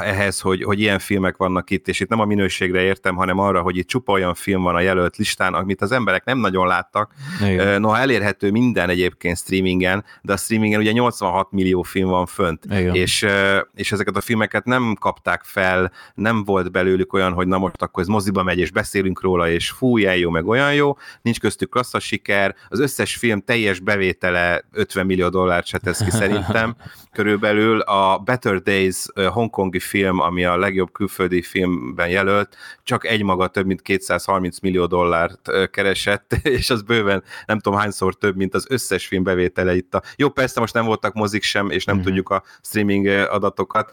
ehhez, 0.00 0.40
hogy, 0.40 0.62
hogy 0.62 0.80
ilyen 0.80 0.98
filmek 0.98 1.36
vannak 1.36 1.70
itt, 1.70 1.88
és 1.88 2.00
itt 2.00 2.08
nem 2.08 2.20
a 2.20 2.24
minőségre 2.24 2.80
értem, 2.80 3.16
hanem 3.16 3.38
arra, 3.38 3.60
hogy 3.60 3.76
itt 3.76 3.88
csupa 3.88 4.09
olyan 4.10 4.34
film 4.34 4.62
van 4.62 4.74
a 4.74 4.80
jelölt 4.80 5.16
listán, 5.16 5.54
amit 5.54 5.82
az 5.82 5.92
emberek 5.92 6.24
nem 6.24 6.38
nagyon 6.38 6.66
láttak. 6.66 7.12
Igen. 7.46 7.80
Noha 7.80 7.98
elérhető 7.98 8.50
minden 8.50 8.88
egyébként 8.88 9.36
streamingen, 9.36 10.04
de 10.22 10.32
a 10.32 10.36
streamingen 10.36 10.80
ugye 10.80 10.92
86 10.92 11.50
millió 11.50 11.82
film 11.82 12.08
van 12.08 12.26
fönt, 12.26 12.64
és, 12.92 13.26
és 13.74 13.92
ezeket 13.92 14.16
a 14.16 14.20
filmeket 14.20 14.64
nem 14.64 14.96
kapták 15.00 15.42
fel, 15.44 15.92
nem 16.14 16.44
volt 16.44 16.72
belőlük 16.72 17.12
olyan, 17.12 17.32
hogy 17.32 17.46
na 17.46 17.58
most 17.58 17.82
akkor 17.82 18.02
ez 18.02 18.08
moziba 18.08 18.42
megy, 18.42 18.58
és 18.58 18.70
beszélünk 18.70 19.20
róla, 19.20 19.48
és 19.48 19.70
fú, 19.70 19.98
ilyen 19.98 20.16
jó, 20.16 20.30
meg 20.30 20.46
olyan 20.46 20.74
jó, 20.74 20.96
nincs 21.22 21.40
köztük 21.40 21.70
klassza 21.70 21.98
siker, 21.98 22.54
az 22.68 22.80
összes 22.80 23.16
film 23.16 23.40
teljes 23.40 23.80
bevétele 23.80 24.64
50 24.72 25.06
millió 25.06 25.28
dollárt 25.28 25.66
se 25.66 25.78
tesz 25.78 26.04
ki 26.04 26.10
szerintem, 26.10 26.76
körülbelül 27.16 27.80
a 27.80 28.18
Better 28.18 28.62
Days 28.62 29.06
hongkongi 29.32 29.78
film, 29.78 30.20
ami 30.20 30.44
a 30.44 30.56
legjobb 30.56 30.92
külföldi 30.92 31.42
filmben 31.42 32.08
jelölt, 32.08 32.56
csak 32.82 33.06
egymaga 33.06 33.46
több 33.46 33.66
mint 33.66 33.82
230 34.06 34.58
millió 34.60 34.86
dollárt 34.86 35.70
keresett, 35.70 36.32
és 36.42 36.70
az 36.70 36.82
bőven 36.82 37.22
nem 37.46 37.58
tudom 37.58 37.78
hányszor 37.78 38.14
több, 38.14 38.36
mint 38.36 38.54
az 38.54 38.66
összes 38.68 39.06
film 39.06 39.22
bevétele 39.22 39.76
itt. 39.76 39.94
A... 39.94 40.02
Jó, 40.16 40.28
persze 40.28 40.60
most 40.60 40.74
nem 40.74 40.84
voltak 40.84 41.14
mozik 41.14 41.42
sem, 41.42 41.70
és 41.70 41.84
nem 41.84 41.94
mm-hmm. 41.94 42.04
tudjuk 42.04 42.28
a 42.28 42.42
streaming 42.62 43.06
adatokat, 43.06 43.92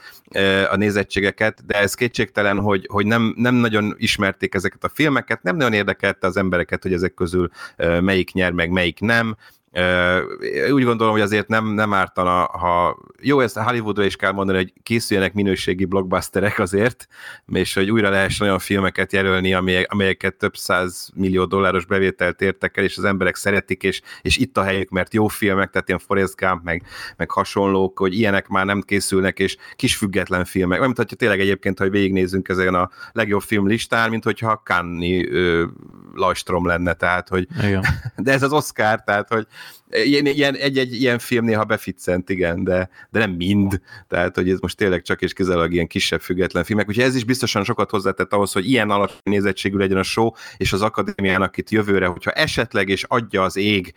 a 0.69 0.75
nézettségeket, 0.75 1.65
de 1.65 1.79
ez 1.79 1.93
kétségtelen, 1.93 2.59
hogy, 2.59 2.87
hogy 2.91 3.05
nem, 3.05 3.33
nem 3.37 3.55
nagyon 3.55 3.95
ismerték 3.97 4.53
ezeket 4.53 4.83
a 4.83 4.89
filmeket, 4.89 5.43
nem 5.43 5.55
nagyon 5.55 5.73
érdekelte 5.73 6.27
az 6.27 6.37
embereket, 6.37 6.83
hogy 6.83 6.93
ezek 6.93 7.13
közül 7.13 7.49
melyik 8.01 8.31
nyer, 8.31 8.51
meg 8.51 8.69
melyik 8.69 8.99
nem, 8.99 9.35
úgy 10.71 10.83
gondolom, 10.83 11.13
hogy 11.13 11.21
azért 11.21 11.47
nem, 11.47 11.67
nem 11.67 11.93
ártana, 11.93 12.43
ha 12.43 12.97
jó, 13.21 13.39
ezt 13.39 13.57
Hollywoodra 13.57 14.03
is 14.03 14.15
kell 14.15 14.31
mondani, 14.31 14.57
hogy 14.57 14.73
készüljenek 14.83 15.33
minőségi 15.33 15.85
blockbusterek 15.85 16.59
azért, 16.59 17.07
és 17.45 17.73
hogy 17.73 17.91
újra 17.91 18.09
lehessen 18.09 18.47
olyan 18.47 18.59
filmeket 18.59 19.13
jelölni, 19.13 19.53
amelyek, 19.53 19.91
amelyeket 19.91 20.35
több 20.35 20.55
száz 20.55 21.09
millió 21.15 21.45
dolláros 21.45 21.85
bevételt 21.85 22.41
értek 22.41 22.77
el, 22.77 22.83
és 22.83 22.97
az 22.97 23.03
emberek 23.03 23.35
szeretik, 23.35 23.83
és, 23.83 24.01
és 24.21 24.37
itt 24.37 24.57
a 24.57 24.63
helyük, 24.63 24.89
mert 24.89 25.13
jó 25.13 25.27
filmek, 25.27 25.69
tehát 25.69 25.87
ilyen 25.87 25.99
Forrest 25.99 26.35
Gump, 26.35 26.63
meg, 26.63 26.83
meg 27.17 27.31
hasonlók, 27.31 27.99
hogy 27.99 28.13
ilyenek 28.13 28.47
már 28.47 28.65
nem 28.65 28.81
készülnek, 28.81 29.39
és 29.39 29.57
kis 29.75 29.95
független 29.95 30.45
filmek. 30.45 30.79
Mint 30.79 30.97
hogyha 30.97 31.15
tényleg 31.15 31.39
egyébként, 31.39 31.79
hogy 31.79 31.91
végignézzünk 31.91 32.49
ezen 32.49 32.73
a 32.73 32.89
legjobb 33.11 33.41
film 33.41 33.67
listán, 33.67 34.09
mint 34.09 34.23
hogyha 34.23 34.61
Kanni 34.65 35.27
lajstrom 36.17 36.65
lenne, 36.65 36.93
tehát 36.93 37.27
hogy 37.29 37.47
Igen. 37.63 37.85
de 38.15 38.31
ez 38.31 38.43
az 38.43 38.53
Oscar, 38.53 39.03
tehát 39.03 39.27
hogy 39.29 39.47
ilyen, 39.89 40.25
ilyen, 40.25 40.55
egy-egy 40.55 41.01
ilyen 41.01 41.19
film 41.19 41.45
néha 41.45 41.63
beficcent, 41.63 42.29
igen, 42.29 42.63
de, 42.63 42.89
de 43.09 43.19
nem 43.19 43.31
mind, 43.31 43.81
tehát 44.07 44.35
hogy 44.35 44.49
ez 44.49 44.59
most 44.59 44.77
tényleg 44.77 45.01
csak 45.01 45.21
és 45.21 45.33
kizárólag 45.33 45.73
ilyen 45.73 45.87
kisebb 45.87 46.21
független 46.21 46.63
filmek, 46.63 46.87
úgyhogy 46.87 47.03
ez 47.03 47.15
is 47.15 47.23
biztosan 47.23 47.63
sokat 47.63 47.89
hozzátett 47.89 48.33
ahhoz, 48.33 48.51
hogy 48.51 48.69
ilyen 48.69 48.89
alacsony 48.89 49.19
nézettségű 49.23 49.77
legyen 49.77 49.97
a 49.97 50.03
show, 50.03 50.31
és 50.57 50.73
az 50.73 50.81
akadémiának 50.81 51.57
itt 51.57 51.69
jövőre, 51.69 52.05
hogyha 52.05 52.31
esetleg 52.31 52.89
és 52.89 53.03
adja 53.03 53.43
az 53.43 53.55
ég, 53.55 53.93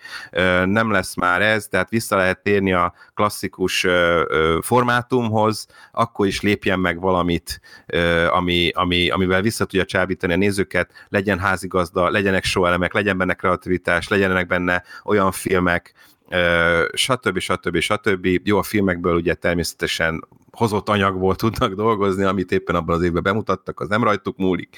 nem 0.65 0.91
lesz 0.91 1.15
már 1.15 1.43
ez, 1.43 1.67
tehát 1.67 1.91
vissza 1.91 2.17
lehet 2.17 2.43
térni 2.43 2.73
a 2.73 2.95
klasszikus 3.15 3.87
formátumhoz, 4.61 5.67
akkor 5.93 6.27
is 6.27 6.41
lépjen 6.41 6.79
meg 6.79 7.01
valamit, 7.01 7.61
ami, 8.31 8.71
ami, 8.75 9.11
amivel 9.11 9.43
vissza 9.43 9.65
tudja 9.65 9.85
csábítani 9.85 10.33
a 10.33 10.37
nézőket, 10.37 11.07
legyen 11.09 11.39
házigazda, 11.39 12.10
legyenek 12.11 12.45
show 12.45 12.65
elemek, 12.65 12.93
legyen 12.93 13.19
benne 13.19 13.35
kreativitás, 13.35 14.09
legyenek 14.09 14.47
benne 14.47 14.83
olyan 15.05 15.33
filmek, 15.33 15.95
stb. 16.93 17.39
stb. 17.39 17.79
stb. 17.79 18.41
Jó, 18.45 18.59
a 18.59 18.63
filmekből 18.63 19.15
ugye 19.15 19.35
természetesen 19.35 20.29
hozott 20.51 20.89
anyagból 20.89 21.37
tudnak 21.43 21.75
dolgozni, 21.75 22.25
amit 22.25 22.53
éppen 22.53 22.75
abban 22.75 22.97
az 22.97 23.03
évben 23.03 23.23
bemutattak, 23.23 23.81
az 23.81 23.89
nem 23.89 24.05
rajtuk 24.05 24.37
múlik. 24.37 24.77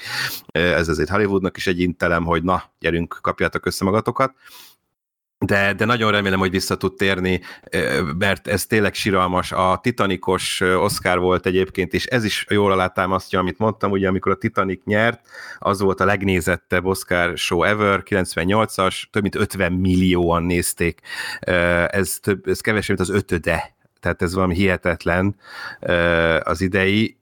Ez 0.51 0.87
azért 0.87 1.09
Hollywoodnak 1.09 1.57
is 1.57 1.67
egy 1.67 1.79
intelem, 1.79 2.23
hogy 2.23 2.43
na, 2.43 2.63
gyerünk, 2.79 3.19
kapjátok 3.21 3.65
össze 3.65 3.85
magatokat 3.85 4.33
de, 5.45 5.73
de 5.73 5.85
nagyon 5.85 6.11
remélem, 6.11 6.39
hogy 6.39 6.51
vissza 6.51 6.77
tud 6.77 6.95
térni, 6.95 7.41
mert 8.17 8.47
ez 8.47 8.65
tényleg 8.65 8.93
siralmas. 8.93 9.51
A 9.51 9.79
Titanicos 9.81 10.61
Oscar 10.61 11.19
volt 11.19 11.45
egyébként, 11.45 11.93
és 11.93 12.05
ez 12.05 12.23
is 12.23 12.45
jól 12.49 12.71
alátámasztja, 12.71 13.39
amit 13.39 13.57
mondtam, 13.57 13.91
ugye 13.91 14.07
amikor 14.07 14.31
a 14.31 14.35
Titanic 14.35 14.81
nyert, 14.85 15.21
az 15.59 15.81
volt 15.81 15.99
a 15.99 16.05
legnézettebb 16.05 16.85
Oscar 16.85 17.37
show 17.37 17.63
ever, 17.63 18.03
98-as, 18.05 19.03
több 19.11 19.21
mint 19.21 19.35
50 19.35 19.71
millióan 19.71 20.43
nézték. 20.43 20.99
Ez, 21.87 22.17
több, 22.21 22.47
ez 22.47 22.61
kevesebb, 22.61 22.97
mint 22.97 23.09
az 23.09 23.15
ötöde 23.15 23.71
tehát 23.99 24.21
ez 24.21 24.33
valami 24.33 24.55
hihetetlen 24.55 25.35
az 26.43 26.61
idei. 26.61 27.17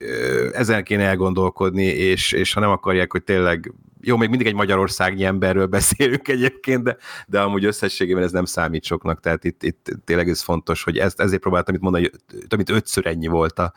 Ezen 0.54 0.84
kéne 0.84 1.04
elgondolkodni, 1.04 1.84
és, 1.86 2.32
és 2.32 2.54
ha 2.54 2.60
nem 2.60 2.70
akarják, 2.70 3.12
hogy 3.12 3.24
tényleg 3.24 3.74
jó, 4.02 4.18
még 4.18 4.30
mindig 4.30 4.48
egy 4.48 4.54
magyarországi 4.54 5.24
emberről 5.24 5.66
beszélünk 5.78 6.28
egyébként, 6.28 6.84
de, 6.84 6.98
de 7.28 7.42
amúgy 7.42 7.66
összességében 7.66 8.24
ez 8.24 8.32
nem 8.32 8.46
számít 8.46 8.84
soknak, 8.84 9.20
tehát 9.20 9.44
itt, 9.44 9.64
itt 9.64 9.92
tényleg 10.06 10.30
ez 10.30 10.42
fontos, 10.42 10.84
hogy 10.84 10.98
ezt, 10.98 11.20
ezért 11.20 11.42
próbáltam 11.42 11.76
itt 11.76 11.82
mondani, 11.82 12.10
hogy 12.10 12.48
több 12.48 12.70
ötször 12.70 13.06
ennyi 13.06 13.28
volt 13.28 13.60
a, 13.60 13.74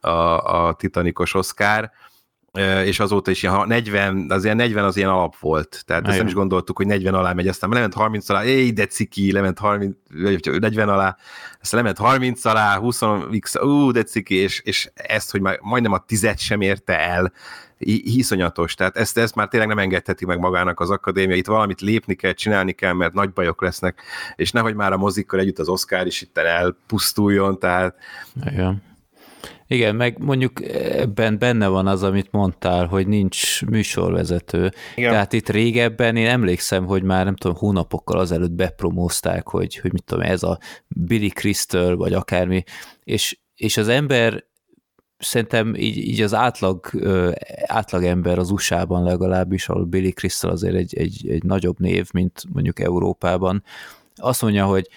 a, 0.00 0.68
a 0.68 0.74
Titanicos 0.74 1.34
Oscar, 1.34 1.90
és 2.84 3.00
azóta 3.00 3.30
is 3.30 3.42
ilyen 3.42 3.66
40, 3.66 4.26
az 4.28 4.44
ilyen 4.44 4.56
40 4.56 4.84
az 4.84 4.96
ilyen 4.96 5.08
alap 5.08 5.38
volt, 5.38 5.82
tehát 5.86 6.08
ezt 6.08 6.18
nem 6.18 6.26
is 6.26 6.34
gondoltuk, 6.34 6.76
hogy 6.76 6.86
40 6.86 7.14
alá 7.14 7.32
megy, 7.32 7.48
aztán 7.48 7.70
lement 7.70 7.94
30 7.94 8.28
alá, 8.28 8.44
éj, 8.44 8.70
de 8.70 8.86
ciki, 8.86 9.32
lement 9.32 9.58
30, 9.58 9.96
40 10.60 10.88
alá, 10.88 11.16
aztán 11.60 11.80
lement 11.80 11.98
30 11.98 12.44
alá, 12.44 12.76
20 12.76 13.00
x, 13.38 13.56
ú, 13.56 13.90
de 13.90 14.02
ciki, 14.02 14.34
és, 14.34 14.60
és 14.64 14.90
ezt, 14.94 15.30
hogy 15.30 15.40
már 15.40 15.58
majdnem 15.62 15.92
a 15.92 15.98
tizet 15.98 16.38
sem 16.38 16.60
érte 16.60 16.98
el, 16.98 17.32
hiszonyatos, 17.78 18.74
tehát 18.74 18.96
ezt, 18.96 19.18
ezt 19.18 19.34
már 19.34 19.48
tényleg 19.48 19.68
nem 19.68 19.78
engedheti 19.78 20.24
meg 20.24 20.38
magának 20.38 20.80
az 20.80 20.90
akadémia, 20.90 21.36
itt 21.36 21.46
valamit 21.46 21.80
lépni 21.80 22.14
kell, 22.14 22.32
csinálni 22.32 22.72
kell, 22.72 22.92
mert 22.92 23.12
nagy 23.12 23.32
bajok 23.32 23.62
lesznek, 23.62 24.02
és 24.36 24.50
nehogy 24.50 24.74
már 24.74 24.92
a 24.92 24.96
mozikkal 24.96 25.40
együtt 25.40 25.58
az 25.58 25.68
Oscar 25.68 26.06
is 26.06 26.22
itt 26.22 26.38
elpusztuljon, 26.38 27.58
tehát... 27.58 27.96
Igen. 28.50 28.82
Igen, 29.68 29.96
meg 29.96 30.18
mondjuk 30.18 30.64
ebben 30.78 31.38
benne 31.38 31.66
van 31.66 31.86
az, 31.86 32.02
amit 32.02 32.30
mondtál, 32.30 32.86
hogy 32.86 33.06
nincs 33.06 33.64
műsorvezető. 33.64 34.72
Igen. 34.94 35.10
Tehát 35.10 35.32
itt 35.32 35.48
régebben 35.48 36.16
én 36.16 36.26
emlékszem, 36.26 36.84
hogy 36.84 37.02
már 37.02 37.24
nem 37.24 37.36
tudom, 37.36 37.56
hónapokkal 37.56 38.18
azelőtt 38.18 38.50
bepromózták, 38.50 39.48
hogy, 39.48 39.76
hogy 39.76 39.92
mit 39.92 40.04
tudom, 40.04 40.24
ez 40.24 40.42
a 40.42 40.58
Billy 40.88 41.28
Crystal, 41.28 41.96
vagy 41.96 42.12
akármi, 42.12 42.62
és, 43.04 43.38
és 43.54 43.76
az 43.76 43.88
ember 43.88 44.44
szerintem 45.18 45.74
így, 45.74 45.96
így 45.96 46.20
az 46.20 46.34
átlag, 46.34 46.90
átlag 47.66 48.04
ember 48.04 48.38
az 48.38 48.50
USA-ban 48.50 49.02
legalábbis, 49.02 49.68
ahol 49.68 49.84
Billy 49.84 50.10
Crystal 50.10 50.50
azért 50.50 50.74
egy, 50.74 50.96
egy, 50.96 51.28
egy 51.28 51.42
nagyobb 51.42 51.78
név, 51.78 52.08
mint 52.12 52.42
mondjuk 52.52 52.80
Európában, 52.80 53.62
azt 54.16 54.42
mondja, 54.42 54.66
hogy 54.66 54.88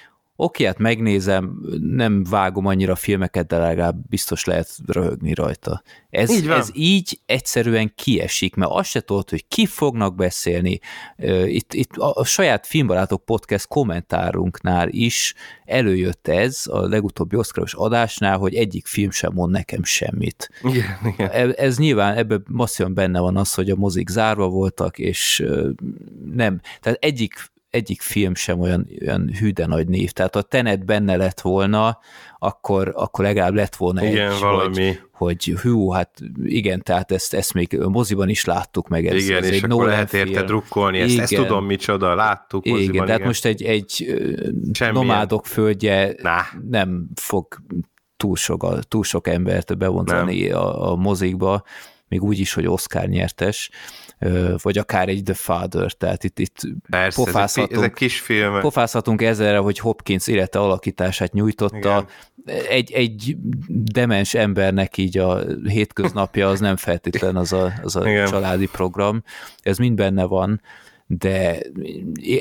oké, 0.41 0.65
hát 0.65 0.77
megnézem, 0.77 1.59
nem 1.81 2.23
vágom 2.23 2.65
annyira 2.65 2.95
filmeket, 2.95 3.47
de 3.47 3.57
legalább 3.57 3.95
biztos 4.09 4.45
lehet 4.45 4.69
röhögni 4.85 5.33
rajta. 5.33 5.81
Ez 6.09 6.31
így, 6.31 6.47
ez 6.47 6.69
így 6.73 7.19
egyszerűen 7.25 7.93
kiesik, 7.95 8.55
mert 8.55 8.71
azt 8.71 8.89
se 8.89 9.01
tudod, 9.01 9.29
hogy 9.29 9.47
ki 9.47 9.65
fognak 9.65 10.15
beszélni. 10.15 10.79
Itt, 11.45 11.73
itt 11.73 11.95
a 11.95 12.23
saját 12.23 12.67
filmbarátok 12.67 13.25
podcast 13.25 13.67
kommentárunknál 13.67 14.89
is 14.89 15.33
előjött 15.65 16.27
ez 16.27 16.63
a 16.67 16.87
legutóbbi 16.87 17.35
oszkaros 17.35 17.73
adásnál, 17.73 18.37
hogy 18.37 18.55
egyik 18.55 18.87
film 18.87 19.11
sem 19.11 19.33
mond 19.33 19.51
nekem 19.51 19.83
semmit. 19.83 20.49
Igen, 20.63 20.97
igen. 21.03 21.29
Ez, 21.29 21.55
ez 21.55 21.77
nyilván 21.77 22.17
ebben 22.17 22.43
masszívan 22.47 22.93
benne 22.93 23.19
van 23.19 23.37
az, 23.37 23.53
hogy 23.53 23.69
a 23.69 23.75
mozik 23.75 24.09
zárva 24.09 24.47
voltak, 24.47 24.99
és 24.99 25.45
nem, 26.33 26.59
tehát 26.79 26.97
egyik 27.01 27.33
egyik 27.69 28.01
film 28.01 28.35
sem 28.35 28.59
olyan, 28.59 28.87
olyan 29.01 29.31
hűde 29.39 29.65
nagy 29.65 29.87
név. 29.87 30.11
Tehát 30.11 30.33
ha 30.33 30.41
Tenet 30.41 30.85
benne 30.85 31.15
lett 31.15 31.41
volna, 31.41 31.99
akkor, 32.39 32.91
akkor 32.95 33.25
legalább 33.25 33.53
lett 33.53 33.75
volna 33.75 34.05
igen, 34.05 34.31
egy, 34.31 34.39
valami. 34.39 34.85
Hogy, 34.85 34.99
hogy 35.11 35.61
hű, 35.61 35.89
hát 35.89 36.11
igen, 36.43 36.83
tehát 36.83 37.11
ezt, 37.11 37.33
ezt 37.33 37.53
még 37.53 37.77
moziban 37.77 38.29
is 38.29 38.45
láttuk 38.45 38.87
meg. 38.87 39.05
Ez, 39.05 39.23
igen, 39.23 39.43
ez 39.43 39.49
és 39.49 39.61
egy 39.61 39.71
akkor 39.71 39.85
lehet 39.85 40.13
érte 40.13 40.33
film. 40.33 40.45
drukkolni, 40.45 40.99
ezt, 40.99 41.11
igen. 41.11 41.23
ezt 41.23 41.35
tudom 41.35 41.65
micsoda, 41.65 42.15
láttuk 42.15 42.65
igen, 42.65 42.77
moziban. 42.77 43.01
Tehát 43.01 43.15
igen. 43.15 43.27
most 43.27 43.45
egy, 43.45 43.63
egy 43.63 43.93
Semmilyen. 44.73 45.05
nomádok 45.07 45.45
földje 45.45 46.13
nah. 46.21 46.45
nem 46.69 47.07
fog 47.15 47.47
túl 48.17 48.35
sok, 48.35 48.79
túl 48.87 49.03
sok 49.03 49.27
embert 49.27 49.77
bevonzani 49.77 50.49
a, 50.49 50.91
a 50.91 50.95
mozikba, 50.95 51.63
még 52.07 52.23
úgy 52.23 52.39
is, 52.39 52.53
hogy 52.53 52.67
Oscar 52.67 53.07
nyertes, 53.07 53.69
vagy 54.61 54.77
akár 54.77 55.09
egy 55.09 55.23
The 55.23 55.33
Father, 55.33 55.91
tehát 55.91 56.23
itt, 56.23 56.39
itt 56.39 56.61
Persze, 56.89 57.23
pofázhatunk, 57.23 57.71
ezek, 57.71 57.83
ezek 57.83 57.93
kis 57.93 58.19
filmek. 58.19 58.61
pofázhatunk 58.61 59.21
ezzelre, 59.21 59.57
hogy 59.57 59.79
Hopkins 59.79 60.27
élete 60.27 60.59
alakítását 60.59 61.33
nyújtotta. 61.33 62.05
Egy, 62.69 62.91
egy 62.91 63.37
demens 63.67 64.33
embernek 64.33 64.97
így 64.97 65.17
a 65.17 65.41
hétköznapja 65.63 66.47
az 66.49 66.59
nem 66.59 66.75
feltétlen 66.75 67.35
az 67.35 67.53
a, 67.53 67.73
az 67.83 67.95
a 67.95 68.03
családi 68.27 68.67
program, 68.67 69.23
ez 69.61 69.77
mind 69.77 69.95
benne 69.95 70.23
van, 70.23 70.61
de 71.11 71.61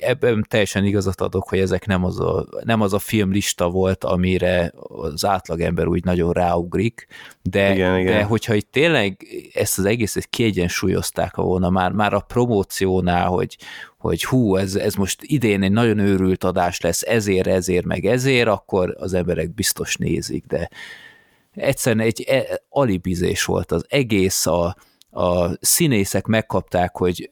ebben 0.00 0.46
teljesen 0.48 0.84
igazat 0.84 1.20
adok, 1.20 1.48
hogy 1.48 1.58
ezek 1.58 1.86
nem 1.86 2.04
az 2.04 2.20
a, 2.20 2.46
nem 2.64 2.80
az 2.80 2.92
a 2.92 2.98
filmlista 2.98 3.70
volt, 3.70 4.04
amire 4.04 4.72
az 4.76 5.24
átlagember 5.24 5.86
úgy 5.86 6.04
nagyon 6.04 6.32
ráugrik, 6.32 7.06
de, 7.42 7.74
igen, 7.74 7.98
igen. 7.98 8.12
de 8.12 8.22
hogyha 8.22 8.54
itt 8.54 8.72
tényleg 8.72 9.26
ezt 9.54 9.78
az 9.78 9.84
egészet 9.84 10.26
kiegyensúlyozták 10.26 11.36
volna 11.36 11.70
már, 11.70 11.92
már 11.92 12.12
a 12.12 12.20
promóciónál, 12.20 13.26
hogy, 13.26 13.56
hogy 13.98 14.24
hú, 14.24 14.56
ez, 14.56 14.74
ez 14.74 14.94
most 14.94 15.22
idén 15.22 15.62
egy 15.62 15.72
nagyon 15.72 15.98
őrült 15.98 16.44
adás 16.44 16.80
lesz, 16.80 17.02
ezért, 17.02 17.46
ezért, 17.46 17.84
meg 17.84 18.04
ezért, 18.04 18.48
akkor 18.48 18.96
az 18.98 19.14
emberek 19.14 19.54
biztos 19.54 19.96
nézik, 19.96 20.46
de 20.46 20.70
egyszerűen 21.54 22.06
egy 22.06 22.24
e, 22.28 22.62
alibizés 22.68 23.44
volt 23.44 23.72
az 23.72 23.84
egész, 23.88 24.46
a, 24.46 24.76
a 25.10 25.50
színészek 25.60 26.26
megkapták, 26.26 26.96
hogy 26.96 27.30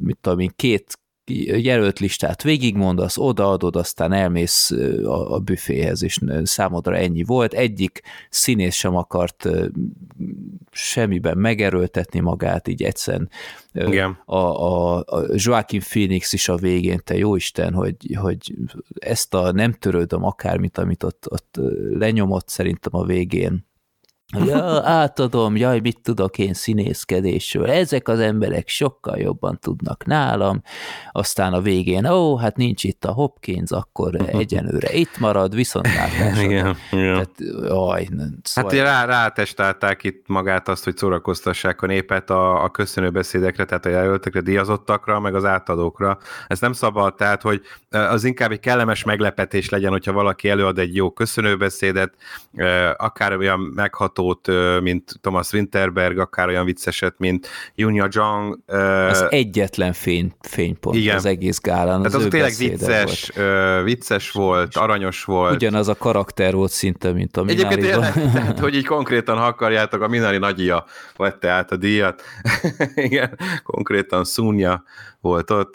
mit 0.00 0.18
tudom 0.20 0.38
én, 0.38 0.50
két 0.56 0.98
jelölt 1.46 1.98
listát 1.98 2.42
végigmondasz, 2.42 3.18
odaadod, 3.18 3.76
aztán 3.76 4.12
elmész 4.12 4.70
a, 5.04 5.34
a 5.34 5.38
büféhez, 5.38 6.02
és 6.02 6.18
számodra 6.42 6.96
ennyi 6.96 7.22
volt. 7.22 7.52
Egyik 7.52 8.02
színész 8.30 8.74
sem 8.74 8.96
akart 8.96 9.48
semmiben 10.70 11.38
megerőltetni 11.38 12.20
magát, 12.20 12.68
így 12.68 12.82
egyszerűen 12.82 13.30
Igen. 13.72 14.18
A, 14.24 14.36
a, 14.36 14.96
a 14.96 15.24
Joaquin 15.34 15.80
Phoenix 15.80 16.32
is 16.32 16.48
a 16.48 16.56
végén, 16.56 17.00
te 17.04 17.16
jó 17.16 17.36
Isten, 17.36 17.72
hogy, 17.72 17.96
hogy 18.20 18.54
ezt 18.94 19.34
a 19.34 19.52
nem 19.52 19.72
törődöm 19.72 20.24
akármit, 20.24 20.78
amit 20.78 21.02
ott, 21.02 21.26
ott 21.30 21.60
lenyomott 21.90 22.48
szerintem 22.48 22.94
a 22.94 23.04
végén, 23.04 23.66
Ja, 24.46 24.82
átadom, 24.84 25.56
jaj, 25.56 25.80
mit 25.80 26.00
tudok 26.02 26.38
én 26.38 26.54
színészkedésről. 26.54 27.70
Ezek 27.70 28.08
az 28.08 28.18
emberek 28.18 28.68
sokkal 28.68 29.18
jobban 29.18 29.58
tudnak 29.60 30.04
nálam. 30.04 30.62
Aztán 31.12 31.52
a 31.52 31.60
végén, 31.60 32.06
ó, 32.06 32.36
hát 32.36 32.56
nincs 32.56 32.84
itt 32.84 33.04
a 33.04 33.12
Hopkins, 33.12 33.70
akkor 33.70 34.14
egyenőre 34.26 34.92
itt 34.92 35.18
marad, 35.18 35.54
viszont 35.54 35.86
Igen, 36.42 36.76
igen. 36.90 37.12
Tehát, 37.12 37.30
jaj, 37.62 38.08
szóval... 38.42 38.70
Hát 38.70 38.80
rá, 38.80 39.04
rátestálták 39.04 40.04
itt 40.04 40.24
magát 40.28 40.68
azt, 40.68 40.84
hogy 40.84 40.96
szórakoztassák 40.96 41.82
a 41.82 41.86
népet 41.86 42.30
a, 42.30 42.64
a 42.64 42.70
köszönőbeszédekre, 42.70 43.64
tehát 43.64 43.86
a 43.86 43.88
jelöltekre, 43.88 44.40
díjazottakra, 44.40 45.20
meg 45.20 45.34
az 45.34 45.44
átadókra. 45.44 46.18
Ez 46.46 46.60
nem 46.60 46.72
szabad, 46.72 47.14
tehát, 47.14 47.42
hogy 47.42 47.60
az 47.90 48.24
inkább 48.24 48.50
egy 48.50 48.60
kellemes 48.60 49.04
meglepetés 49.04 49.68
legyen, 49.68 49.90
hogyha 49.90 50.12
valaki 50.12 50.48
előad 50.48 50.78
egy 50.78 50.94
jó 50.94 51.10
köszönőbeszédet, 51.10 52.14
akár 52.96 53.36
olyan 53.36 53.60
megható 53.60 54.23
bemutatót, 54.24 54.80
mint 54.82 55.18
Thomas 55.20 55.52
Winterberg, 55.52 56.18
akár 56.18 56.48
olyan 56.48 56.64
vicceset, 56.64 57.14
mint 57.18 57.48
Junia 57.74 58.10
Zhang. 58.10 58.58
Az 59.10 59.26
egyetlen 59.28 59.92
fény, 59.92 60.32
fénypont 60.40 60.96
igen. 60.96 61.16
az 61.16 61.24
egész 61.24 61.60
gálán. 61.60 62.04
Az, 62.04 62.14
az 62.14 62.26
tényleg 62.30 62.54
vicces 62.58 63.30
volt. 63.34 63.84
vicces 63.84 64.30
volt, 64.30 64.76
aranyos 64.76 65.24
volt. 65.24 65.54
Ugyanaz 65.54 65.88
a 65.88 65.94
karakter 65.94 66.54
volt 66.54 66.70
szinte, 66.70 67.12
mint 67.12 67.36
a 67.36 67.42
Minari. 67.42 67.64
Egyébként 67.64 67.90
tényleg, 67.90 68.12
tehát, 68.34 68.58
hogy 68.58 68.74
így 68.74 68.86
konkrétan, 68.86 69.36
ha 69.36 69.44
akarjátok, 69.44 70.02
a 70.02 70.08
Minari 70.08 70.38
nagyja 70.38 70.84
vette 71.16 71.48
át 71.48 71.72
a 71.72 71.76
díjat. 71.76 72.22
igen, 72.94 73.38
konkrétan 73.62 74.24
Szúnya 74.24 74.82
volt 75.24 75.50
ott. 75.50 75.74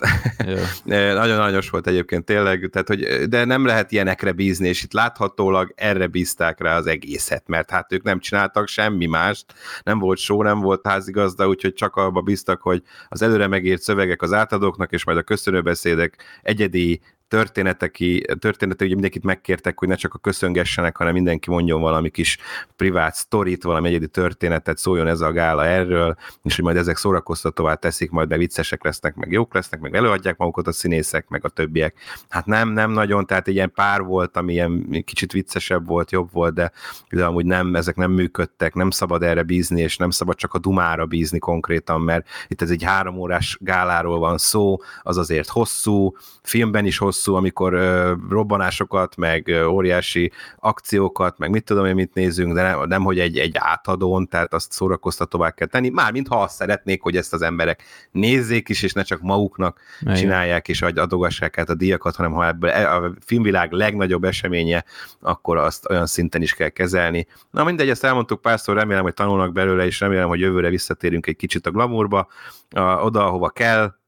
Nagyon 0.86 1.40
aranyos 1.40 1.70
volt 1.70 1.88
egyébként 1.88 2.26
tényleg, 2.26 2.70
tehát, 2.72 2.88
hogy, 2.88 3.28
de 3.30 3.46
nem 3.46 3.66
lehet 3.66 3.92
ilyenekre 3.92 4.32
bízni, 4.32 4.68
és 4.68 4.84
itt 4.84 4.94
láthatólag 4.94 5.74
erre 5.76 6.08
bízták 6.08 6.62
rá 6.62 6.78
az 6.78 6.88
egészet, 6.88 7.48
mert 7.48 7.70
hát 7.70 7.94
ők 7.94 8.04
nem 8.04 8.20
csináltak 8.30 8.68
semmi 8.68 9.06
mást, 9.06 9.54
nem 9.84 10.00
volt 10.00 10.18
show, 10.18 10.42
nem 10.42 10.60
volt 10.60 10.88
házigazda, 10.88 11.48
úgyhogy 11.48 11.74
csak 11.74 11.96
abba 11.96 12.22
bíztak, 12.22 12.62
hogy 12.62 12.84
az 13.08 13.22
előre 13.22 13.48
megírt 13.48 13.82
szövegek 13.82 14.22
az 14.22 14.34
átadóknak, 14.34 14.92
és 14.92 15.04
majd 15.04 15.18
a 15.18 15.24
köszönőbeszédek 15.24 16.24
egyedi 16.42 17.02
történeteki, 17.30 18.26
történetek, 18.40 18.86
ugye 18.86 18.94
mindenkit 18.94 19.24
megkértek, 19.24 19.80
hogy 19.80 19.88
ne 19.88 19.96
csak 19.96 20.14
a 20.14 20.18
köszöngessenek, 20.18 20.98
hanem 20.98 21.14
mindenki 21.14 21.50
mondjon 21.50 21.82
valami 21.82 22.10
kis 22.10 22.38
privát 22.76 23.16
sztorit, 23.16 23.64
valami 23.64 23.88
egyedi 23.88 24.08
történetet, 24.08 24.78
szóljon 24.78 25.08
ez 25.08 25.22
a 25.22 25.32
gála 25.32 25.66
erről, 25.66 26.16
és 26.44 26.56
hogy 26.56 26.64
majd 26.64 26.78
ezek 26.78 26.98
szórakoztatóvá 26.98 27.74
teszik, 27.74 28.10
majd 28.10 28.28
be 28.28 28.38
viccesek 28.38 28.84
lesznek, 28.84 29.16
meg 29.16 29.32
jók 29.32 29.54
lesznek, 29.54 29.80
meg 29.80 29.96
előadják 29.96 30.38
magukat 30.38 30.68
a 30.68 30.72
színészek, 30.72 31.28
meg 31.28 31.46
a 31.46 31.50
többiek. 31.50 31.96
Hát 32.30 32.46
nem, 32.46 32.70
nem 32.70 32.92
nagyon, 32.92 33.26
tehát 33.26 33.48
egy 33.48 33.54
ilyen 33.54 33.72
pár 33.72 34.02
volt, 34.02 34.38
ami 34.38 34.54
ilyen 34.54 35.04
kicsit 35.06 35.32
viccesebb 35.32 35.88
volt, 35.88 36.12
jobb 36.12 36.32
volt, 36.32 36.54
de, 36.54 36.72
de 37.10 37.26
amúgy 37.26 37.46
nem, 37.46 37.76
ezek 37.76 37.96
nem 37.96 38.12
működtek, 38.12 38.74
nem 38.74 38.90
szabad 38.90 39.24
erre 39.24 39.44
bízni, 39.44 39.82
és 39.82 39.98
nem 39.98 40.10
szabad 40.10 40.36
csak 40.36 40.54
a 40.54 40.60
dumára 40.60 41.06
bízni 41.06 41.40
konkrétan, 41.40 42.02
mert 42.02 42.28
itt 42.48 42.62
ez 42.62 42.70
egy 42.70 42.84
három 42.84 43.18
órás 43.18 43.58
gáláról 43.62 44.20
van 44.20 44.38
szó, 44.38 44.78
az 45.02 45.18
azért 45.18 45.50
hosszú, 45.50 46.16
filmben 46.44 46.86
is 46.86 46.98
hosszú, 46.98 47.18
amikor 47.28 47.74
ö, 47.74 48.14
robbanásokat, 48.30 49.16
meg 49.16 49.48
ö, 49.48 49.66
óriási 49.66 50.32
akciókat, 50.60 51.38
meg 51.38 51.50
mit 51.50 51.64
tudom 51.64 51.86
én, 51.86 51.96
mit 51.96 52.14
nézünk, 52.14 52.54
de 52.54 52.62
nem, 52.62 52.88
nem 52.88 53.04
hogy 53.04 53.20
egy, 53.20 53.38
egy 53.38 53.56
átadón, 53.58 54.28
tehát 54.28 54.54
azt 54.54 54.72
szórakoztatóvá 54.72 55.52
kell 55.52 55.68
tenni, 55.68 55.90
mármint 55.90 56.28
ha 56.28 56.42
azt 56.42 56.56
szeretnék, 56.56 57.02
hogy 57.02 57.18
ezt 57.18 57.34
az 57.34 57.42
emberek 57.42 57.84
nézzék 58.12 58.70
is, 58.70 58.84
és 58.84 58.94
ne 58.94 59.02
csak 59.02 59.22
maguknak 59.22 59.80
Igen. 60.02 60.16
csinálják, 60.16 60.68
és 60.68 60.82
adogassák 60.82 61.58
át 61.58 61.70
a 61.70 61.74
díjakat, 61.76 62.16
hanem 62.16 62.32
ha 62.32 62.48
ebből 62.48 62.70
e, 62.70 62.96
a 62.96 63.12
filmvilág 63.26 63.72
legnagyobb 63.72 64.24
eseménye, 64.24 64.84
akkor 65.22 65.58
azt 65.58 65.90
olyan 65.90 66.06
szinten 66.06 66.42
is 66.42 66.54
kell 66.54 66.70
kezelni. 66.70 67.28
Na 67.52 67.64
mindegy, 67.64 67.90
ezt 67.90 68.04
elmondtuk 68.04 68.42
párszor, 68.42 68.76
remélem, 68.76 69.04
hogy 69.04 69.14
tanulnak 69.14 69.54
belőle, 69.54 69.86
és 69.86 70.00
remélem, 70.00 70.28
hogy 70.28 70.40
jövőre 70.40 70.70
visszatérünk 70.70 71.28
egy 71.28 71.36
kicsit 71.36 71.66
a 71.66 71.72
glamourba, 71.72 72.28
a, 72.70 72.82
oda, 72.82 73.26
ahova 73.26 73.50
kell, 73.50 73.99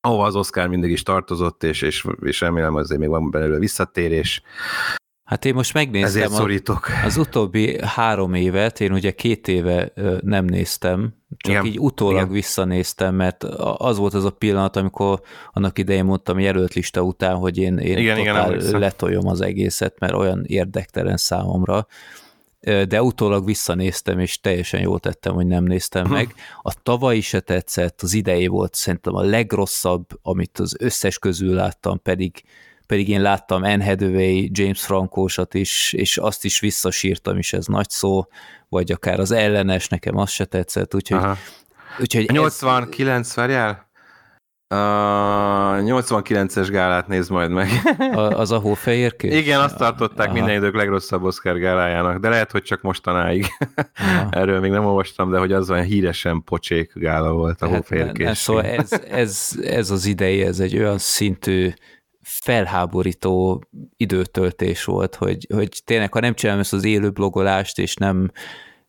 ahova 0.00 0.24
az 0.24 0.36
Oscar 0.36 0.68
mindig 0.68 0.90
is 0.90 1.02
tartozott, 1.02 1.62
és, 1.62 1.82
és, 1.82 2.06
és 2.22 2.40
remélem 2.40 2.74
azért 2.74 3.00
még 3.00 3.08
van 3.08 3.30
belőle 3.30 3.58
visszatérés. 3.58 4.42
Hát 5.24 5.44
én 5.44 5.54
most 5.54 5.74
megnéztem 5.74 6.32
a, 6.32 6.46
az 7.04 7.16
utóbbi 7.16 7.78
három 7.84 8.34
évet, 8.34 8.80
én 8.80 8.92
ugye 8.92 9.10
két 9.10 9.48
éve 9.48 9.92
nem 10.20 10.44
néztem, 10.44 11.14
csak 11.36 11.52
Igen. 11.52 11.64
így 11.66 11.78
utólag 11.78 12.20
Igen. 12.20 12.32
visszanéztem, 12.32 13.14
mert 13.14 13.44
az 13.76 13.96
volt 13.96 14.14
az 14.14 14.24
a 14.24 14.30
pillanat, 14.30 14.76
amikor 14.76 15.20
annak 15.52 15.78
idején 15.78 16.04
mondtam 16.04 16.38
jelölt 16.38 16.74
lista 16.74 17.02
után, 17.02 17.36
hogy 17.36 17.58
én, 17.58 17.78
én 17.78 17.98
Igen, 17.98 18.16
totál 18.16 18.54
Igen, 18.54 18.78
letoljom 18.80 19.26
az 19.26 19.40
egészet, 19.40 19.98
mert 19.98 20.14
olyan 20.14 20.44
érdektelen 20.46 21.16
számomra, 21.16 21.86
de 22.60 23.02
utólag 23.02 23.44
visszanéztem, 23.44 24.18
és 24.18 24.40
teljesen 24.40 24.80
jól 24.80 25.00
tettem, 25.00 25.34
hogy 25.34 25.46
nem 25.46 25.64
néztem 25.64 26.08
meg. 26.08 26.34
A 26.62 26.82
tavalyi 26.82 27.20
se 27.20 27.40
tetszett, 27.40 28.02
az 28.02 28.12
idei 28.12 28.46
volt 28.46 28.74
szerintem 28.74 29.14
a 29.14 29.22
legrosszabb, 29.22 30.06
amit 30.22 30.58
az 30.58 30.76
összes 30.78 31.18
közül 31.18 31.54
láttam, 31.54 32.02
pedig 32.02 32.42
pedig 32.86 33.08
én 33.08 33.22
láttam 33.22 33.62
Anne 33.62 33.84
Hathaway, 33.84 34.48
James 34.50 34.80
Frankósat 34.80 35.54
is, 35.54 35.92
és 35.92 36.16
azt 36.16 36.44
is 36.44 36.60
visszasírtam 36.60 37.38
is, 37.38 37.52
ez 37.52 37.66
nagy 37.66 37.90
szó, 37.90 38.26
vagy 38.68 38.92
akár 38.92 39.20
az 39.20 39.30
ellenes, 39.30 39.88
nekem 39.88 40.16
az 40.16 40.30
se 40.30 40.44
tetszett, 40.44 40.94
úgyhogy... 40.94 41.20
úgyhogy 41.98 42.30
89, 42.30 43.28
ez... 43.28 43.34
várjál? 43.34 43.89
A 44.72 45.74
89-es 45.76 46.68
gálát 46.70 47.08
néz 47.08 47.28
majd 47.28 47.50
meg. 47.50 47.68
A, 47.98 48.20
az 48.20 48.50
a 48.50 48.58
hófehérkés? 48.58 49.34
Igen, 49.34 49.60
azt 49.60 49.76
tartották 49.76 50.26
Aha. 50.26 50.36
minden 50.36 50.56
idők 50.56 50.74
legrosszabb 50.74 51.22
Oscar 51.22 51.58
gálájának, 51.58 52.18
de 52.18 52.28
lehet, 52.28 52.50
hogy 52.50 52.62
csak 52.62 52.82
mostanáig. 52.82 53.46
Aha. 53.94 54.28
Erről 54.40 54.60
még 54.60 54.70
nem 54.70 54.84
olvastam, 54.84 55.30
de 55.30 55.38
hogy 55.38 55.52
az 55.52 55.70
olyan 55.70 55.84
híresen 55.84 56.42
pocsék 56.44 56.92
gála 56.94 57.32
volt 57.32 57.62
a 57.62 57.66
hát 57.66 57.76
hófehérkés. 57.76 58.26
Ne, 58.26 58.34
szóval 58.34 58.64
ez, 58.64 58.90
ez, 59.10 59.58
ez 59.62 59.90
az 59.90 60.06
idei, 60.06 60.42
ez 60.42 60.60
egy 60.60 60.76
olyan 60.76 60.98
szintű 60.98 61.72
felháborító 62.22 63.64
időtöltés 63.96 64.84
volt, 64.84 65.14
hogy, 65.14 65.46
hogy 65.54 65.82
tényleg, 65.84 66.12
ha 66.12 66.20
nem 66.20 66.34
csinálom 66.34 66.60
ezt 66.60 66.72
az 66.72 66.84
élő 66.84 67.10
blogolást, 67.10 67.78
és 67.78 67.94
nem, 67.94 68.30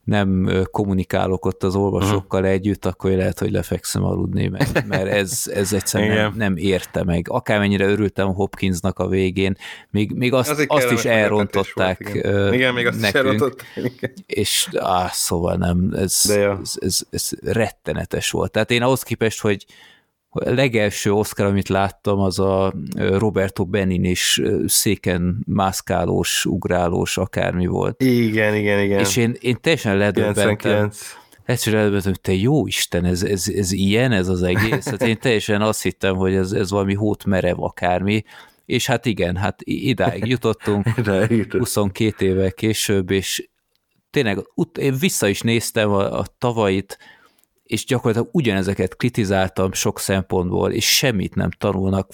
nem 0.03 0.49
kommunikálok 0.71 1.45
ott 1.45 1.63
az 1.63 1.75
olvasókkal 1.75 2.39
uh-huh. 2.39 2.55
együtt, 2.55 2.85
akkor 2.85 3.11
lehet, 3.11 3.39
hogy 3.39 3.51
lefekszem 3.51 4.03
aludni, 4.03 4.47
mert, 4.47 4.85
mert 4.85 5.07
ez, 5.07 5.51
ez 5.53 5.73
egyszerűen 5.73 6.15
nem, 6.15 6.33
nem 6.35 6.57
érte 6.57 7.03
meg. 7.03 7.25
Akármennyire 7.29 7.85
örültem 7.85 8.33
Hopkinsnak 8.33 8.99
a 8.99 9.07
végén, 9.07 9.57
még, 9.89 10.11
még 10.11 10.33
azt, 10.33 10.65
azt 10.67 10.91
is 10.91 11.05
elrontották 11.05 12.03
volt, 12.03 12.15
igen. 12.15 12.53
igen, 12.53 12.73
még 12.73 12.87
azt 12.87 12.99
nekünk, 12.99 13.65
is 13.75 14.11
és 14.25 14.69
á, 14.73 15.09
szóval 15.11 15.55
nem, 15.55 15.91
ez, 15.95 16.23
ez, 16.61 16.75
ez, 16.79 17.01
ez 17.09 17.29
rettenetes 17.41 18.31
volt. 18.31 18.51
Tehát 18.51 18.71
én 18.71 18.81
ahhoz 18.81 19.03
képest, 19.03 19.41
hogy 19.41 19.65
a 20.33 20.49
legelső 20.49 21.11
Oscar, 21.11 21.45
amit 21.45 21.69
láttam, 21.69 22.19
az 22.19 22.39
a 22.39 22.73
Roberto 22.95 23.65
Benin 23.65 24.03
is 24.03 24.41
széken 24.65 25.43
mászkálós, 25.47 26.45
ugrálós, 26.45 27.17
akármi 27.17 27.65
volt. 27.65 28.01
Igen, 28.01 28.55
igen, 28.55 28.79
igen. 28.79 28.99
És 28.99 29.15
én, 29.15 29.35
én 29.39 29.57
teljesen 29.61 29.97
ledöbbentem. 29.97 30.91
Egyszerűen 31.45 31.81
ledöbbentem, 31.81 32.11
hogy 32.11 32.21
te 32.21 32.33
jó 32.33 32.67
Isten, 32.67 33.05
ez, 33.05 33.23
ez, 33.23 33.47
ez 33.55 33.71
ilyen, 33.71 34.11
ez 34.11 34.27
az 34.27 34.43
egész. 34.43 34.85
Hát 34.85 35.01
én 35.01 35.19
teljesen 35.19 35.61
azt 35.61 35.81
hittem, 35.81 36.15
hogy 36.15 36.33
ez, 36.33 36.51
ez 36.51 36.71
valami 36.71 36.93
hót 36.93 37.25
merev 37.25 37.63
akármi, 37.63 38.23
és 38.65 38.85
hát 38.85 39.05
igen, 39.05 39.35
hát 39.35 39.59
idáig 39.63 40.25
jutottunk, 40.25 40.87
22 41.57 42.25
évvel 42.25 42.51
később, 42.51 43.11
és 43.11 43.49
tényleg 44.09 44.37
én 44.79 44.95
vissza 44.99 45.27
is 45.27 45.41
néztem 45.41 45.89
a, 45.91 46.19
a 46.19 46.25
tavait, 46.37 46.97
és 47.71 47.85
gyakorlatilag 47.85 48.29
ugyanezeket 48.35 48.95
kritizáltam 48.95 49.73
sok 49.73 49.99
szempontból, 49.99 50.71
és 50.71 50.95
semmit 50.95 51.35
nem 51.35 51.49
tanulnak 51.51 52.13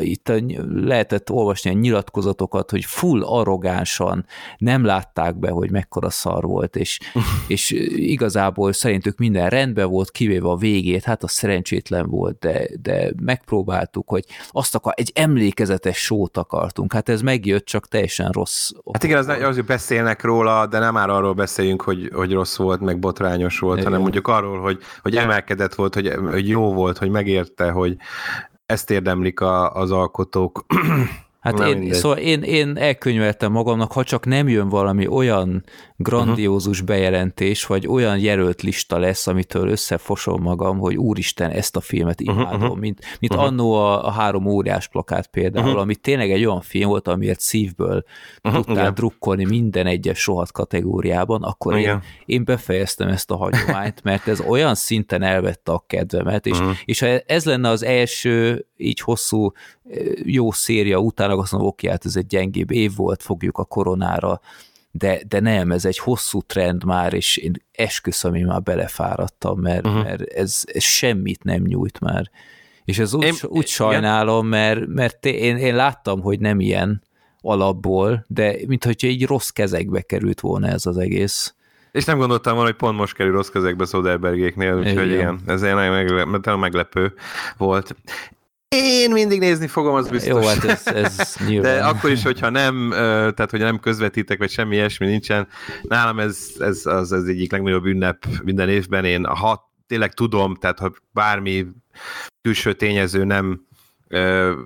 itt 0.00 0.32
lehetett 0.68 1.30
olvasni 1.30 1.70
a 1.70 1.72
nyilatkozatokat, 1.72 2.70
hogy 2.70 2.84
full 2.84 3.22
arrogánsan 3.22 4.26
nem 4.58 4.84
látták 4.84 5.38
be, 5.38 5.50
hogy 5.50 5.70
mekkora 5.70 6.10
szar 6.10 6.44
volt, 6.44 6.76
és, 6.76 7.00
és 7.48 7.70
igazából 7.96 8.72
szerintük 8.72 9.18
minden 9.18 9.48
rendben 9.48 9.88
volt, 9.88 10.10
kivéve 10.10 10.48
a 10.48 10.56
végét, 10.56 11.04
hát 11.04 11.22
az 11.22 11.30
szerencsétlen 11.30 12.08
volt, 12.08 12.38
de, 12.38 12.68
de 12.82 13.12
megpróbáltuk, 13.22 14.08
hogy 14.08 14.24
azt 14.50 14.74
akar, 14.74 14.92
egy 14.96 15.12
emlékezetes 15.14 15.96
sót 15.96 16.36
akartunk, 16.36 16.92
hát 16.92 17.08
ez 17.08 17.22
megjött, 17.22 17.64
csak 17.64 17.88
teljesen 17.88 18.30
rossz. 18.30 18.70
Hát 18.92 19.04
igen, 19.04 19.18
az, 19.18 19.28
az 19.28 19.54
hogy 19.54 19.64
beszélnek 19.64 20.22
róla, 20.22 20.66
de 20.66 20.78
nem 20.78 20.92
már 20.92 21.10
arról 21.10 21.34
beszéljünk, 21.34 21.82
hogy, 21.82 22.10
hogy 22.14 22.32
rossz 22.32 22.56
volt, 22.56 22.80
meg 22.80 22.98
botrányos 22.98 23.58
volt, 23.58 23.78
igen. 23.78 23.86
hanem 23.86 24.00
mondjuk 24.00 24.28
arról, 24.28 24.60
hogy, 24.60 24.78
hogy 25.02 25.16
emelkedett 25.16 25.74
volt, 25.74 25.94
hogy, 25.94 26.12
hogy 26.30 26.48
jó 26.48 26.72
volt, 26.72 26.98
hogy 26.98 27.10
megérte, 27.10 27.70
hogy 27.70 27.96
ezt 28.66 28.90
érdemlik 28.90 29.40
a, 29.40 29.72
az 29.72 29.90
alkotók. 29.90 30.64
Hát 31.44 31.60
én, 31.60 31.92
szóval 31.92 32.18
én, 32.18 32.42
én 32.42 32.76
elkönyveltem 32.76 33.52
magamnak, 33.52 33.92
ha 33.92 34.04
csak 34.04 34.26
nem 34.26 34.48
jön 34.48 34.68
valami 34.68 35.06
olyan 35.06 35.64
grandiózus 35.96 36.80
uh-huh. 36.80 36.96
bejelentés, 36.96 37.66
vagy 37.66 37.86
olyan 37.86 38.18
jelölt 38.18 38.62
lista 38.62 38.98
lesz, 38.98 39.26
amitől 39.26 39.68
összefosom 39.68 40.42
magam, 40.42 40.78
hogy 40.78 40.96
úristen, 40.96 41.50
ezt 41.50 41.76
a 41.76 41.80
filmet 41.80 42.20
mhm, 42.20 42.30
imádom, 42.30 42.60
uh-huh. 42.60 42.78
mint, 42.78 43.00
mint 43.20 43.32
uh-huh. 43.32 43.48
annó 43.48 43.72
a, 43.72 44.06
a 44.06 44.10
három 44.10 44.46
óriás 44.46 44.88
plakát 44.88 45.26
például, 45.26 45.66
uh-huh. 45.66 45.80
ami 45.80 45.94
tényleg 45.94 46.30
egy 46.30 46.44
olyan 46.44 46.60
film 46.60 46.88
volt, 46.88 47.08
amiért 47.08 47.40
szívből 47.40 48.04
uh-huh. 48.42 48.64
tudtál 48.64 48.82
Igen. 48.82 48.94
drukkolni 48.94 49.44
minden 49.44 49.86
egyes 49.86 50.18
sohat 50.18 50.52
kategóriában, 50.52 51.42
akkor 51.42 51.76
én, 51.76 52.02
én 52.26 52.44
befejeztem 52.44 53.08
ezt 53.08 53.30
a 53.30 53.36
hagyományt, 53.36 54.02
mert 54.02 54.28
ez 54.28 54.40
olyan 54.40 54.74
szinten 54.74 55.22
elvette 55.22 55.72
a 55.72 55.84
kedvemet, 55.86 56.46
és, 56.46 56.58
uh-huh. 56.58 56.76
és 56.84 57.00
ha 57.00 57.06
ez 57.06 57.44
lenne 57.44 57.68
az 57.68 57.82
első 57.82 58.66
így 58.76 59.00
hosszú 59.00 59.52
jó 60.24 60.50
széria 60.50 60.98
után, 60.98 61.30
azt 61.30 61.52
mondom, 61.52 61.70
oké, 61.70 61.88
hát 61.88 62.04
ez 62.04 62.16
egy 62.16 62.26
gyengébb 62.26 62.70
év 62.70 62.96
volt, 62.96 63.22
fogjuk 63.22 63.58
a 63.58 63.64
koronára 63.64 64.40
de, 64.98 65.20
de 65.28 65.40
nem, 65.40 65.72
ez 65.72 65.84
egy 65.84 65.98
hosszú 65.98 66.42
trend 66.42 66.84
már, 66.84 67.12
és 67.12 67.36
én 67.36 67.52
esküszöm, 67.72 68.34
én 68.34 68.46
már 68.46 68.62
belefáradtam, 68.62 69.60
mert, 69.60 69.86
uh-huh. 69.86 70.02
mert 70.02 70.22
ez, 70.22 70.62
ez 70.66 70.82
semmit 70.82 71.44
nem 71.44 71.62
nyújt 71.62 72.00
már. 72.00 72.30
És 72.84 72.98
ez 72.98 73.14
úgy, 73.14 73.24
én, 73.24 73.34
úgy 73.42 73.66
sajnálom, 73.66 74.46
mert, 74.46 74.86
mert 74.86 75.26
én, 75.26 75.56
én 75.56 75.74
láttam, 75.74 76.20
hogy 76.20 76.40
nem 76.40 76.60
ilyen 76.60 77.02
alapból, 77.40 78.24
de 78.28 78.56
mintha 78.66 78.90
egy 78.98 79.26
rossz 79.26 79.48
kezekbe 79.48 80.00
került 80.00 80.40
volna 80.40 80.66
ez 80.66 80.86
az 80.86 80.98
egész. 80.98 81.54
És 81.92 82.04
nem 82.04 82.18
gondoltam 82.18 82.54
volna, 82.54 82.68
hogy 82.68 82.78
pont 82.78 82.98
most 82.98 83.14
kerül 83.14 83.32
rossz 83.32 83.48
kezekbe 83.48 83.84
Soderbergéknél, 83.84 84.78
úgyhogy 84.78 85.10
igen, 85.10 85.18
igen 85.18 85.40
ez 85.46 85.60
nagyon 85.60 85.92
meglepő, 85.92 86.54
meglepő 86.54 87.14
volt. 87.56 87.96
Én 88.74 89.10
mindig 89.10 89.38
nézni 89.38 89.66
fogom, 89.66 89.94
az 89.94 90.08
biztos. 90.08 90.44
Jó, 90.44 90.48
hát 90.48 90.64
ez, 90.64 90.86
ez 90.86 91.36
nyilván. 91.48 91.76
De 91.76 91.84
akkor 91.84 92.10
is, 92.10 92.22
hogyha 92.22 92.50
nem, 92.50 92.88
tehát 92.90 93.50
hogy 93.50 93.60
nem 93.60 93.80
közvetítek, 93.80 94.38
vagy 94.38 94.50
semmi 94.50 94.74
ilyesmi 94.74 95.06
nincsen, 95.06 95.48
nálam 95.82 96.18
ez, 96.18 96.38
ez 96.58 96.86
az, 96.86 97.12
az 97.12 97.28
egyik 97.28 97.52
legnagyobb 97.52 97.84
ünnep 97.84 98.26
minden 98.44 98.68
évben. 98.68 99.04
Én 99.04 99.24
ha 99.24 99.72
tényleg 99.86 100.12
tudom, 100.12 100.54
tehát 100.54 100.78
ha 100.78 100.92
bármi 101.12 101.66
külső 102.42 102.72
tényező 102.72 103.24
nem 103.24 103.66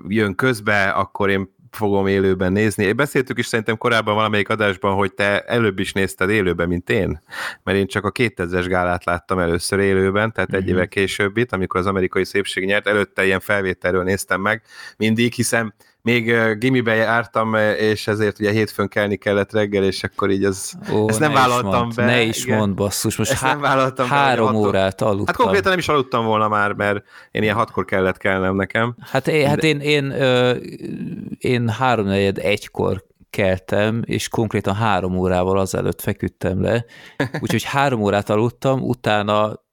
jön 0.07 0.35
közbe, 0.35 0.89
akkor 0.89 1.29
én 1.29 1.57
fogom 1.71 2.07
élőben 2.07 2.51
nézni. 2.51 2.91
Beszéltük 2.91 3.37
is 3.37 3.45
szerintem 3.45 3.77
korábban 3.77 4.15
valamelyik 4.15 4.49
adásban, 4.49 4.95
hogy 4.95 5.13
te 5.13 5.41
előbb 5.41 5.79
is 5.79 5.93
nézted 5.93 6.29
élőben, 6.29 6.67
mint 6.67 6.89
én, 6.89 7.21
mert 7.63 7.77
én 7.77 7.87
csak 7.87 8.05
a 8.05 8.11
2000-es 8.11 8.65
gálát 8.67 9.05
láttam 9.05 9.39
először 9.39 9.79
élőben, 9.79 10.31
tehát 10.31 10.53
egy 10.53 10.61
mm-hmm. 10.61 10.69
évvel 10.69 10.87
később 10.87 11.37
itt, 11.37 11.51
amikor 11.51 11.79
az 11.79 11.85
amerikai 11.85 12.25
szépség 12.25 12.65
nyert, 12.65 12.87
előtte 12.87 13.25
ilyen 13.25 13.39
felvételről 13.39 14.03
néztem 14.03 14.41
meg 14.41 14.61
mindig, 14.97 15.33
hiszen 15.33 15.73
még 16.01 16.35
gimibe 16.57 16.95
jártam, 16.95 17.55
és 17.77 18.07
ezért 18.07 18.39
ugye 18.39 18.51
hétfőn 18.51 18.87
kelni 18.87 19.15
kellett 19.15 19.51
reggel, 19.51 19.83
és 19.83 20.03
akkor 20.03 20.29
így 20.29 20.43
az, 20.43 20.73
Ó, 20.93 21.09
ezt 21.09 21.19
nem 21.19 21.33
vállaltam 21.33 21.81
mond, 21.81 21.95
be. 21.95 22.05
Ne 22.05 22.21
is 22.21 22.43
igen. 22.45 22.57
mond, 22.57 22.75
basszus, 22.75 23.17
most 23.17 23.31
ezt 23.31 23.41
há- 23.41 23.51
nem 23.51 23.61
vállaltam 23.61 24.07
három 24.07 24.51
be, 24.51 24.57
órát 24.57 25.01
aludtam. 25.01 25.25
Hát 25.25 25.35
konkrétan 25.35 25.69
nem 25.69 25.79
is 25.79 25.87
aludtam 25.87 26.25
volna 26.25 26.47
már, 26.47 26.73
mert 26.73 27.03
én 27.31 27.43
ilyen 27.43 27.55
hatkor 27.55 27.85
kellett 27.85 28.17
kellnem 28.17 28.55
nekem. 28.55 28.95
Hát 28.99 29.27
én, 29.27 29.47
hát 29.47 29.63
én, 29.63 29.79
én, 29.79 30.11
én, 30.11 31.37
én 31.37 31.69
háromnegyed 31.69 32.37
egykor 32.37 33.07
keltem, 33.29 34.01
és 34.05 34.27
konkrétan 34.27 34.75
három 34.75 35.17
órával 35.17 35.57
azelőtt 35.57 36.01
feküdtem 36.01 36.61
le, 36.61 36.85
úgyhogy 37.41 37.63
három 37.63 38.01
órát 38.01 38.29
aludtam, 38.29 38.81
utána 38.81 39.63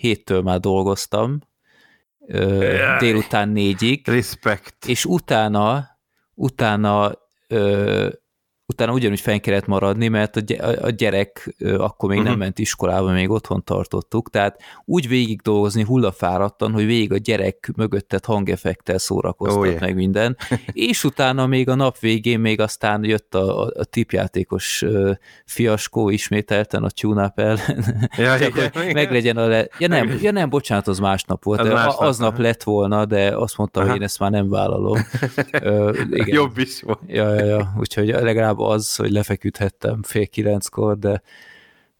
héttől 0.00 0.42
már 0.42 0.60
dolgoztam, 0.60 1.38
délután 2.98 3.48
négyig. 3.48 4.08
Respect. 4.08 4.86
És 4.86 5.04
utána, 5.04 5.86
utána 6.34 7.12
utána 8.66 8.92
ugyanúgy 8.92 9.20
fenn 9.20 9.38
kellett 9.38 9.66
maradni, 9.66 10.08
mert 10.08 10.36
a 10.82 10.90
gyerek 10.90 11.54
akkor 11.76 12.08
még 12.08 12.18
uh-huh. 12.18 12.24
nem 12.24 12.32
mhm. 12.32 12.38
ment 12.38 12.58
iskolába, 12.58 13.10
még 13.12 13.30
otthon 13.30 13.64
tartottuk, 13.64 14.30
tehát 14.30 14.62
úgy 14.84 15.08
végig 15.08 15.40
dolgozni 15.40 15.82
hullafáradtan, 15.82 16.72
hogy 16.72 16.86
végig 16.86 17.12
a 17.12 17.16
gyerek 17.16 17.70
mögöttet 17.76 18.24
hangeffektel 18.24 18.98
szórakoztat 18.98 19.58
oh, 19.58 19.66
yeah. 19.66 19.80
meg 19.80 19.94
minden, 19.94 20.36
és 20.72 21.04
utána 21.04 21.46
még 21.46 21.68
a 21.68 21.74
nap 21.74 21.98
végén 21.98 22.40
még 22.40 22.60
aztán 22.60 23.04
jött 23.04 23.34
a, 23.34 23.62
a, 23.62 23.72
a 23.74 23.84
tipjátékos 23.84 24.84
fiaskó 25.44 26.08
ismételten 26.08 26.84
a 26.84 26.90
tune 26.90 27.32
ellen, 27.34 27.58
ja, 28.16 28.38
csak 28.38 28.48
igen, 28.48 28.70
hogy 28.72 28.94
meglegyen 28.94 29.36
a 29.36 29.46
le... 29.46 29.68
Ja 29.78 29.88
nem, 29.88 30.18
ja 30.22 30.30
nem, 30.30 30.48
bocsánat, 30.48 30.88
az 30.88 30.98
másnap 30.98 31.44
volt, 31.44 31.60
az, 31.60 31.68
másnap, 31.68 32.00
aznap 32.00 32.38
lett 32.38 32.62
volna, 32.62 33.04
de 33.04 33.36
azt 33.36 33.56
mondta, 33.56 33.80
Aha. 33.80 33.88
hogy 33.88 33.98
én 33.98 34.04
ezt 34.04 34.18
már 34.18 34.30
nem 34.30 34.48
vállalom. 34.48 34.98
Ö, 35.52 35.92
igen. 36.10 36.34
Jobb 36.34 36.58
is 36.58 36.82
volt. 36.82 36.98
Ja, 37.06 37.34
ja, 37.34 37.44
ja, 37.44 37.74
úgyhogy 37.78 38.06
legalább 38.06 38.53
legalább 38.54 38.76
az, 38.76 38.96
hogy 38.96 39.10
lefeküdhettem 39.10 40.02
fél 40.02 40.26
kilenckor, 40.26 40.98
de 40.98 41.22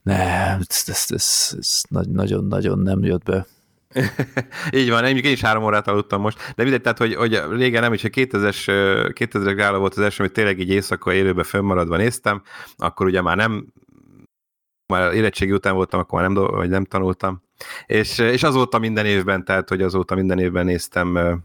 nem, 0.02 0.60
ez, 0.66 0.84
ez, 0.86 1.54
ez, 1.58 1.82
nagyon-nagyon 2.10 2.78
nem 2.78 3.04
jött 3.04 3.24
be. 3.24 3.46
Így 4.80 4.90
van, 4.90 5.04
én 5.04 5.16
is 5.16 5.40
három 5.40 5.64
órát 5.64 5.88
aludtam 5.88 6.20
most, 6.20 6.38
de 6.54 6.62
mindegy, 6.62 6.80
tehát, 6.80 6.98
hogy, 6.98 7.14
hogy 7.14 7.42
régen 7.50 7.82
nem 7.82 7.92
is, 7.92 8.02
hogy 8.02 8.12
2000-es, 8.14 9.10
2000 9.12 9.54
gála 9.54 9.78
volt 9.78 9.94
az 9.94 10.02
első, 10.02 10.22
amit 10.22 10.34
tényleg 10.34 10.58
így 10.58 10.70
éjszaka 10.70 11.12
élőbe 11.12 11.42
fönnmaradva 11.42 11.96
néztem, 11.96 12.42
akkor 12.76 13.06
ugye 13.06 13.20
már 13.20 13.36
nem, 13.36 13.66
már 14.92 15.14
érettségi 15.14 15.52
után 15.52 15.74
voltam, 15.74 16.00
akkor 16.00 16.20
már 16.20 16.30
nem, 16.30 16.46
vagy 16.46 16.68
nem 16.68 16.84
tanultam, 16.84 17.42
és, 17.86 18.18
és 18.18 18.42
azóta 18.42 18.78
minden 18.78 19.06
évben, 19.06 19.44
tehát, 19.44 19.68
hogy 19.68 19.82
azóta 19.82 20.14
minden 20.14 20.38
évben 20.38 20.64
néztem 20.64 21.40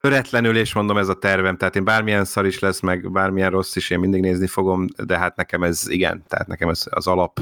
töretlenül, 0.00 0.56
és 0.56 0.74
mondom, 0.74 0.96
ez 0.96 1.08
a 1.08 1.18
tervem, 1.18 1.56
tehát 1.56 1.76
én 1.76 1.84
bármilyen 1.84 2.24
szar 2.24 2.46
is 2.46 2.58
lesz, 2.58 2.80
meg 2.80 3.12
bármilyen 3.12 3.50
rossz 3.50 3.76
is, 3.76 3.90
én 3.90 3.98
mindig 3.98 4.20
nézni 4.20 4.46
fogom, 4.46 4.86
de 5.04 5.18
hát 5.18 5.36
nekem 5.36 5.62
ez 5.62 5.88
igen, 5.88 6.22
tehát 6.28 6.46
nekem 6.46 6.68
ez 6.68 6.82
az 6.90 7.06
alap 7.06 7.40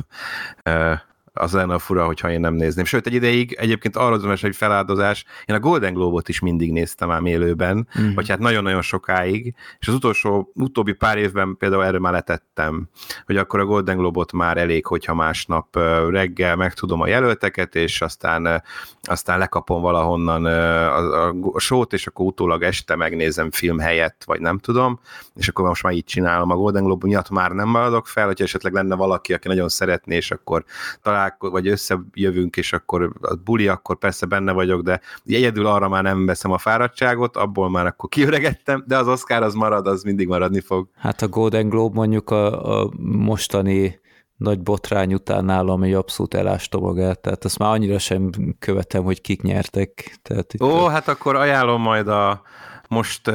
az 1.33 1.53
lenne 1.53 1.75
a 1.75 1.79
fura, 1.79 2.07
hogyha 2.07 2.31
én 2.31 2.41
nem 2.41 2.55
nézném. 2.55 2.85
Sőt, 2.85 3.07
egy 3.07 3.15
ideig 3.15 3.53
egyébként 3.53 3.97
arra 3.97 4.15
az 4.15 4.41
hogy 4.41 4.57
feláldozás, 4.57 5.25
én 5.45 5.57
a 5.57 5.61
Golden 5.61 5.95
Globe-ot 5.95 6.29
is 6.29 6.41
mindig 6.41 6.73
néztem 6.73 7.11
ám 7.11 7.27
élőben, 7.27 7.89
mm. 8.01 8.15
vagy 8.15 8.29
hát 8.29 8.39
nagyon-nagyon 8.39 8.83
sokáig, 8.83 9.55
és 9.79 9.89
az 9.89 9.95
utolsó, 9.95 10.53
utóbbi 10.55 10.93
pár 10.93 11.19
évben 11.19 11.57
például 11.59 11.85
erről 11.85 12.01
már 12.01 12.13
letettem, 12.13 12.89
hogy 13.27 13.37
akkor 13.37 13.61
a 13.61 13.65
Golden 13.65 13.97
Globe-ot 13.97 14.33
már 14.33 14.57
elég, 14.57 14.87
hogyha 14.87 15.15
másnap 15.15 15.77
reggel 16.11 16.57
megtudom 16.57 17.01
a 17.01 17.07
jelölteket, 17.07 17.75
és 17.75 18.01
aztán, 18.01 18.63
aztán 19.03 19.39
lekapom 19.39 19.81
valahonnan 19.81 20.45
a, 20.45 21.27
a, 21.27 21.35
a 21.53 21.59
sót, 21.59 21.93
és 21.93 22.07
akkor 22.07 22.27
utólag 22.27 22.63
este 22.63 22.97
megnézem 22.97 23.51
film 23.51 23.79
helyett, 23.79 24.23
vagy 24.27 24.41
nem 24.41 24.59
tudom, 24.59 25.01
és 25.35 25.49
akkor 25.49 25.69
most 25.69 25.83
már 25.83 25.93
így 25.93 26.05
csinálom. 26.05 26.51
A 26.51 26.57
Golden 26.57 26.85
Globe 26.85 27.07
miatt 27.07 27.31
már 27.31 27.51
nem 27.51 27.69
maradok 27.69 28.07
fel, 28.07 28.27
hogyha 28.27 28.45
esetleg 28.45 28.73
lenne 28.73 28.95
valaki, 28.95 29.33
aki 29.33 29.49
nagyon 29.49 29.69
szeretné, 29.69 30.17
és 30.17 30.31
akkor 30.31 30.65
talán 31.03 31.22
találko- 31.23 31.51
vagy 31.51 31.69
összejövünk, 31.69 32.57
és 32.57 32.73
akkor 32.73 33.13
a 33.21 33.35
buli, 33.45 33.69
akkor 33.69 33.99
persze 33.99 34.27
benne 34.27 34.53
vagyok, 34.53 34.83
de 34.83 35.01
egyedül 35.27 35.67
arra 35.67 35.89
már 35.89 36.03
nem 36.03 36.27
veszem 36.27 36.51
a 36.53 36.59
fáradtságot, 36.59 37.37
abból 37.37 37.71
már 37.71 37.87
akkor 37.87 38.09
kiöregettem, 38.09 38.85
de 38.87 38.97
az 38.97 39.09
Oscar 39.09 39.43
az 39.43 39.55
marad, 39.55 39.87
az 39.87 40.03
mindig 40.03 40.29
maradni 40.29 40.61
fog. 40.61 40.89
Hát 40.97 41.23
a 41.23 41.29
Golden 41.29 41.69
Globe 41.69 41.95
mondjuk 41.95 42.31
a, 42.31 42.81
a 42.81 42.91
mostani 43.01 44.01
nagy 44.37 44.61
botrány 44.61 45.15
után 45.15 45.45
nálam 45.45 45.83
egy 45.83 45.93
abszolút 45.93 46.35
elásta 46.35 46.79
magát, 46.79 47.21
tehát 47.21 47.45
azt 47.45 47.59
már 47.59 47.71
annyira 47.71 47.99
sem 47.99 48.31
követem, 48.59 49.03
hogy 49.05 49.21
kik 49.21 49.43
nyertek. 49.43 50.19
Tehát 50.23 50.55
itt 50.55 50.63
Ó, 50.63 50.85
a... 50.85 50.89
hát 50.89 51.09
akkor 51.09 51.37
ajánlom 51.37 51.83
majd 51.83 52.09
a 52.09 52.43
most 52.89 53.29
uh, 53.29 53.35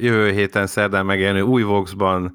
jövő 0.00 0.30
héten 0.32 0.66
szerdán 0.66 1.06
megjelenő 1.06 1.40
új 1.40 1.62
Vox-ban 1.62 2.34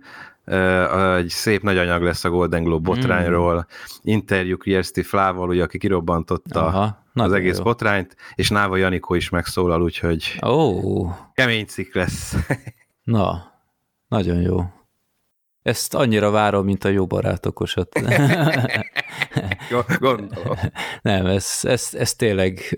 egy 1.15 1.29
szép 1.29 1.61
nagy 1.61 1.77
anyag 1.77 2.01
lesz 2.01 2.23
a 2.23 2.29
Golden 2.29 2.63
Globe 2.63 2.89
botrányról, 2.89 3.55
mm. 3.55 3.59
interjú 4.03 4.57
Kirsty 4.57 5.01
Flával, 5.01 5.49
ugye, 5.49 5.63
aki 5.63 5.77
kirobbantotta 5.77 6.65
Aha, 6.65 7.03
az 7.13 7.31
egész 7.31 7.57
jó. 7.57 7.63
botrányt, 7.63 8.15
és 8.35 8.49
Náva 8.49 8.77
Janikó 8.77 9.13
is 9.13 9.29
megszólal, 9.29 9.81
úgyhogy 9.81 10.37
oh. 10.39 11.11
kemény 11.33 11.65
cikk 11.65 11.93
lesz. 11.93 12.35
Na, 13.03 13.53
nagyon 14.07 14.41
jó. 14.41 14.63
Ezt 15.65 15.93
annyira 15.93 16.29
várom, 16.29 16.65
mint 16.65 16.83
a 16.83 16.89
jó 16.89 17.05
barátokosat. 17.05 17.99
Gondolom. 19.99 20.57
Nem, 21.01 21.25
ez, 21.25 21.59
ez, 21.61 21.89
ez 21.93 22.13
tényleg, 22.13 22.75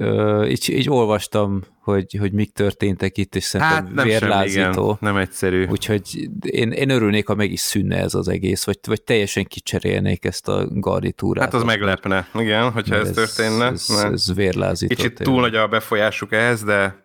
így, 0.48 0.70
így 0.70 0.90
olvastam, 0.90 1.64
hogy, 1.82 2.18
hogy 2.20 2.32
mik 2.32 2.52
történtek 2.54 3.18
itt, 3.18 3.36
és 3.36 3.44
szerintem 3.44 3.86
hát 3.86 3.94
nem 3.94 4.06
vérlázító. 4.06 4.62
Sem, 4.62 4.82
igen, 4.84 4.98
nem 5.00 5.18
egyszerű. 5.18 5.66
Úgyhogy 5.66 6.30
én, 6.42 6.72
én 6.72 6.90
örülnék, 6.90 7.28
ha 7.28 7.36
meg 7.36 7.52
is 7.52 7.60
szűnne 7.60 7.98
ez 7.98 8.14
az 8.14 8.28
egész, 8.28 8.66
vagy, 8.66 8.80
vagy 8.88 9.02
teljesen 9.02 9.46
kicserélnék 9.46 10.26
ezt 10.26 10.48
a 10.48 10.68
garnitúrát. 10.70 11.44
Hát 11.44 11.54
az 11.54 11.64
meglepne, 11.64 12.28
igen, 12.34 12.72
hogyha 12.72 12.96
ez, 12.96 13.08
ez 13.08 13.16
történne. 13.16 13.66
Ez, 13.66 14.06
ez 14.12 14.34
vérlázító. 14.36 14.96
Kicsit 14.96 15.14
tényleg. 15.14 15.36
túl 15.36 15.42
nagy 15.42 15.56
a 15.56 15.68
befolyásuk 15.68 16.34
ehhez, 16.34 16.64
de 16.64 17.04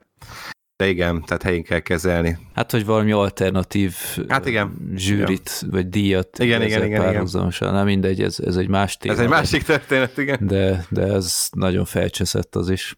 de 0.82 0.88
igen, 0.88 1.24
tehát 1.26 1.42
helyén 1.42 1.62
kell 1.62 1.78
kezelni. 1.78 2.38
Hát, 2.54 2.70
hogy 2.70 2.84
valami 2.84 3.12
alternatív 3.12 3.94
hát 4.28 4.46
igen. 4.46 4.92
zsűrit, 4.94 5.50
igen. 5.60 5.70
vagy 5.70 5.88
díjat 5.88 6.38
igen, 6.38 6.62
igen, 6.62 6.84
igen, 6.84 7.02
párhuzamosan. 7.02 7.72
Nem 7.72 7.84
mindegy, 7.84 8.22
ez, 8.22 8.38
ez 8.46 8.56
egy 8.56 8.68
más 8.68 8.96
téma. 8.96 9.14
Ez 9.14 9.20
egy 9.20 9.28
másik 9.28 9.62
történet, 9.62 10.18
igen. 10.18 10.38
De, 10.40 10.84
de 10.88 11.02
ez 11.02 11.48
nagyon 11.52 11.84
felcseszett 11.84 12.56
az 12.56 12.70
is. 12.70 12.96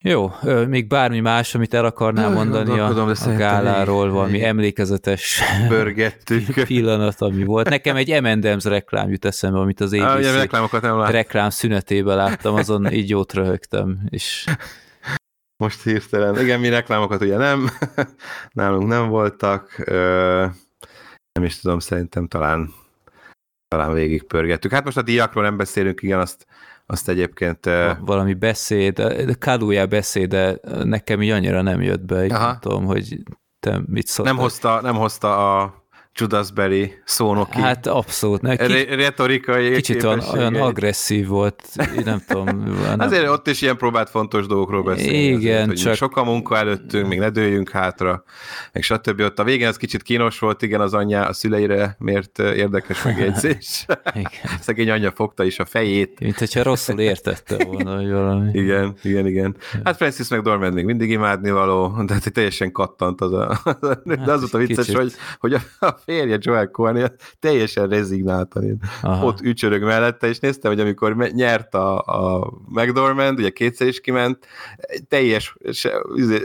Jó, 0.00 0.30
még 0.68 0.86
bármi 0.86 1.20
más, 1.20 1.54
amit 1.54 1.74
el 1.74 1.84
akarnál 1.84 2.30
mondani 2.30 2.78
a, 2.78 3.02
a 3.04 3.34
gáláról, 3.36 4.10
valami 4.10 4.44
emlékezetes 4.44 5.42
pillanat, 6.66 7.20
ami 7.20 7.44
volt. 7.44 7.68
Nekem 7.68 7.96
egy 7.96 8.18
M&M's 8.20 8.64
reklám 8.64 9.10
jut 9.10 9.24
eszembe, 9.24 9.58
amit 9.58 9.80
az 9.80 9.92
ABC 9.92 10.50
reklám 11.10 11.50
szünetében 11.50 12.16
láttam, 12.16 12.54
azon 12.54 12.92
így 12.92 13.08
jót 13.08 13.32
röhögtem, 13.32 13.98
és 14.08 14.44
most 15.58 15.82
hirtelen. 15.82 16.40
Igen, 16.40 16.60
mi 16.60 16.68
reklámokat 16.68 17.22
ugye 17.22 17.36
nem, 17.36 17.70
nálunk 18.52 18.88
nem 18.88 19.08
voltak, 19.08 19.84
nem 21.32 21.44
is 21.44 21.60
tudom, 21.60 21.78
szerintem 21.78 22.26
talán 22.26 22.72
talán 23.68 23.92
végig 23.92 24.22
pörgettük. 24.22 24.72
Hát 24.72 24.84
most 24.84 24.96
a 24.96 25.02
diákról 25.02 25.42
nem 25.42 25.56
beszélünk, 25.56 26.02
igen, 26.02 26.18
azt, 26.20 26.46
azt 26.86 27.08
egyébként... 27.08 27.64
Valami 28.00 28.34
beszéd, 28.34 28.94
de 29.02 29.34
Kaluja 29.38 29.86
beszéde 29.86 30.58
nekem 30.84 31.22
így 31.22 31.30
annyira 31.30 31.62
nem 31.62 31.82
jött 31.82 32.04
be, 32.04 32.24
így 32.24 32.30
nem 32.30 32.58
tudom, 32.60 32.84
hogy 32.84 33.22
te 33.60 33.80
mit 33.86 34.06
szóltál. 34.06 34.34
Nem 34.34 34.42
hozta, 34.42 34.80
nem 34.80 34.94
hozta 34.94 35.60
a 35.60 35.86
Judasberry 36.18 36.98
szónoki. 37.04 37.60
Hát 37.60 37.86
abszolút. 37.86 38.40
Ne, 38.40 38.56
kicsit, 38.56 38.94
retorikai 38.94 39.72
Kicsit 39.72 40.02
olyan, 40.02 40.20
olyan 40.32 40.54
agresszív 40.54 41.26
volt, 41.26 41.62
nem 42.04 42.22
tudom. 42.26 42.46
Nem. 42.88 43.00
Azért 43.00 43.28
ott 43.28 43.46
is 43.46 43.62
ilyen 43.62 43.76
próbált 43.76 44.10
fontos 44.10 44.46
dolgokról 44.46 44.82
beszélni. 44.82 45.18
Igen, 45.18 45.62
azért, 45.62 45.82
csak... 45.82 45.94
Sok 45.94 46.16
a 46.16 46.24
munka 46.24 46.56
előttünk, 46.56 47.08
még 47.08 47.18
ne 47.18 47.30
dőljünk 47.30 47.70
hátra, 47.70 48.24
meg 48.72 48.82
stb. 48.82 49.20
Ott 49.20 49.38
a 49.38 49.44
végén 49.44 49.68
az 49.68 49.76
kicsit 49.76 50.02
kínos 50.02 50.38
volt, 50.38 50.62
igen, 50.62 50.80
az 50.80 50.94
anyja 50.94 51.26
a 51.26 51.32
szüleire 51.32 51.96
miért 51.98 52.38
érdekes 52.38 53.02
megjegyzés. 53.02 53.86
igen. 54.14 54.30
Szegény 54.60 54.90
anyja 54.90 55.10
fogta 55.10 55.44
is 55.44 55.58
a 55.58 55.64
fejét. 55.64 56.20
Mint 56.20 56.38
hogyha 56.38 56.62
rosszul 56.62 57.00
értette 57.00 57.64
volna, 57.64 57.96
hogy 57.96 58.10
valami. 58.10 58.50
Igen, 58.52 58.94
igen, 59.02 59.26
igen. 59.26 59.56
Hát 59.84 59.96
Francis 59.96 60.28
McDormand 60.28 60.74
még 60.74 60.84
mindig 60.84 61.10
imádni 61.10 61.50
való, 61.50 62.02
de 62.06 62.12
hát 62.12 62.32
teljesen 62.32 62.72
kattant 62.72 63.20
az 63.20 63.32
a... 63.32 63.60
De 64.04 64.14
az 64.14 64.26
hát, 64.26 64.38
volt 64.38 64.54
a 64.54 64.58
vicces, 64.58 64.94
hogy, 64.94 65.12
hogy 65.38 65.54
a 65.78 65.98
férje 66.08 66.38
Joel 66.40 66.70
Cohen 66.70 67.12
teljesen 67.38 67.88
rezignáltan 67.88 68.80
ott 69.02 69.40
ücsörög 69.40 69.82
mellette, 69.82 70.26
és 70.26 70.38
néztem, 70.38 70.70
hogy 70.70 70.80
amikor 70.80 71.16
nyert 71.16 71.74
a, 71.74 71.98
a 71.98 72.52
McDormand, 72.68 73.38
ugye 73.38 73.50
kétszer 73.50 73.86
is 73.86 74.00
kiment, 74.00 74.46
teljes 75.08 75.56
se, 75.72 76.02
izé, 76.14 76.38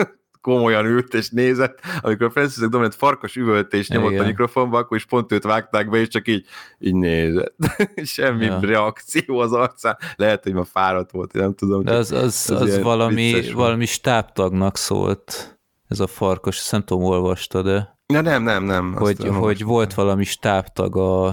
komolyan 0.40 0.86
ült 0.86 1.14
és 1.14 1.28
nézett, 1.28 1.80
amikor 2.00 2.30
Francis 2.30 2.62
McDormand 2.62 2.94
farkas 2.94 3.36
üvöltés 3.36 3.88
nyomott 3.88 4.10
Igen. 4.10 4.24
a 4.24 4.26
mikrofonba, 4.26 4.78
akkor 4.78 4.96
is 4.96 5.04
pont 5.04 5.32
őt 5.32 5.44
vágták 5.44 5.90
be, 5.90 5.98
és 5.98 6.08
csak 6.08 6.28
így, 6.28 6.46
így 6.78 6.94
nézett. 6.94 7.54
Semmi 8.04 8.44
ja. 8.44 8.58
reakció 8.60 9.38
az 9.38 9.52
arcán. 9.52 9.96
Lehet, 10.16 10.42
hogy 10.42 10.52
ma 10.52 10.64
fáradt 10.64 11.10
volt, 11.10 11.32
nem 11.32 11.54
tudom. 11.54 11.84
De 11.84 11.94
az, 11.94 12.12
az, 12.12 12.50
az, 12.50 12.60
az 12.60 12.82
valami, 12.82 13.52
valami 13.52 13.86
stábtagnak 13.86 14.76
szólt 14.76 15.59
ez 15.90 16.00
a 16.00 16.06
farkas, 16.06 16.58
ezt 16.58 16.72
nem 16.72 16.84
tudom, 16.84 17.04
olvasta, 17.04 17.62
de... 17.62 17.98
Ja, 18.06 18.20
nem, 18.20 18.42
nem, 18.42 18.64
nem. 18.64 18.94
Hogy, 18.94 19.16
hogy 19.18 19.28
olvastam. 19.28 19.68
volt 19.68 19.94
valami 19.94 20.24
stábtag 20.24 20.96
a, 20.96 21.26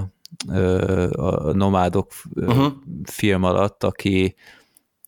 a 1.12 1.52
Nomádok 1.52 2.12
uh-huh. 2.36 2.72
film 3.04 3.44
alatt, 3.44 3.84
aki 3.84 4.36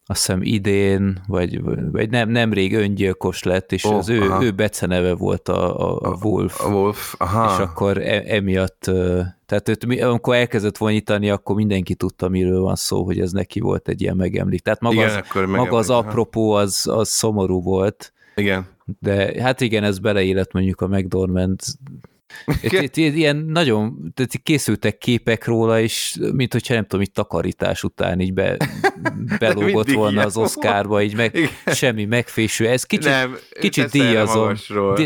azt 0.06 0.26
hiszem 0.26 0.42
idén, 0.42 1.22
vagy, 1.28 1.62
vagy 1.92 2.10
nem, 2.10 2.30
nemrég 2.30 2.76
öngyilkos 2.76 3.44
lett, 3.44 3.72
és 3.72 3.84
oh, 3.84 3.96
az 3.96 4.10
ő, 4.10 4.38
ő 4.42 4.52
beceneve 4.52 5.14
volt 5.14 5.50
a, 5.50 5.90
a, 5.90 6.12
a 6.12 6.18
Wolf. 6.22 6.66
A 6.66 6.70
Wolf, 6.70 7.16
aha. 7.18 7.54
És 7.54 7.60
akkor 7.60 7.98
e, 7.98 8.24
emiatt, 8.26 8.80
tehát 9.46 9.70
őt, 9.70 10.02
amikor 10.02 10.36
elkezdett 10.36 10.78
vonítani, 10.78 11.30
akkor 11.30 11.56
mindenki 11.56 11.96
tudta, 11.96 12.30
miről 12.30 12.62
van 12.62 12.76
szó, 12.76 13.04
hogy 13.04 13.20
ez 13.20 13.32
neki 13.32 13.60
volt 13.60 13.88
egy 13.88 14.02
ilyen 14.02 14.16
megemlít. 14.16 14.64
Tehát 14.64 14.82
maga 14.82 14.96
igen, 14.96 15.24
az, 15.34 15.50
maga 15.50 15.78
az 15.78 15.90
apropó 15.90 16.52
az, 16.52 16.88
az 16.92 17.10
szomorú 17.10 17.62
volt. 17.62 18.14
Igen. 18.40 18.66
De 19.00 19.42
hát 19.42 19.62
igen, 19.62 19.84
ez 19.84 20.00
beleélet 20.00 20.54
mondjuk 20.54 20.82
a 20.82 20.88
McDormand 20.88 21.60
itt, 22.62 22.98
itt, 22.98 23.16
ilyen 23.16 23.36
nagyon, 23.36 24.12
tehát 24.14 24.32
készültek 24.44 24.98
képek 24.98 25.46
róla, 25.46 25.80
és 25.80 26.18
mint 26.34 26.52
hogyha 26.52 26.74
nem 26.74 26.84
tudom, 26.84 27.02
itt 27.02 27.14
takarítás 27.14 27.84
után 27.84 28.20
így 28.20 28.34
be, 28.34 28.58
belógott 29.40 29.92
volna 29.92 30.26
az 30.26 30.38
Oscarba, 30.38 31.02
így 31.02 31.16
meg 31.16 31.36
Igen. 31.36 31.50
semmi 31.76 32.06
megféső. 32.06 32.68
Ez 32.68 32.84
kicsit, 32.84 33.12
nem, 33.12 33.38
kicsit 33.60 33.90
díjazom, 33.90 34.54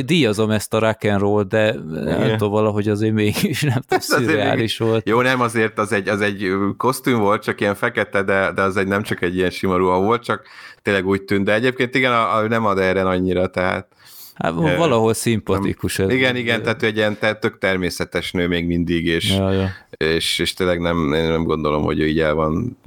díjazom 0.05 0.49
ezt 0.51 0.74
a 0.74 0.80
rock 0.80 1.03
and 1.03 1.19
roll, 1.19 1.43
de 1.43 1.67
Igen. 1.67 2.19
nem 2.19 2.38
tudom, 2.38 2.51
valahogy 2.51 2.89
azért 2.89 3.13
mégis 3.13 3.61
nem 3.61 3.82
tudom, 3.88 3.99
szürreális 3.99 4.78
volt. 4.78 5.07
Jó, 5.07 5.21
nem 5.21 5.41
azért, 5.41 5.80
az 5.80 5.91
egy, 5.91 6.07
az 6.07 6.21
egy 6.21 6.51
kosztüm 6.78 7.17
volt, 7.19 7.43
csak 7.43 7.61
ilyen 7.61 7.76
fekete, 7.76 8.24
de, 8.24 8.51
de 8.51 8.61
az 8.61 8.78
egy 8.78 8.88
nem 8.88 9.03
csak 9.03 9.21
egy 9.21 9.36
ilyen 9.36 9.49
sima 9.49 9.78
ruha 9.78 9.99
volt, 9.99 10.24
csak 10.24 10.47
tényleg 10.82 11.07
úgy 11.07 11.24
tűnt, 11.24 11.45
de 11.45 11.53
egyébként 11.53 11.95
igen, 11.95 12.11
a, 12.11 12.36
a, 12.36 12.47
nem 12.47 12.65
ad 12.65 12.78
erre 12.78 13.01
annyira, 13.01 13.47
tehát 13.47 13.88
Hát 14.36 14.53
valahol 14.53 15.13
szimpatikus. 15.13 15.99
Ez. 15.99 16.09
Igen, 16.09 16.36
igen, 16.36 16.61
tehát 16.63 16.84
egy 16.84 16.95
ilyen 16.95 17.17
tök 17.39 17.57
természetes 17.57 18.31
nő 18.31 18.47
még 18.47 18.65
mindig, 18.65 19.05
és, 19.05 19.29
ja, 19.29 19.51
ja. 19.51 19.69
és, 19.97 20.39
és 20.39 20.53
tényleg 20.53 20.79
nem, 20.79 21.13
én 21.13 21.27
nem 21.27 21.43
gondolom, 21.43 21.84
hogy 21.84 21.99
ő 21.99 22.07
így 22.07 22.19
el 22.19 22.34
van 22.34 22.77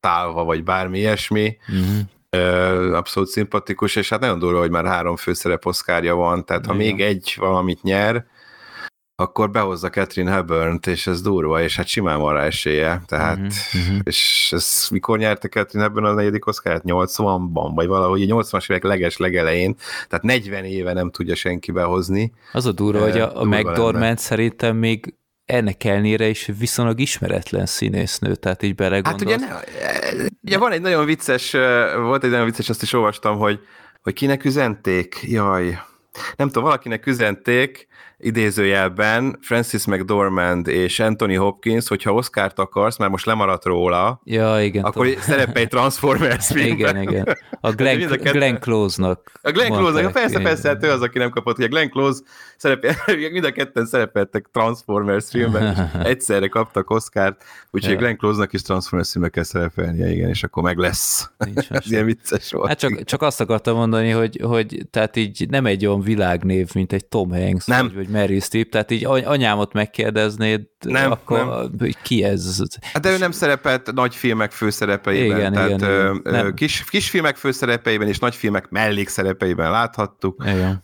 tálva, 0.00 0.44
vagy 0.44 0.64
bármi 0.64 0.98
ilyesmi. 0.98 1.56
Uh-huh. 1.68 2.96
Abszolút 2.96 3.28
szimpatikus, 3.28 3.96
és 3.96 4.08
hát 4.08 4.20
nagyon 4.20 4.38
durva, 4.38 4.58
hogy 4.58 4.70
már 4.70 4.86
három 4.86 5.16
főszerep 5.16 5.66
oszkárja 5.66 6.14
van, 6.14 6.44
tehát 6.44 6.66
ha 6.66 6.74
igen. 6.74 6.86
még 6.86 7.00
egy 7.00 7.34
valamit 7.38 7.82
nyer, 7.82 8.26
akkor 9.22 9.50
behozza 9.50 9.90
Catherine 9.90 10.30
hepburn 10.30 10.78
és 10.86 11.06
ez 11.06 11.22
durva, 11.22 11.62
és 11.62 11.76
hát 11.76 11.86
simán 11.86 12.20
van 12.20 12.34
rá 12.34 12.44
esélye, 12.44 13.02
tehát, 13.06 13.38
uh-huh, 13.38 13.98
és 14.02 14.48
ez 14.54 14.86
mikor 14.90 15.18
nyerte 15.18 15.48
Catherine 15.48 15.82
Hepburn 15.82 16.06
a 16.06 16.14
negyedik 16.14 16.46
Oscar-t? 16.46 16.82
80-ban, 16.86 17.70
vagy 17.74 17.86
valahogy 17.86 18.26
80-as 18.28 18.70
évek 18.70 18.82
leges 18.82 19.16
legelején, 19.16 19.76
tehát 20.08 20.24
40 20.24 20.64
éve 20.64 20.92
nem 20.92 21.10
tudja 21.10 21.34
senki 21.34 21.72
behozni. 21.72 22.32
Az 22.52 22.66
a 22.66 22.72
durva, 22.72 23.00
hogy 23.00 23.20
a, 23.20 23.40
a 23.40 23.44
McDormand 23.44 24.18
szerintem 24.18 24.76
még 24.76 25.14
ennek 25.44 25.84
ellenére 25.84 26.28
is 26.28 26.50
viszonylag 26.58 27.00
ismeretlen 27.00 27.66
színésznő, 27.66 28.34
tehát 28.34 28.62
így 28.62 28.74
belegondolsz. 28.74 29.32
Hát 29.32 29.40
ugye, 29.40 29.46
ne, 29.46 30.26
ugye 30.42 30.58
van 30.58 30.72
egy 30.72 30.80
nagyon 30.80 31.04
vicces, 31.04 31.52
volt 31.96 32.24
egy 32.24 32.30
nagyon 32.30 32.44
vicces, 32.44 32.68
azt 32.68 32.82
is 32.82 32.92
olvastam, 32.92 33.38
hogy, 33.38 33.60
hogy 34.02 34.12
kinek 34.12 34.44
üzenték, 34.44 35.18
jaj, 35.22 35.78
nem 36.42 36.50
tudom, 36.50 36.68
valakinek 36.68 37.06
üzenték, 37.06 37.88
idézőjelben 38.22 39.38
Francis 39.40 39.86
McDormand 39.86 40.68
és 40.68 41.00
Anthony 41.00 41.36
Hopkins, 41.36 41.88
hogyha 41.88 42.12
Oscar-t 42.12 42.58
akarsz, 42.58 42.98
mert 42.98 43.10
most 43.10 43.26
lemaradt 43.26 43.64
róla, 43.64 44.20
ja, 44.24 44.62
igen, 44.62 44.84
akkor 44.84 45.06
tudom. 45.06 45.20
szerepelj 45.20 45.66
Transformers 45.66 46.46
filmben. 46.46 47.02
Igen, 47.02 47.02
igen. 47.02 47.36
A 47.60 47.70
Glenn, 47.78 48.10
a 48.10 48.16
Glenn 48.16 48.56
Close-nak. 48.60 49.32
A 49.42 49.50
Glenn 49.50 49.72
Close-nak, 49.72 50.12
persze, 50.12 50.40
persze, 50.40 50.68
hát 50.68 50.84
ő 50.84 50.90
az, 50.90 51.02
aki 51.02 51.18
nem 51.18 51.30
kapott, 51.30 51.56
hogy 51.56 51.64
a 51.64 51.68
Glenn 51.68 51.88
Close 51.88 52.20
szerepel, 52.56 52.94
mind 53.32 53.44
a 53.44 53.52
ketten 53.52 53.86
szerepeltek 53.86 54.48
Transformers 54.52 55.28
filmben, 55.30 55.90
egyszerre 56.12 56.48
kaptak 56.48 56.90
Oscar-t, 56.90 57.44
úgyhogy 57.70 57.92
ja. 57.92 57.98
Glenn 57.98 58.16
Close-nak 58.16 58.52
is 58.52 58.62
Transformers 58.62 59.10
filmben 59.10 59.30
kell 59.30 59.44
szerepelnie, 59.44 60.10
igen, 60.10 60.28
és 60.28 60.42
akkor 60.42 60.62
meg 60.62 60.76
lesz. 60.76 61.30
Ez 61.68 61.90
ilyen 61.90 62.04
vicces 62.04 62.52
volt. 62.52 62.68
Hát 62.68 62.78
csak, 62.78 63.04
csak 63.04 63.22
azt 63.22 63.40
akartam 63.40 63.76
mondani, 63.76 64.10
hogy, 64.10 64.40
hogy 64.42 64.86
tehát 64.90 65.16
így 65.16 65.46
nem 65.48 65.66
egy 65.66 65.86
olyan 65.86 66.00
világnév, 66.32 66.74
mint 66.74 66.92
egy 66.92 67.04
Tom 67.04 67.30
Hanks, 67.30 67.66
nem. 67.66 67.86
vagy, 67.86 67.94
vagy 67.94 68.08
Mary 68.08 68.40
Streep, 68.40 68.70
tehát 68.70 68.90
így 68.90 69.04
anyámot 69.04 69.72
megkérdeznéd, 69.72 70.60
nem, 70.80 71.10
akkor 71.10 71.38
nem. 71.38 71.70
Hogy 71.78 71.96
ki 72.02 72.24
ez? 72.24 72.62
Hát 72.92 73.02
de 73.02 73.10
ő 73.10 73.18
nem 73.18 73.30
szerepelt 73.30 73.92
nagy 73.92 74.14
filmek 74.14 74.50
főszerepeiben, 74.50 75.38
igen, 75.38 75.52
tehát 75.52 75.70
igen, 75.70 76.22
igen. 76.24 76.54
Kis, 76.54 76.84
kis 76.84 77.10
filmek 77.10 77.36
főszerepeiben 77.36 78.08
és 78.08 78.18
nagy 78.18 78.34
filmek 78.34 78.68
mellékszerepeiben 78.68 79.70
láthattuk. 79.70 80.44
Igen. 80.46 80.80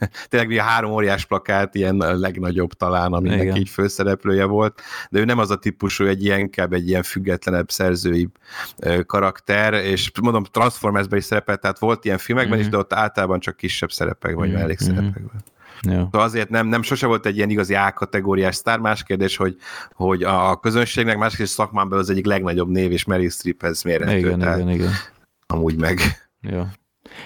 Tényleg 0.28 0.58
a 0.58 0.62
három 0.62 0.90
óriás 0.90 1.24
plakát, 1.24 1.74
ilyen 1.74 2.00
a 2.00 2.12
legnagyobb 2.14 2.72
talán, 2.72 3.12
aminek 3.12 3.42
Igen. 3.42 3.56
így 3.56 3.68
főszereplője 3.68 4.44
volt, 4.44 4.80
de 5.10 5.18
ő 5.18 5.24
nem 5.24 5.38
az 5.38 5.50
a 5.50 5.56
típusú, 5.56 6.04
egy 6.04 6.24
ilyen, 6.24 6.38
inkább 6.38 6.72
egy 6.72 6.88
ilyen 6.88 7.02
függetlenebb 7.02 7.70
szerzői 7.70 8.28
karakter, 9.06 9.74
és 9.74 10.10
mondom, 10.22 10.44
Transformersben 10.44 11.18
is 11.18 11.24
szerepelt, 11.24 11.60
tehát 11.60 11.78
volt 11.78 12.04
ilyen 12.04 12.18
filmekben 12.18 12.52
mm-hmm. 12.52 12.64
is, 12.66 12.70
de 12.70 12.78
ott 12.78 12.92
általában 12.92 13.40
csak 13.40 13.56
kisebb 13.56 13.92
szerepek, 13.92 14.34
vagy 14.34 14.48
mm-hmm. 14.48 14.58
mellékszerepekben. 14.58 15.42
Jó. 15.82 15.98
Szóval 15.98 16.20
azért 16.20 16.48
nem, 16.48 16.66
nem 16.66 16.82
sose 16.82 17.06
volt 17.06 17.26
egy 17.26 17.36
ilyen 17.36 17.50
igazi 17.50 17.74
A-kategóriás 17.74 18.54
sztár. 18.54 18.78
Más 18.78 19.02
kérdés, 19.02 19.36
hogy, 19.36 19.56
hogy 19.92 20.22
a 20.22 20.60
közönségnek, 20.60 21.18
más 21.18 21.30
kérdés 21.30 21.48
szakmán 21.48 21.88
belül 21.88 22.04
az 22.04 22.10
egyik 22.10 22.26
legnagyobb 22.26 22.68
név, 22.68 22.92
és 22.92 23.04
Meryl 23.04 23.30
Streephez 23.30 23.82
mérhető. 23.82 24.16
Igen, 24.18 24.38
tehát 24.38 24.58
igen, 24.58 24.70
igen. 24.70 24.90
Amúgy 25.46 25.76
meg. 25.76 26.00
Jó. 26.40 26.62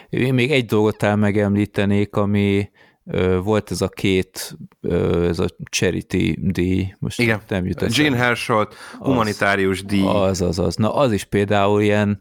Én 0.09 0.34
még 0.34 0.53
egy 0.53 0.64
dolgot 0.64 1.03
el 1.03 1.16
megemlítenék, 1.16 2.16
ami 2.16 2.70
ö, 3.05 3.41
volt 3.41 3.70
ez 3.70 3.80
a 3.80 3.89
két, 3.89 4.57
ö, 4.80 5.28
ez 5.28 5.39
a 5.39 5.47
charity 5.70 6.34
díj, 6.41 6.95
most 6.99 7.20
Igen. 7.20 7.41
nem 7.49 7.66
jut 7.66 7.97
Jean 7.97 8.14
Hersholt, 8.14 8.74
humanitárius 8.99 9.84
díj. 9.84 10.07
Az, 10.07 10.41
az, 10.41 10.59
az. 10.59 10.76
Na 10.76 10.95
az 10.95 11.12
is 11.12 11.24
például 11.24 11.82
ilyen, 11.82 12.20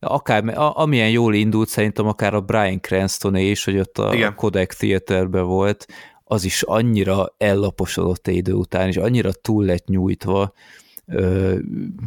akár, 0.00 0.52
amilyen 0.54 1.10
jól 1.10 1.34
indult, 1.34 1.68
szerintem 1.68 2.06
akár 2.06 2.34
a 2.34 2.40
Brian 2.40 2.80
Cranston 2.80 3.36
is, 3.36 3.64
hogy 3.64 3.78
ott 3.78 3.98
a 3.98 4.14
Igen. 4.14 4.34
Kodak 4.34 4.72
Theaterben 4.72 5.44
volt, 5.44 5.86
az 6.24 6.44
is 6.44 6.62
annyira 6.62 7.34
ellaposodott 7.38 8.28
idő 8.28 8.52
után, 8.52 8.88
és 8.88 8.96
annyira 8.96 9.32
túl 9.32 9.64
lett 9.64 9.86
nyújtva, 9.86 10.52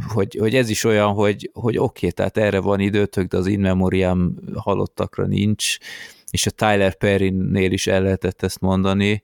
hogy, 0.07 0.35
hogy 0.39 0.55
ez 0.55 0.69
is 0.69 0.83
olyan, 0.83 1.13
hogy, 1.13 1.49
hogy 1.53 1.77
oké, 1.77 1.83
okay, 1.83 2.11
tehát 2.11 2.37
erre 2.37 2.59
van 2.59 2.79
időtök, 2.79 3.27
de 3.27 3.37
az 3.37 3.47
in 3.47 3.59
memoriam 3.59 4.35
halottakra 4.55 5.25
nincs, 5.25 5.77
és 6.31 6.45
a 6.45 6.51
Tyler 6.51 6.95
Perry-nél 6.95 7.71
is 7.71 7.87
el 7.87 8.01
lehetett 8.01 8.41
ezt 8.43 8.59
mondani. 8.59 9.23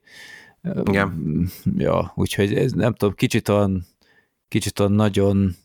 Igen. 0.84 1.48
Ja, 1.76 2.12
úgyhogy 2.14 2.54
ez 2.54 2.72
nem 2.72 2.94
tudom, 2.94 3.14
kicsit 3.14 3.48
olyan, 3.48 3.86
kicsit 4.48 4.80
olyan 4.80 4.92
nagyon, 4.92 5.56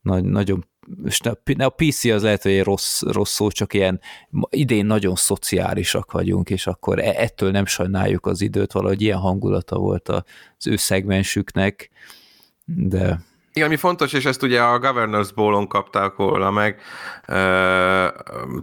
nagy, 0.00 0.24
nagyon 0.24 0.66
és 1.04 1.20
a 1.58 1.68
PC 1.68 2.04
az 2.04 2.22
lehet, 2.22 2.42
hogy 2.42 2.52
egy 2.52 2.62
rossz, 2.62 3.02
rossz 3.02 3.32
szó, 3.32 3.50
csak 3.50 3.74
ilyen 3.74 4.00
idén 4.48 4.86
nagyon 4.86 5.14
szociálisak 5.14 6.12
vagyunk, 6.12 6.50
és 6.50 6.66
akkor 6.66 6.98
e, 6.98 7.14
ettől 7.16 7.50
nem 7.50 7.66
sajnáljuk 7.66 8.26
az 8.26 8.40
időt, 8.40 8.72
valahogy 8.72 9.02
ilyen 9.02 9.18
hangulata 9.18 9.78
volt 9.78 10.08
az 10.08 10.66
ő 10.66 10.76
szegmensüknek, 10.76 11.90
de 12.64 13.20
igen, 13.56 13.68
ami 13.68 13.76
fontos, 13.76 14.12
és 14.12 14.24
ezt 14.24 14.42
ugye 14.42 14.62
a 14.62 14.78
Governors 14.78 15.32
Ball-on 15.32 15.68
kapták 15.68 16.14
volna 16.16 16.50
meg 16.50 16.80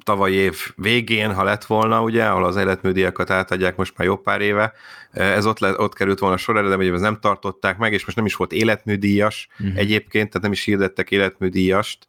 tavaly 0.04 0.32
év 0.32 0.58
végén, 0.76 1.34
ha 1.34 1.44
lett 1.44 1.66
volna, 1.66 2.02
ugye, 2.02 2.26
ahol 2.26 2.46
az 2.46 2.56
életműdiakat 2.56 3.30
átadják 3.30 3.76
most 3.76 3.94
már 3.98 4.08
jó 4.08 4.18
pár 4.18 4.42
éve. 4.42 4.74
Ez 5.12 5.46
ott, 5.46 5.60
le, 5.60 5.74
ott 5.78 5.94
került 5.94 6.20
volna 6.20 6.38
sor, 6.38 6.78
de 6.78 6.94
ez 6.94 7.02
nem 7.02 7.20
tartották 7.20 7.78
meg, 7.78 7.94
és 7.94 8.06
most 8.06 8.18
nem 8.18 8.26
is 8.26 8.36
volt 8.36 8.52
életműdíjas 8.52 9.48
uh-huh. 9.60 9.78
egyébként, 9.78 10.28
tehát 10.28 10.42
nem 10.42 10.52
is 10.52 10.64
hirdettek 10.64 11.12
életműdíjast. 11.12 12.08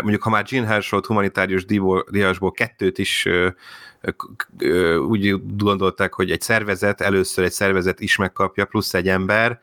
Mondjuk, 0.00 0.22
ha 0.22 0.30
már 0.30 0.44
Jean 0.48 0.66
Hersholt 0.66 1.06
humanitárius 1.06 1.64
díjasból 2.10 2.52
kettőt 2.52 2.98
is 2.98 3.28
úgy 5.08 5.40
gondolták, 5.56 6.14
hogy 6.14 6.30
egy 6.30 6.40
szervezet, 6.40 7.00
először 7.00 7.44
egy 7.44 7.52
szervezet 7.52 8.00
is 8.00 8.16
megkapja, 8.16 8.64
plusz 8.64 8.94
egy 8.94 9.08
ember, 9.08 9.60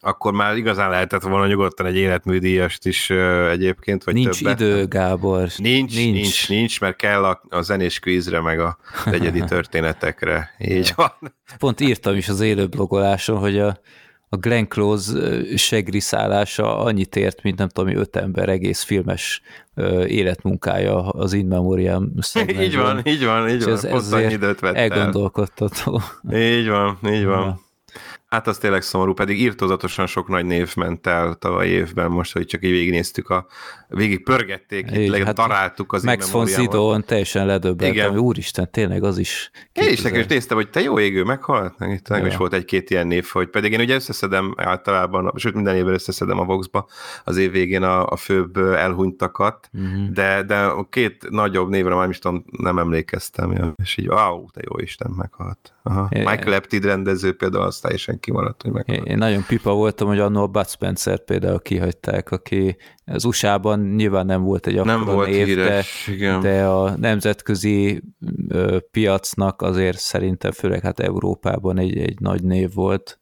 akkor 0.00 0.32
már 0.32 0.56
igazán 0.56 0.90
lehetett 0.90 1.22
volna 1.22 1.46
nyugodtan 1.46 1.86
egy 1.86 1.96
életműdíjast 1.96 2.86
is 2.86 3.10
uh, 3.10 3.48
egyébként, 3.50 4.04
vagy 4.04 4.14
Nincs 4.14 4.38
többet. 4.38 4.60
idő, 4.60 4.86
Gábor. 4.86 5.48
Nincs, 5.56 5.94
nincs, 5.94 6.12
nincs, 6.12 6.48
nincs 6.48 6.80
mert 6.80 6.96
kell 6.96 7.24
a, 7.24 7.42
a 7.48 7.62
zenés 7.62 7.98
kvízre, 7.98 8.40
meg 8.40 8.60
a 8.60 8.78
egyedi 9.10 9.40
történetekre. 9.44 10.54
Így 10.58 10.92
van. 10.96 11.12
Pont 11.58 11.80
írtam 11.80 12.16
is 12.16 12.28
az 12.28 12.40
élő 12.40 12.66
blogoláson, 12.66 13.38
hogy 13.38 13.58
a, 13.58 13.80
a 14.28 14.36
Glenn 14.36 14.64
Close 14.64 15.12
segriszálása 15.56 16.78
annyit 16.78 17.16
ért, 17.16 17.42
mint 17.42 17.58
nem 17.58 17.68
tudom, 17.68 17.96
öt 17.96 18.16
ember 18.16 18.48
egész 18.48 18.82
filmes 18.82 19.42
életmunkája 20.06 21.08
az 21.08 21.32
In 21.32 21.46
Memoriam 21.46 22.12
Így 22.60 22.76
van, 22.76 23.00
így 23.06 23.24
van, 23.24 23.48
így 23.48 23.64
van. 23.64 23.72
Ez, 23.72 23.84
ez 23.84 24.32
időt 24.32 24.60
vett 24.60 24.74
elgondolkodtató. 24.74 26.00
Így 26.32 26.68
van, 26.68 26.98
így 27.06 27.24
van. 27.24 27.44
Ja. 27.44 27.64
Hát 28.36 28.46
az 28.46 28.58
tényleg 28.58 28.82
szomorú, 28.82 29.12
pedig 29.12 29.40
írtózatosan 29.40 30.06
sok 30.06 30.28
nagy 30.28 30.44
név 30.44 30.76
ment 30.76 31.06
el 31.06 31.34
tavaly 31.34 31.66
évben, 31.66 32.10
most, 32.10 32.32
hogy 32.32 32.46
csak 32.46 32.64
így 32.64 32.70
végignéztük, 32.70 33.30
a, 33.30 33.46
végig 33.88 34.22
pörgették, 34.22 34.90
így 34.96 35.22
hát 35.24 35.34
találtuk 35.34 35.92
az 35.92 36.02
Max 36.02 36.30
von 36.30 36.46
Sydow 36.46 37.00
teljesen 37.00 37.46
ledöbbeltem, 37.46 38.10
hogy 38.10 38.18
úristen, 38.18 38.70
tényleg 38.70 39.04
az 39.04 39.18
is. 39.18 39.50
Én 39.72 39.88
is 39.88 40.02
nekem 40.02 40.20
is 40.20 40.26
néztem, 40.26 40.56
hogy 40.56 40.70
te 40.70 40.80
jó 40.80 40.98
égő, 40.98 41.22
meghalt. 41.22 41.74
Itt 41.80 42.08
ja. 42.08 42.26
is 42.26 42.36
volt 42.36 42.52
egy-két 42.52 42.90
ilyen 42.90 43.06
név, 43.06 43.26
hogy 43.32 43.48
pedig 43.48 43.72
én 43.72 43.80
ugye 43.80 43.94
összeszedem 43.94 44.54
általában, 44.56 45.32
sőt 45.36 45.54
minden 45.54 45.76
évben 45.76 45.94
összeszedem 45.94 46.38
a 46.38 46.44
Voxba 46.44 46.88
az 47.24 47.36
év 47.36 47.50
végén 47.50 47.82
a, 47.82 48.06
a 48.06 48.16
főbb 48.16 48.56
elhunytakat, 48.56 49.68
uh-huh. 49.72 50.08
de, 50.10 50.42
de 50.42 50.58
a 50.58 50.88
két 50.88 51.30
nagyobb 51.30 51.68
névre 51.68 51.94
már 51.94 52.08
is 52.08 52.18
tudom, 52.18 52.44
nem 52.58 52.78
emlékeztem, 52.78 53.52
ja. 53.52 53.72
és 53.82 53.96
így, 53.96 54.08
wow, 54.08 54.50
te 54.50 54.60
jó 54.64 54.78
Isten, 54.78 55.10
meghalt. 55.10 55.75
Aha. 55.88 56.08
Michael 56.10 56.54
Epted 56.54 56.84
rendező 56.84 57.36
például 57.36 57.64
az 57.64 57.78
teljesen 57.78 58.20
kimaradt, 58.20 58.62
hogy 58.62 58.70
meghalt. 58.72 59.06
Én 59.06 59.18
nagyon 59.18 59.44
pipa 59.46 59.72
voltam, 59.72 60.08
hogy 60.08 60.18
annól 60.18 60.46
Bud 60.46 60.68
Spencer 60.68 61.24
például 61.24 61.60
kihagyták, 61.60 62.30
aki 62.30 62.76
az 63.04 63.24
USA-ban 63.24 63.80
nyilván 63.80 64.26
nem 64.26 64.42
volt 64.42 64.66
egy 64.66 64.84
nem 64.84 65.04
volt 65.04 65.28
név, 65.28 65.46
híres, 65.46 66.04
de, 66.06 66.12
igen. 66.12 66.40
de 66.40 66.64
a 66.64 66.96
nemzetközi 66.96 68.02
ö, 68.48 68.78
piacnak 68.90 69.62
azért 69.62 69.98
szerintem 69.98 70.50
főleg 70.50 70.80
hát 70.80 71.00
Európában 71.00 71.78
egy, 71.78 71.98
egy 71.98 72.20
nagy 72.20 72.42
név 72.42 72.74
volt. 72.74 73.18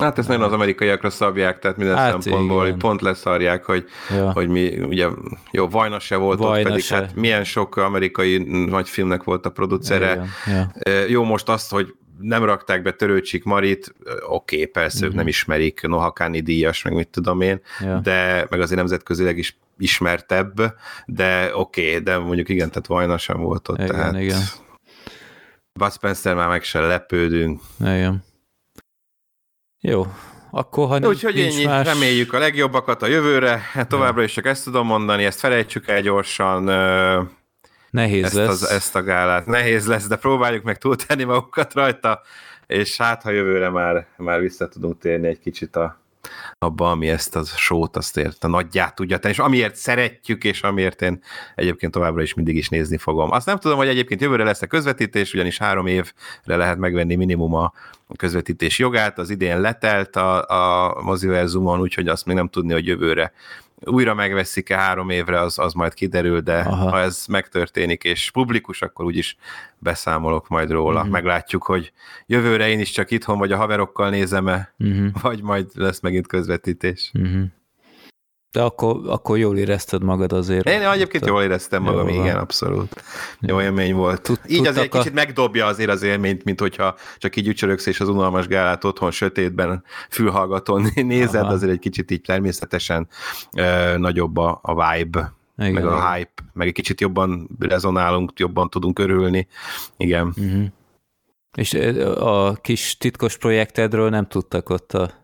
Hát 0.00 0.18
ezt 0.18 0.28
nagyon 0.28 0.42
az 0.42 0.52
amerikaiakra 0.52 1.10
szabják, 1.10 1.58
tehát 1.58 1.76
minden 1.76 1.96
hát 1.96 2.22
szempontból 2.22 2.66
igen. 2.66 2.78
pont 2.78 3.00
leszarják, 3.00 3.64
hogy, 3.64 3.84
ja. 4.10 4.32
hogy 4.32 4.48
mi, 4.48 4.80
ugye, 4.80 5.08
jó, 5.50 5.68
Vajna 5.68 5.98
se 5.98 6.16
volt 6.16 6.38
Vajna 6.38 6.58
ott, 6.58 6.64
pedig 6.64 6.84
se. 6.84 6.94
hát 6.94 7.14
milyen 7.14 7.44
sok 7.44 7.76
amerikai 7.76 8.38
nagy 8.68 8.88
filmnek 8.88 9.22
volt 9.22 9.46
a 9.46 9.50
producere. 9.50 10.24
Ja. 10.46 10.72
Jó, 11.08 11.24
most 11.24 11.48
azt, 11.48 11.70
hogy 11.70 11.94
nem 12.18 12.44
rakták 12.44 12.82
be 12.82 12.92
Törőcsik 12.92 13.44
Marit, 13.44 13.94
oké, 14.28 14.54
okay, 14.54 14.66
persze 14.66 14.98
mm-hmm. 14.98 15.06
ők 15.06 15.14
nem 15.14 15.26
ismerik, 15.26 15.82
Nohakáni 15.82 16.40
díjas, 16.40 16.82
meg 16.82 16.94
mit 16.94 17.08
tudom 17.08 17.40
én, 17.40 17.60
ja. 17.80 17.98
de 17.98 18.46
meg 18.50 18.60
azért 18.60 18.78
nemzetközileg 18.78 19.38
is 19.38 19.58
ismertebb, 19.78 20.74
de 21.06 21.50
oké, 21.54 21.88
okay, 21.88 22.02
de 22.02 22.18
mondjuk 22.18 22.48
igen, 22.48 22.68
tehát 22.68 22.86
Vajna 22.86 23.18
sem 23.18 23.40
volt 23.40 23.68
ott, 23.68 23.78
igen, 23.78 23.90
tehát 23.90 24.20
igen. 24.20 24.40
Bud 25.72 25.92
Spencer 25.92 26.34
már 26.34 26.48
meg 26.48 26.62
se 26.62 26.80
lepődünk. 26.80 27.60
Igen. 27.80 28.24
Jó, 29.80 30.06
akkor 30.50 30.88
ha 30.88 31.08
Úgyhogy 31.08 31.40
ennyi, 31.40 31.64
más... 31.64 31.86
reméljük 31.86 32.32
a 32.32 32.38
legjobbakat 32.38 33.02
a 33.02 33.06
jövőre, 33.06 33.60
hát 33.72 33.88
továbbra 33.88 34.22
is 34.22 34.32
csak 34.32 34.46
ezt 34.46 34.64
tudom 34.64 34.86
mondani, 34.86 35.24
ezt 35.24 35.38
felejtsük 35.38 35.88
el 35.88 36.00
gyorsan, 36.00 36.64
Nehéz 37.90 38.24
ezt 38.24 38.34
lesz. 38.34 38.48
Az, 38.48 38.70
ezt 38.70 38.96
a 38.96 39.02
gálát. 39.02 39.46
Nehéz 39.46 39.86
lesz, 39.86 40.06
de 40.06 40.16
próbáljuk 40.16 40.64
meg 40.64 40.78
túltenni 40.78 41.24
magukat 41.24 41.74
rajta, 41.74 42.20
és 42.66 42.96
hát 42.96 43.22
ha 43.22 43.30
jövőre 43.30 43.68
már, 43.68 44.06
már 44.16 44.40
vissza 44.40 44.68
tudunk 44.68 44.98
térni 44.98 45.28
egy 45.28 45.40
kicsit 45.40 45.76
a, 45.76 45.99
abba, 46.58 46.90
ami 46.90 47.08
ezt 47.08 47.36
a 47.36 47.44
sót, 47.44 47.96
azt 47.96 48.16
ért, 48.16 48.44
a 48.44 48.48
nagyját 48.48 48.94
tudja 48.94 49.18
tenni, 49.18 49.34
és 49.34 49.40
amiért 49.40 49.76
szeretjük, 49.76 50.44
és 50.44 50.62
amiért 50.62 51.02
én 51.02 51.22
egyébként 51.54 51.92
továbbra 51.92 52.22
is 52.22 52.34
mindig 52.34 52.56
is 52.56 52.68
nézni 52.68 52.98
fogom. 52.98 53.30
Azt 53.30 53.46
nem 53.46 53.58
tudom, 53.58 53.76
hogy 53.76 53.88
egyébként 53.88 54.20
jövőre 54.20 54.44
lesz 54.44 54.62
a 54.62 54.66
közvetítés, 54.66 55.34
ugyanis 55.34 55.58
három 55.58 55.86
évre 55.86 56.12
lehet 56.44 56.78
megvenni 56.78 57.14
minimum 57.14 57.54
a 57.54 57.72
közvetítés 58.16 58.78
jogát, 58.78 59.18
az 59.18 59.30
idén 59.30 59.60
letelt 59.60 60.16
a, 60.16 60.48
a 60.48 61.02
moziverzumon, 61.02 61.80
úgyhogy 61.80 62.08
azt 62.08 62.26
még 62.26 62.36
nem 62.36 62.48
tudni, 62.48 62.72
hogy 62.72 62.86
jövőre 62.86 63.32
újra 63.84 64.14
megveszik-e 64.14 64.76
három 64.76 65.10
évre, 65.10 65.40
az, 65.40 65.58
az 65.58 65.72
majd 65.72 65.94
kiderül, 65.94 66.40
de 66.40 66.58
Aha. 66.58 66.90
ha 66.90 67.00
ez 67.00 67.24
megtörténik 67.28 68.04
és 68.04 68.30
publikus, 68.30 68.82
akkor 68.82 69.04
úgyis 69.04 69.36
beszámolok 69.78 70.48
majd 70.48 70.70
róla. 70.70 70.98
Uh-huh. 70.98 71.12
Meglátjuk, 71.12 71.62
hogy 71.62 71.92
jövőre 72.26 72.68
én 72.68 72.80
is 72.80 72.90
csak 72.90 73.10
itthon 73.10 73.38
vagy 73.38 73.52
a 73.52 73.56
haverokkal 73.56 74.10
nézem-e, 74.10 74.72
uh-huh. 74.78 75.06
vagy 75.22 75.42
majd 75.42 75.66
lesz 75.74 76.00
megint 76.00 76.26
közvetítés. 76.26 77.10
Uh-huh. 77.14 77.44
De 78.52 78.62
akkor, 78.62 79.00
akkor 79.06 79.38
jól 79.38 79.58
érezted 79.58 80.02
magad 80.02 80.32
azért. 80.32 80.68
Én 80.68 80.80
egyébként 80.82 81.26
jól 81.26 81.42
éreztem 81.42 81.82
magam, 81.82 82.08
jó, 82.08 82.20
igen, 82.20 82.36
abszolút. 82.36 83.02
Jó 83.40 83.60
élmény 83.60 83.94
volt. 83.94 84.22
Tud, 84.22 84.40
így 84.46 84.66
azért 84.66 84.84
egy 84.84 85.00
kicsit 85.00 85.14
megdobja 85.14 85.66
azért 85.66 85.90
az 85.90 86.02
élményt, 86.02 86.44
mint 86.44 86.60
hogyha 86.60 86.94
csak 87.18 87.36
így 87.36 87.48
ücsöröksz 87.48 87.86
és 87.86 88.00
az 88.00 88.08
unalmas 88.08 88.46
gálát 88.46 88.84
otthon 88.84 89.10
sötétben 89.10 89.84
fülhallgatón 90.10 90.86
nézed, 90.94 91.42
Aha. 91.42 91.52
azért 91.52 91.72
egy 91.72 91.78
kicsit 91.78 92.10
így 92.10 92.20
természetesen 92.20 93.08
ö, 93.56 93.98
nagyobb 93.98 94.36
a, 94.36 94.58
a 94.62 94.74
vibe, 94.74 95.32
igen, 95.58 95.72
meg 95.72 95.86
a 95.86 96.12
hype, 96.12 96.42
meg 96.52 96.66
egy 96.66 96.72
kicsit 96.72 97.00
jobban 97.00 97.48
rezonálunk, 97.58 98.38
jobban 98.38 98.70
tudunk 98.70 98.98
örülni. 98.98 99.48
Igen. 99.96 100.26
Uh-huh. 100.26 100.64
És 101.56 101.74
a 102.16 102.54
kis 102.54 102.96
titkos 102.96 103.36
projektedről 103.36 104.08
nem 104.08 104.26
tudtak 104.26 104.68
ott 104.68 104.92
a 104.92 105.19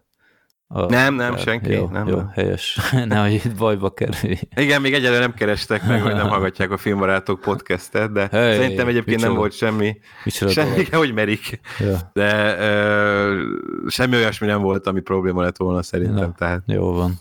a, 0.69 0.87
nem, 0.87 1.15
nem, 1.15 1.37
senki. 1.37 1.73
Jó, 1.73 1.89
nem, 1.89 2.09
jó 2.09 2.17
nem. 2.17 2.31
helyes. 2.35 2.79
Nehogy 3.09 3.33
itt 3.33 3.57
bajba 3.57 3.91
kerülj. 3.91 4.39
Igen, 4.57 4.81
még 4.81 4.95
egyelőre 4.95 5.21
nem 5.21 5.35
kerestek 5.35 5.87
meg, 5.87 6.03
hogy 6.03 6.15
nem 6.15 6.29
hallgatják 6.35 6.71
a 6.71 6.77
filmbarátok 6.77 7.41
podcastet, 7.41 8.13
de 8.13 8.29
hey, 8.31 8.57
szerintem 8.57 8.89
egyébként 8.89 9.17
micsoda, 9.17 9.27
nem 9.27 9.37
volt 9.37 9.53
semmi. 9.53 9.99
Semmi, 10.27 10.85
hogy 10.91 11.15
merik. 11.15 11.61
Ja. 11.79 12.11
De 12.13 12.59
ö, 12.59 13.43
semmi 13.89 14.17
olyasmi 14.17 14.47
nem 14.47 14.63
volt, 14.63 14.87
ami 14.87 15.01
probléma 15.01 15.43
lett 15.43 15.57
volna 15.57 15.83
szerintem. 15.83 16.17
Ja, 16.17 16.35
tehát. 16.39 16.63
Jó 16.67 16.93
van. 16.93 17.15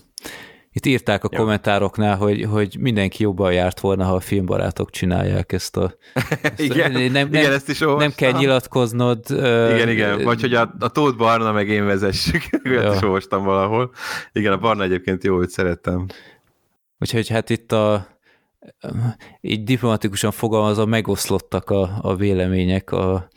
Itt 0.76 0.86
írták 0.86 1.24
a 1.24 1.28
Jó. 1.32 1.38
kommentároknál, 1.38 2.16
hogy, 2.16 2.44
hogy 2.44 2.76
mindenki 2.80 3.22
jobban 3.22 3.52
járt 3.52 3.80
volna, 3.80 4.04
ha 4.04 4.14
a 4.14 4.20
filmbarátok 4.20 4.90
csinálják 4.90 5.52
ezt 5.52 5.76
a... 5.76 5.94
Ezt 6.42 6.60
igen, 6.60 6.94
a, 6.94 6.98
nem, 6.98 7.12
nem, 7.12 7.26
igen, 7.26 7.52
ezt 7.52 7.68
is 7.68 7.78
Nem 7.78 8.12
kell 8.16 8.32
nyilatkoznod. 8.32 9.24
Igen, 9.28 9.88
igen, 9.88 10.24
vagy 10.24 10.40
hogy 10.40 10.54
a, 10.54 10.74
a 10.78 10.88
Tóth 10.88 11.16
Barna 11.16 11.52
meg 11.52 11.68
én 11.68 11.84
vezessük. 11.84 12.42
Ezt 12.64 12.94
is 12.94 13.02
olvastam 13.02 13.44
valahol. 13.44 13.92
Igen, 14.32 14.52
a 14.52 14.58
Barna 14.58 14.82
egyébként 14.82 15.24
jó, 15.24 15.36
hogy 15.36 15.48
szeretem. 15.48 16.06
Úgyhogy 16.98 17.28
hát 17.28 17.50
itt 17.50 17.72
a 17.72 18.06
így 19.40 19.64
diplomatikusan 19.64 20.30
fogalmazva 20.30 20.84
megoszlottak 20.84 21.70
a, 21.70 21.98
a 22.00 22.16
vélemények 22.16 22.90
a, 22.90 23.28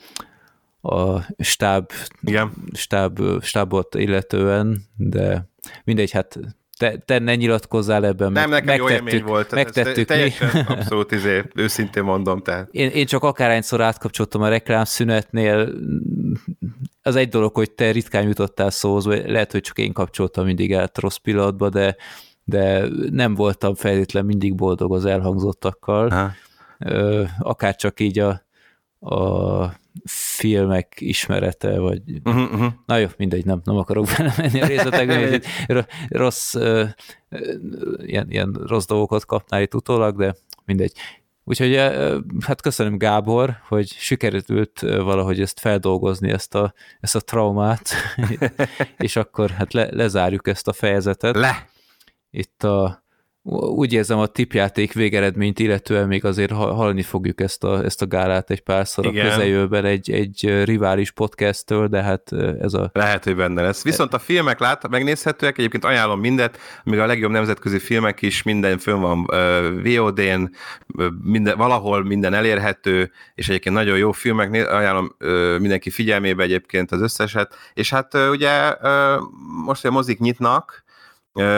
a 0.80 1.20
stáb, 1.38 1.90
Igen. 2.22 2.52
stáb, 2.72 3.20
stábot 3.42 3.94
illetően, 3.94 4.82
de 4.96 5.48
mindegy, 5.84 6.10
hát 6.10 6.38
te, 6.80 6.96
te 7.04 7.18
ne 7.18 7.34
nyilatkozzál 7.34 8.04
ebben. 8.04 8.32
Nem, 8.32 8.50
nekem 8.50 8.76
jó 8.76 8.90
élmény 8.90 9.22
volt. 9.22 9.50
Megtettük. 9.50 10.08
Mi. 10.08 10.32
abszolút 10.74 11.12
izé, 11.12 11.42
őszintén 11.54 12.02
mondom. 12.02 12.42
Tehát. 12.42 12.68
Én, 12.70 12.90
én 12.90 13.06
csak 13.06 13.22
akárhányszor 13.22 13.80
átkapcsoltam 13.80 14.42
a 14.42 14.48
reklámszünetnél, 14.48 15.72
az 17.02 17.16
egy 17.16 17.28
dolog, 17.28 17.54
hogy 17.54 17.70
te 17.70 17.90
ritkán 17.90 18.22
jutottál 18.22 18.70
szóhoz, 18.70 19.04
vagy 19.04 19.30
lehet, 19.30 19.52
hogy 19.52 19.60
csak 19.60 19.78
én 19.78 19.92
kapcsoltam 19.92 20.44
mindig 20.44 20.74
át 20.74 20.98
rossz 20.98 21.16
pillanatba, 21.16 21.68
de, 21.68 21.96
de 22.44 22.88
nem 23.10 23.34
voltam 23.34 23.74
feltétlen 23.74 24.24
mindig 24.24 24.54
boldog 24.54 24.94
az 24.94 25.04
elhangzottakkal. 25.04 26.08
Aha. 26.08 26.32
Akár 27.38 27.76
csak 27.76 28.00
így 28.00 28.18
a, 28.18 28.42
a 28.98 29.79
filmek 30.04 30.94
ismerete, 30.98 31.78
vagy 31.78 32.02
uh-huh, 32.24 32.52
uh-huh. 32.52 32.72
na 32.86 32.96
jó, 32.96 33.06
mindegy, 33.16 33.44
nem, 33.44 33.60
nem 33.64 33.76
akarok 33.76 34.06
belemenni 34.16 34.60
a 34.60 34.66
részletekbe, 34.66 35.40
rossz, 36.08 36.54
uh, 36.54 36.88
ilyen, 37.96 38.30
ilyen 38.30 38.52
rossz 38.66 38.86
dolgokat 38.86 39.24
kapnál 39.24 39.62
itt 39.62 39.74
utólag, 39.74 40.16
de 40.16 40.34
mindegy. 40.64 40.92
Úgyhogy 41.44 41.76
hát 42.46 42.60
köszönöm 42.60 42.98
Gábor, 42.98 43.56
hogy 43.68 43.88
sikerült 43.88 44.80
valahogy 44.80 45.40
ezt 45.40 45.60
feldolgozni, 45.60 46.30
ezt 46.30 46.54
a, 46.54 46.74
ezt 47.00 47.16
a 47.16 47.20
traumát, 47.20 47.90
és 48.96 49.16
akkor 49.16 49.50
hát 49.50 49.72
le, 49.72 49.88
lezárjuk 49.90 50.48
ezt 50.48 50.68
a 50.68 50.72
fejezetet. 50.72 51.36
Le! 51.36 51.68
Itt 52.30 52.62
a 52.64 53.04
úgy 53.42 53.92
érzem 53.92 54.18
a 54.18 54.26
tipjáték 54.26 54.92
végeredményt 54.92 55.58
illetően 55.58 56.06
még 56.06 56.24
azért 56.24 56.50
hallani 56.50 57.02
fogjuk 57.02 57.40
ezt 57.40 57.64
a, 57.64 57.84
ezt 57.84 58.02
a 58.02 58.06
gálát 58.06 58.50
egy 58.50 58.60
párszor 58.60 59.06
Igen. 59.06 59.26
a 59.26 59.28
közeljövőben 59.28 59.84
egy, 59.84 60.10
egy 60.10 60.64
rivális 60.64 61.10
podcasttől, 61.10 61.88
de 61.88 62.02
hát 62.02 62.32
ez 62.60 62.74
a... 62.74 62.90
Lehet, 62.92 63.24
hogy 63.24 63.36
benne 63.36 63.62
lesz. 63.62 63.82
Viszont 63.82 64.14
a 64.14 64.18
filmek 64.18 64.58
lát, 64.58 64.88
megnézhetőek, 64.88 65.58
egyébként 65.58 65.84
ajánlom 65.84 66.20
mindet, 66.20 66.58
még 66.84 66.98
a 66.98 67.06
legjobb 67.06 67.30
nemzetközi 67.30 67.78
filmek 67.78 68.22
is, 68.22 68.42
minden 68.42 68.78
fönn 68.78 69.00
van 69.00 69.18
uh, 69.18 69.96
VOD-n, 69.96 70.50
minden, 71.22 71.56
valahol 71.56 72.04
minden 72.04 72.34
elérhető, 72.34 73.10
és 73.34 73.48
egyébként 73.48 73.74
nagyon 73.74 73.98
jó 73.98 74.12
filmek, 74.12 74.72
ajánlom 74.72 75.14
uh, 75.20 75.58
mindenki 75.58 75.90
figyelmébe 75.90 76.42
egyébként 76.42 76.90
az 76.90 77.00
összeset, 77.00 77.54
és 77.74 77.90
hát 77.90 78.14
uh, 78.14 78.30
ugye 78.30 78.74
uh, 78.82 79.22
most 79.64 79.84
a 79.84 79.90
mozik 79.90 80.18
nyitnak, 80.18 80.79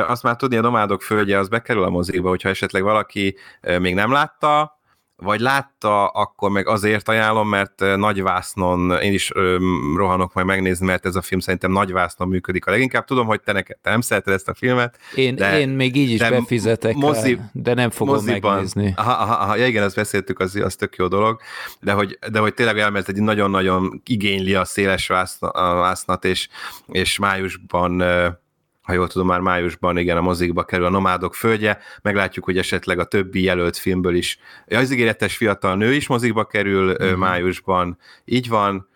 azt 0.07 0.23
már 0.23 0.37
tudni, 0.37 0.57
a 0.57 0.61
Nomádok 0.61 1.03
földje 1.03 1.39
az 1.39 1.49
bekerül 1.49 1.83
a 1.83 1.91
mozikba, 1.91 2.29
hogyha 2.29 2.49
esetleg 2.49 2.83
valaki 2.83 3.37
még 3.79 3.95
nem 3.95 4.13
látta, 4.13 4.81
vagy 5.17 5.41
látta, 5.41 6.07
akkor 6.07 6.51
meg 6.51 6.69
azért 6.69 7.09
ajánlom, 7.09 7.49
mert 7.49 7.97
nagyvásznon, 7.97 8.91
én 9.01 9.13
is 9.13 9.31
rohanok 9.97 10.35
majd 10.35 10.47
megnézni, 10.47 10.87
mert 10.87 11.07
ez 11.07 11.17
a 11.17 11.23
film 11.23 11.41
szerintem 11.41 11.73
nagyvásznon 11.73 12.29
működik 12.29 12.67
a 12.67 12.71
leginkább. 12.71 13.05
Tudom, 13.05 13.27
hogy 13.27 13.41
te, 13.41 13.53
neked, 13.53 13.77
te 13.83 13.91
nem 13.91 14.01
szereted 14.01 14.33
ezt 14.33 14.49
a 14.49 14.55
filmet. 14.55 14.99
Én, 15.15 15.35
de, 15.35 15.61
én 15.61 15.69
még 15.69 15.97
így 15.97 16.11
is 16.11 16.21
befizetek 16.21 16.95
mozi, 16.95 17.35
rá, 17.35 17.51
de 17.53 17.75
nem 17.75 17.91
fogom 17.91 18.15
moziban, 18.15 18.53
megnézni. 18.53 18.93
Aha, 18.97 19.13
aha, 19.13 19.35
aha, 19.35 19.57
ja 19.57 19.67
igen, 19.67 19.83
ezt 19.83 19.97
beszéltük, 19.97 20.39
az, 20.39 20.55
az 20.55 20.75
tök 20.75 20.97
jó 20.97 21.09
dolog, 21.09 21.41
de 21.81 21.93
hogy, 21.93 22.19
de 22.31 22.39
hogy 22.39 22.55
tényleg 22.55 22.79
elmert 22.79 23.09
egy 23.09 23.21
nagyon-nagyon 23.21 24.03
igényli 24.05 24.55
a 24.55 24.65
széles 24.65 25.07
vásznat, 25.51 26.25
és, 26.25 26.49
és 26.87 27.19
májusban 27.19 28.03
ha 28.83 28.93
jól 28.93 29.09
tudom, 29.09 29.27
már 29.27 29.41
májusban 29.41 29.99
igen, 29.99 30.17
a 30.17 30.21
mozikba 30.21 30.65
kerül 30.65 30.87
a 30.87 30.91
Nomádok 30.91 31.35
földje, 31.35 31.79
meglátjuk, 32.03 32.45
hogy 32.45 32.59
esetleg 32.59 32.99
a 32.99 33.05
többi 33.05 33.43
jelölt 33.43 33.77
filmből 33.77 34.15
is, 34.15 34.39
az 34.67 34.93
ígéretes 34.93 35.37
fiatal 35.37 35.77
nő 35.77 35.93
is 35.93 36.07
mozikba 36.07 36.45
kerül 36.45 36.91
uh-huh. 36.91 37.17
májusban, 37.17 37.99
így 38.25 38.49
van, 38.49 38.89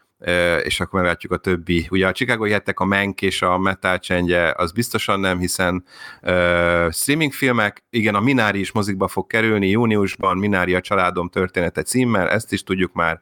és 0.63 0.81
akkor 0.81 1.01
meglátjuk 1.01 1.33
a 1.33 1.37
többi. 1.37 1.87
Ugye 1.91 2.07
a 2.07 2.13
Chicago 2.13 2.45
hettek 2.45 2.81
a 2.81 2.85
Menk 2.85 3.23
és 3.23 3.43
a 3.43 3.59
Metal 3.59 3.99
csendje, 3.99 4.55
az 4.57 4.73
biztosan 4.73 5.21
nem, 5.21 5.39
hiszen 5.39 5.85
uh, 6.23 6.91
streaming 6.93 7.33
filmek, 7.33 7.85
igen, 7.91 8.15
a 8.15 8.21
Minári 8.21 8.61
is 8.61 8.73
mozikba 8.73 9.09
fog 9.09 9.27
kerülni 9.27 9.69
júniusban, 9.69 10.37
Minári 10.37 10.75
a 10.75 10.81
családom 10.81 11.29
története 11.29 11.83
címmel, 11.83 12.29
ezt 12.29 12.53
is 12.53 12.63
tudjuk 12.63 12.93
már, 12.93 13.21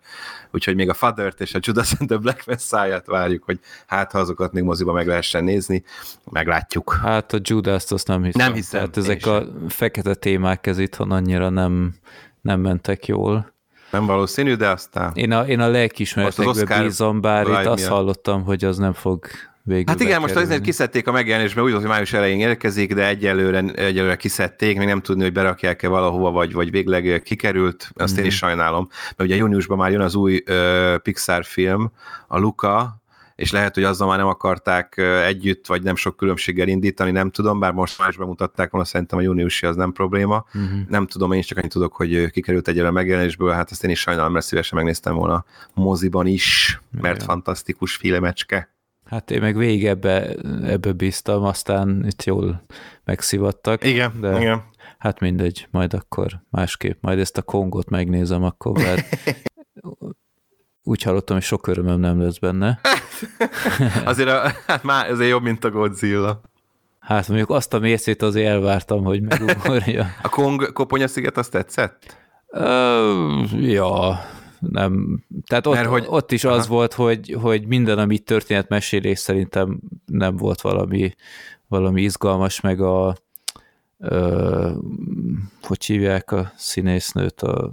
úgyhogy 0.50 0.74
még 0.74 0.88
a 0.88 0.94
father 0.94 1.34
és 1.38 1.54
a 1.54 1.58
Judas 1.62 1.92
and 1.98 2.08
the 2.08 2.18
Black 2.18 2.46
Messiah-t 2.46 3.06
várjuk, 3.06 3.44
hogy 3.44 3.58
hát 3.86 4.12
ha 4.12 4.18
azokat 4.18 4.52
még 4.52 4.62
moziba 4.62 4.92
meg 4.92 5.06
lehessen 5.06 5.44
nézni, 5.44 5.84
meglátjuk. 6.30 6.98
Hát 7.02 7.32
a 7.32 7.38
Judas-t 7.42 7.92
azt 7.92 8.06
nem 8.06 8.22
hiszem. 8.22 8.46
Nem 8.46 8.54
hiszem. 8.54 8.80
Hát 8.80 8.96
ezek 8.96 9.26
a 9.26 9.44
fekete 9.68 10.14
témák 10.14 10.66
ez 10.66 10.78
itthon 10.78 11.10
annyira 11.10 11.48
nem, 11.48 11.94
nem 12.40 12.60
mentek 12.60 13.06
jól. 13.06 13.53
Nem 13.94 14.06
valószínű, 14.06 14.54
de 14.54 14.68
aztán... 14.68 15.10
Én 15.14 15.32
a, 15.32 15.46
én 15.46 15.60
a 15.60 15.68
lelkismeretekbe 15.68 16.82
bízom, 16.82 17.20
bár 17.20 17.46
itt 17.46 17.66
azt 17.66 17.86
hallottam, 17.86 18.44
hogy 18.44 18.64
az 18.64 18.78
nem 18.78 18.92
fog 18.92 19.26
végül 19.62 19.84
Hát 19.86 20.00
igen, 20.00 20.20
most 20.20 20.36
azért 20.36 20.60
kiszedték 20.60 21.06
a 21.06 21.12
megjelenésbe, 21.12 21.62
úgy 21.62 21.70
volt, 21.70 21.82
hogy 21.82 21.90
május 21.90 22.12
elején 22.12 22.40
érkezik, 22.40 22.94
de 22.94 23.06
egyelőre, 23.06 23.58
egyelőre 23.58 24.16
kiszedték, 24.16 24.78
még 24.78 24.86
nem 24.86 25.00
tudni, 25.00 25.22
hogy 25.22 25.32
berakják-e 25.32 25.88
valahova, 25.88 26.30
vagy, 26.30 26.52
vagy 26.52 26.70
végleg 26.70 27.22
kikerült, 27.24 27.90
azt 27.94 28.12
mm-hmm. 28.12 28.22
én 28.22 28.28
is 28.28 28.40
mhm. 28.40 28.48
sajnálom, 28.48 28.88
mert 29.16 29.30
ugye 29.30 29.36
júniusban 29.36 29.78
már 29.78 29.90
jön 29.90 30.00
az 30.00 30.14
új 30.14 30.42
uh, 30.48 30.96
Pixar 30.96 31.44
film, 31.44 31.90
a 32.28 32.38
Luca, 32.38 33.02
és 33.36 33.52
lehet, 33.52 33.74
hogy 33.74 33.84
azzal 33.84 34.08
már 34.08 34.18
nem 34.18 34.26
akarták 34.26 34.96
együtt, 35.24 35.66
vagy 35.66 35.82
nem 35.82 35.96
sok 35.96 36.16
különbséggel 36.16 36.68
indítani, 36.68 37.10
nem 37.10 37.30
tudom, 37.30 37.58
bár 37.60 37.72
most 37.72 37.98
már 37.98 38.08
is 38.08 38.16
bemutatták 38.16 38.70
volna, 38.70 38.86
szerintem 38.86 39.18
a 39.18 39.22
júniusi 39.22 39.66
az 39.66 39.76
nem 39.76 39.92
probléma. 39.92 40.44
Uh-huh. 40.54 40.80
Nem 40.88 41.06
tudom, 41.06 41.32
én 41.32 41.38
is 41.38 41.46
csak 41.46 41.58
annyit 41.58 41.72
tudok, 41.72 41.94
hogy 41.94 42.30
kikerült 42.30 42.68
egyre 42.68 42.90
megjelenésből, 42.90 43.52
hát 43.52 43.70
azt 43.70 43.84
én 43.84 43.90
is 43.90 44.00
sajnálom, 44.00 44.32
mert 44.32 44.44
szívesen 44.44 44.78
megnéztem 44.78 45.14
volna 45.14 45.44
moziban 45.74 46.26
is, 46.26 46.80
mert 46.90 47.14
Igen. 47.14 47.26
fantasztikus 47.26 47.96
filmecske. 47.96 48.74
Hát 49.04 49.30
én 49.30 49.40
meg 49.40 49.56
végig 49.56 49.86
ebbe, 49.86 50.34
ebbe 50.62 50.92
bíztam, 50.92 51.42
aztán 51.42 52.04
itt 52.06 52.24
jól 52.24 52.64
megszivattak. 53.04 53.84
Igen, 53.84 54.20
de 54.20 54.40
igen. 54.40 54.62
Hát 54.98 55.20
mindegy, 55.20 55.68
majd 55.70 55.94
akkor 55.94 56.40
másképp, 56.50 57.02
majd 57.02 57.18
ezt 57.18 57.36
a 57.36 57.42
Kongot 57.42 57.90
megnézem 57.90 58.42
akkor, 58.42 58.78
mert 58.78 59.06
úgy 60.84 61.02
hallottam, 61.02 61.36
hogy 61.36 61.44
sok 61.44 61.66
örömöm 61.66 62.00
nem 62.00 62.22
lesz 62.22 62.38
benne. 62.38 62.80
azért, 64.04 64.28
a, 64.28 64.52
hát 64.66 64.82
már 64.82 65.10
azért 65.10 65.30
jobb, 65.30 65.42
mint 65.42 65.64
a 65.64 65.70
Godzilla. 65.70 66.40
Hát 66.98 67.28
mondjuk 67.28 67.50
azt 67.50 67.74
a 67.74 67.78
mészét 67.78 68.22
azért 68.22 68.48
elvártam, 68.48 69.04
hogy 69.04 69.22
megugorja. 69.22 70.06
a 70.22 70.28
Kong 70.28 70.72
koponya 70.72 71.08
sziget 71.08 71.36
azt 71.36 71.50
tetszett? 71.50 72.16
Uh, 72.46 73.72
ja, 73.72 74.20
nem. 74.58 75.24
Tehát 75.46 75.66
ott, 75.66 75.74
Mert, 75.74 75.88
hogy, 75.88 76.04
ott 76.08 76.32
is 76.32 76.44
aha. 76.44 76.54
az 76.54 76.66
volt, 76.66 76.92
hogy, 76.92 77.36
hogy 77.40 77.66
minden, 77.66 77.98
amit 77.98 78.24
történetmesélés 78.24 79.18
szerintem 79.18 79.80
nem 80.06 80.36
volt 80.36 80.60
valami, 80.60 81.14
valami 81.68 82.02
izgalmas, 82.02 82.60
meg 82.60 82.80
a 82.80 83.16
ö, 83.98 84.70
hogy 85.62 85.84
hívják 85.84 86.32
a 86.32 86.52
színésznőt, 86.56 87.42
a 87.42 87.70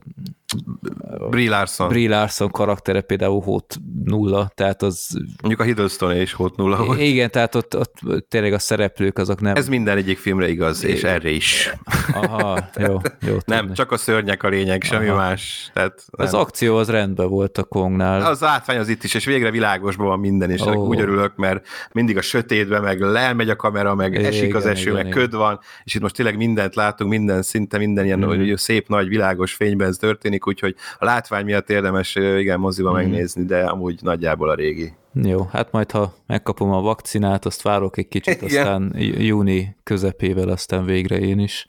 Brie 1.30 1.50
Larson. 1.50 1.88
Brie 1.88 2.10
Larson 2.10 2.52
karaktere 2.52 3.02
például 3.02 3.42
hót 3.42 3.78
nulla, 4.04 4.52
tehát 4.56 4.82
az... 4.82 5.08
Mondjuk 5.42 5.60
a 5.60 5.64
Hiddleston 5.64 6.16
is 6.16 6.34
hót 6.34 6.56
nulla 6.56 6.86
volt. 6.86 7.00
Igen, 7.00 7.32
tehát 7.32 7.56
ott, 7.56 7.78
ott 7.78 7.94
tényleg 8.28 8.54
a 8.54 8.60
szereplők 8.60 9.18
azok 9.18 9.42
nem... 9.42 9.56
Ez 9.56 9.68
minden 9.68 9.98
egyik 9.98 10.18
filmre 10.18 10.50
igaz, 10.50 10.84
és 10.84 11.04
erre 11.04 11.30
is. 11.30 11.74
Aha, 12.14 12.70
jó, 12.78 12.98
jó. 13.28 13.38
Nem, 13.46 13.60
tudni. 13.60 13.76
csak 13.76 13.92
a 13.92 13.98
szörnyek 13.98 14.44
a 14.44 14.48
lényeg, 14.48 14.84
semmi 14.84 15.08
Aha. 15.08 15.18
más. 15.18 15.70
Tehát 15.74 16.04
nem. 16.18 16.28
Az 16.28 16.34
akció 16.34 16.78
az 16.78 16.90
rendben 16.90 17.30
volt 17.30 17.58
a 17.58 17.64
Kongnál. 17.64 18.22
Az 18.22 18.44
átvány 18.44 18.78
az 18.78 18.88
itt 18.88 19.04
is, 19.04 19.14
és 19.14 19.26
végre 19.26 19.52
világosban 19.52 20.08
van 20.08 20.20
minden, 20.20 20.50
és 20.52 20.62
oh. 20.62 20.88
úgy 20.88 21.00
örülök, 21.00 21.36
mert 21.36 21.68
mindig 21.92 22.18
a 22.18 22.22
sötétben, 22.22 22.82
meg 22.82 23.00
lemegy 23.00 23.50
a 23.50 23.56
kamera, 23.56 23.96
meg 23.96 24.14
igen, 24.14 24.26
esik 24.26 24.56
az 24.56 24.66
eső, 24.66 24.82
igen, 24.82 24.94
meg 24.94 25.06
igen. 25.06 25.18
köd 25.18 25.36
van, 25.36 25.60
és 25.84 25.96
itt 25.96 26.02
most 26.02 26.16
tényleg 26.16 26.38
mindent 26.38 26.76
látunk, 26.76 27.10
minden 27.10 27.42
szinte, 27.42 27.78
minden 27.78 28.06
ilyen 28.06 28.26
mm. 28.26 28.54
szép, 28.54 28.88
nagy, 28.88 29.08
világos 29.08 29.54
fényben 29.54 29.88
ez 29.88 29.98
történik, 29.98 30.41
úgyhogy 30.48 30.76
a 31.00 31.06
látvány 31.06 31.46
miatt 31.46 31.70
érdemes 31.70 32.16
igen 32.16 32.60
moziba 32.60 32.92
mm. 32.92 32.94
megnézni, 32.94 33.46
de 33.46 33.66
amúgy 33.66 34.00
nagyjából 34.02 34.50
a 34.50 34.56
régi. 34.56 34.94
Jó, 35.14 35.48
hát 35.52 35.72
majd 35.72 35.92
ha 35.92 36.14
megkapom 36.28 36.72
a 36.72 36.82
vakcinát, 36.82 37.46
azt 37.46 37.62
várok 37.62 37.98
egy 37.98 38.08
kicsit, 38.08 38.42
igen. 38.42 38.66
aztán 38.66 38.94
júni 39.00 39.76
közepével, 39.84 40.50
aztán 40.50 40.86
végre 40.86 41.20
én 41.20 41.40
is. 41.40 41.66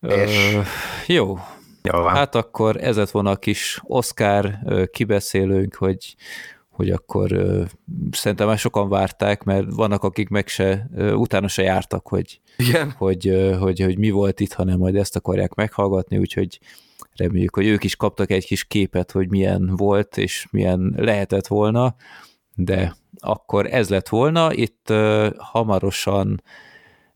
És... 0.00 0.54
Ö, 0.54 0.60
jó, 1.06 1.38
jó 1.82 2.00
van. 2.00 2.14
hát 2.14 2.34
akkor 2.34 2.76
ez 2.76 2.96
lett 2.96 3.10
volna 3.10 3.30
a 3.30 3.36
kis 3.36 3.80
Oscar 3.82 4.58
kibeszélőnk, 4.90 5.74
hogy 5.74 6.16
hogy 6.76 6.90
akkor 6.90 7.32
ö, 7.32 7.62
szerintem 8.10 8.46
már 8.46 8.58
sokan 8.58 8.88
várták, 8.88 9.42
mert 9.42 9.66
vannak, 9.70 10.02
akik 10.02 10.28
meg 10.28 10.48
se, 10.48 10.88
ö, 10.94 11.12
utána 11.12 11.48
se 11.48 11.62
jártak, 11.62 12.08
hogy, 12.08 12.40
Igen. 12.56 12.90
Hogy, 12.90 13.28
ö, 13.28 13.54
hogy, 13.54 13.80
hogy 13.80 13.98
mi 13.98 14.10
volt 14.10 14.40
itt, 14.40 14.52
hanem 14.52 14.78
majd 14.78 14.96
ezt 14.96 15.16
akarják 15.16 15.54
meghallgatni, 15.54 16.18
úgyhogy 16.18 16.58
reméljük, 17.16 17.54
hogy 17.54 17.66
ők 17.66 17.84
is 17.84 17.96
kaptak 17.96 18.30
egy 18.30 18.46
kis 18.46 18.64
képet, 18.64 19.12
hogy 19.12 19.28
milyen 19.28 19.76
volt, 19.76 20.16
és 20.16 20.46
milyen 20.50 20.94
lehetett 20.96 21.46
volna, 21.46 21.94
de 22.54 22.96
akkor 23.18 23.66
ez 23.66 23.88
lett 23.88 24.08
volna. 24.08 24.52
Itt 24.52 24.90
ö, 24.90 25.28
hamarosan 25.38 26.42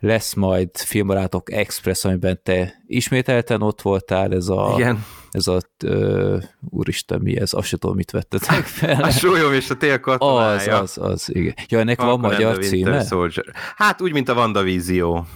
lesz 0.01 0.35
majd 0.35 0.69
Filmbarátok 0.77 1.53
Express, 1.53 2.05
amiben 2.05 2.41
te 2.43 2.83
ismételten 2.87 3.63
ott 3.63 3.83
voltál, 3.83 4.33
ez 4.33 4.49
a, 4.49 4.73
Igen. 4.77 5.05
ez 5.31 5.47
a 5.47 5.61
uh, 5.85 6.43
úristen, 6.71 7.21
mi 7.21 7.41
ez, 7.41 7.53
azt 7.53 7.67
sem 7.67 7.79
tudom, 7.79 7.97
mit 7.97 8.11
vettetek 8.11 8.65
fel. 8.81 9.03
A 9.03 9.11
súlyom 9.11 9.53
és 9.53 9.71
a 9.71 9.77
tél 9.77 10.01
katonája. 10.01 10.79
Az, 10.79 10.99
az, 10.99 11.11
az, 11.11 11.35
igen. 11.35 11.55
Ja, 11.69 11.79
ennek 11.79 12.01
Falcon 12.01 12.21
van 12.21 12.31
magyar 12.31 12.59
címe? 12.59 13.05
Soldier. 13.05 13.45
Hát 13.77 14.01
úgy, 14.01 14.13
mint 14.13 14.29
a 14.29 14.35
WandaVision. 14.35 15.27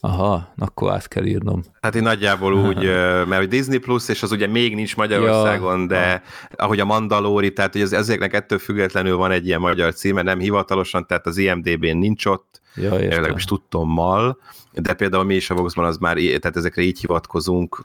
Aha, 0.00 0.52
akkor 0.56 0.92
át 0.92 1.08
kell 1.08 1.24
írnom. 1.24 1.62
Hát 1.80 1.94
én 1.94 2.02
nagyjából 2.02 2.54
úgy, 2.66 2.84
mert 3.26 3.48
Disney 3.48 3.78
Plus, 3.78 4.08
és 4.08 4.22
az 4.22 4.32
ugye 4.32 4.46
még 4.46 4.74
nincs 4.74 4.96
Magyarországon, 4.96 5.80
ja, 5.80 5.86
de 5.86 6.22
ahogy 6.56 6.80
a 6.80 6.84
Mandalori, 6.84 7.52
tehát 7.52 7.72
hogy 7.72 7.82
az, 7.82 7.92
ezeknek 7.92 8.34
ettől 8.34 8.58
függetlenül 8.58 9.16
van 9.16 9.30
egy 9.30 9.46
ilyen 9.46 9.60
magyar 9.60 9.94
címe, 9.94 10.22
nem 10.22 10.38
hivatalosan, 10.38 11.06
tehát 11.06 11.26
az 11.26 11.36
IMDB-n 11.36 11.96
nincs 11.96 12.26
ott, 12.26 12.60
ja, 12.74 12.94
legalábbis 12.94 13.44
tudtommal, 13.44 14.38
de 14.72 14.94
például 14.94 15.24
mi 15.24 15.34
is 15.34 15.50
a 15.50 15.54
Voxban 15.54 15.84
az 15.84 15.96
már, 15.96 16.16
tehát 16.16 16.56
ezekre 16.56 16.82
így 16.82 17.00
hivatkozunk, 17.00 17.82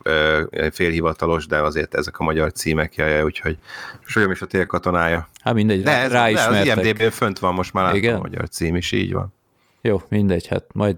félhivatalos, 0.71 1.45
de 1.47 1.57
azért 1.57 1.95
ezek 1.95 2.19
a 2.19 2.23
magyar 2.23 2.51
címek, 2.51 2.95
jaj, 2.95 3.21
úgyhogy 3.21 3.57
Solyom 4.05 4.31
is 4.31 4.41
a 4.41 4.45
tél 4.45 4.65
katonája. 4.65 5.27
Hát 5.41 5.53
mindegy, 5.53 5.83
de 5.83 5.97
ez, 5.97 6.11
rá 6.11 6.31
de 6.31 6.41
az 6.41 6.65
IMDB-n 6.65 7.09
fönt 7.09 7.39
van 7.39 7.53
most 7.53 7.73
már 7.73 7.95
a 8.05 8.17
magyar 8.17 8.49
cím 8.49 8.75
is, 8.75 8.91
így 8.91 9.13
van. 9.13 9.33
Jó, 9.81 10.01
mindegy, 10.09 10.47
hát 10.47 10.65
majd 10.73 10.97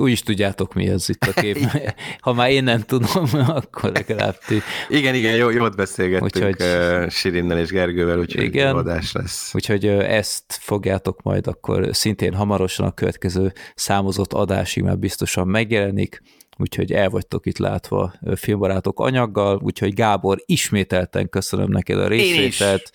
úgy 0.00 0.10
is 0.10 0.22
tudjátok, 0.22 0.74
mi 0.74 0.88
ez 0.88 1.08
itt 1.08 1.24
a 1.24 1.40
kép. 1.40 1.58
Ha 2.20 2.32
már 2.32 2.50
én 2.50 2.64
nem 2.64 2.80
tudom, 2.80 3.24
akkor 3.60 3.92
legalább 3.92 4.38
ti. 4.46 4.60
Igen, 4.88 5.14
igen, 5.14 5.36
jó, 5.36 5.50
jót 5.50 5.76
beszélgettünk 5.76 6.46
úgyhogy, 6.46 6.66
Sirinnel 7.10 7.58
és 7.58 7.70
Gergővel, 7.70 8.18
úgyhogy 8.18 8.44
igen, 8.44 8.76
adás 8.76 9.12
lesz. 9.12 9.54
Úgyhogy 9.54 9.86
ezt 9.86 10.44
fogjátok 10.48 11.22
majd 11.22 11.46
akkor 11.46 11.88
szintén 11.92 12.34
hamarosan 12.34 12.86
a 12.86 12.92
következő 12.92 13.52
számozott 13.74 14.32
adásig 14.32 14.82
már 14.82 14.98
biztosan 14.98 15.48
megjelenik, 15.48 16.22
úgyhogy 16.58 16.92
el 16.92 17.08
vagytok 17.08 17.46
itt 17.46 17.58
látva 17.58 18.14
filmbarátok 18.34 19.00
anyaggal, 19.00 19.60
úgyhogy 19.62 19.94
Gábor, 19.94 20.42
ismételten 20.46 21.28
köszönöm 21.28 21.70
neked 21.70 21.98
a 21.98 22.08
részvételt. 22.08 22.90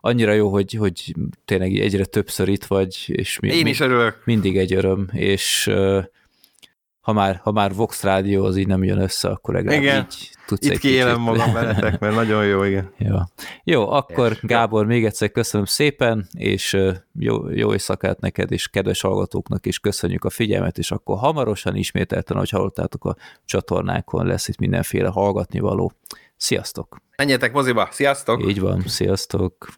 Annyira 0.00 0.32
jó, 0.32 0.48
hogy, 0.48 0.72
hogy 0.72 1.14
tényleg 1.44 1.78
egyre 1.78 2.04
többször 2.04 2.48
itt 2.48 2.64
vagy, 2.64 3.04
és 3.06 3.38
mi, 3.38 3.48
Én 3.48 3.66
is 3.66 3.80
örülök. 3.80 4.22
mindig 4.24 4.56
egy 4.56 4.74
öröm, 4.74 5.08
és 5.12 5.70
ha 7.02 7.12
már, 7.12 7.40
ha 7.42 7.52
már 7.52 7.74
Vox 7.74 8.02
Rádió 8.02 8.44
az 8.44 8.56
így 8.56 8.66
nem 8.66 8.84
jön 8.84 8.98
össze, 8.98 9.28
akkor 9.28 9.54
legalább 9.54 9.80
Igen. 9.82 9.96
így 10.00 10.30
tudsz 10.46 10.66
Itt 10.66 10.72
egy 10.72 10.78
kiélem 10.78 11.14
kicsit. 11.16 11.26
magam 11.36 11.52
veletek, 11.52 12.00
mert 12.00 12.14
nagyon 12.14 12.46
jó, 12.46 12.62
igen. 12.62 12.92
Ja. 12.98 13.28
Jó, 13.64 13.90
akkor 13.90 14.30
És- 14.32 14.40
Gábor, 14.42 14.86
még 14.86 15.04
egyszer 15.04 15.30
köszönöm 15.30 15.66
szépen, 15.66 16.26
és 16.32 16.78
jó, 17.18 17.48
jó 17.50 17.72
éjszakát 17.72 18.20
neked, 18.20 18.52
és 18.52 18.68
kedves 18.68 19.00
hallgatóknak 19.00 19.66
is 19.66 19.78
köszönjük 19.78 20.24
a 20.24 20.30
figyelmet, 20.30 20.78
és 20.78 20.90
akkor 20.90 21.18
hamarosan 21.18 21.76
ismételten, 21.76 22.36
ahogy 22.36 22.50
hallottátok 22.50 23.04
a 23.04 23.16
csatornákon, 23.44 24.26
lesz 24.26 24.48
itt 24.48 24.58
mindenféle 24.58 25.08
hallgatnivaló. 25.08 25.92
Sziasztok! 26.36 26.96
Menjetek 27.16 27.52
moziba, 27.52 27.88
sziasztok! 27.90 28.48
Így 28.48 28.60
van, 28.60 28.82
sziasztok! 28.86 29.68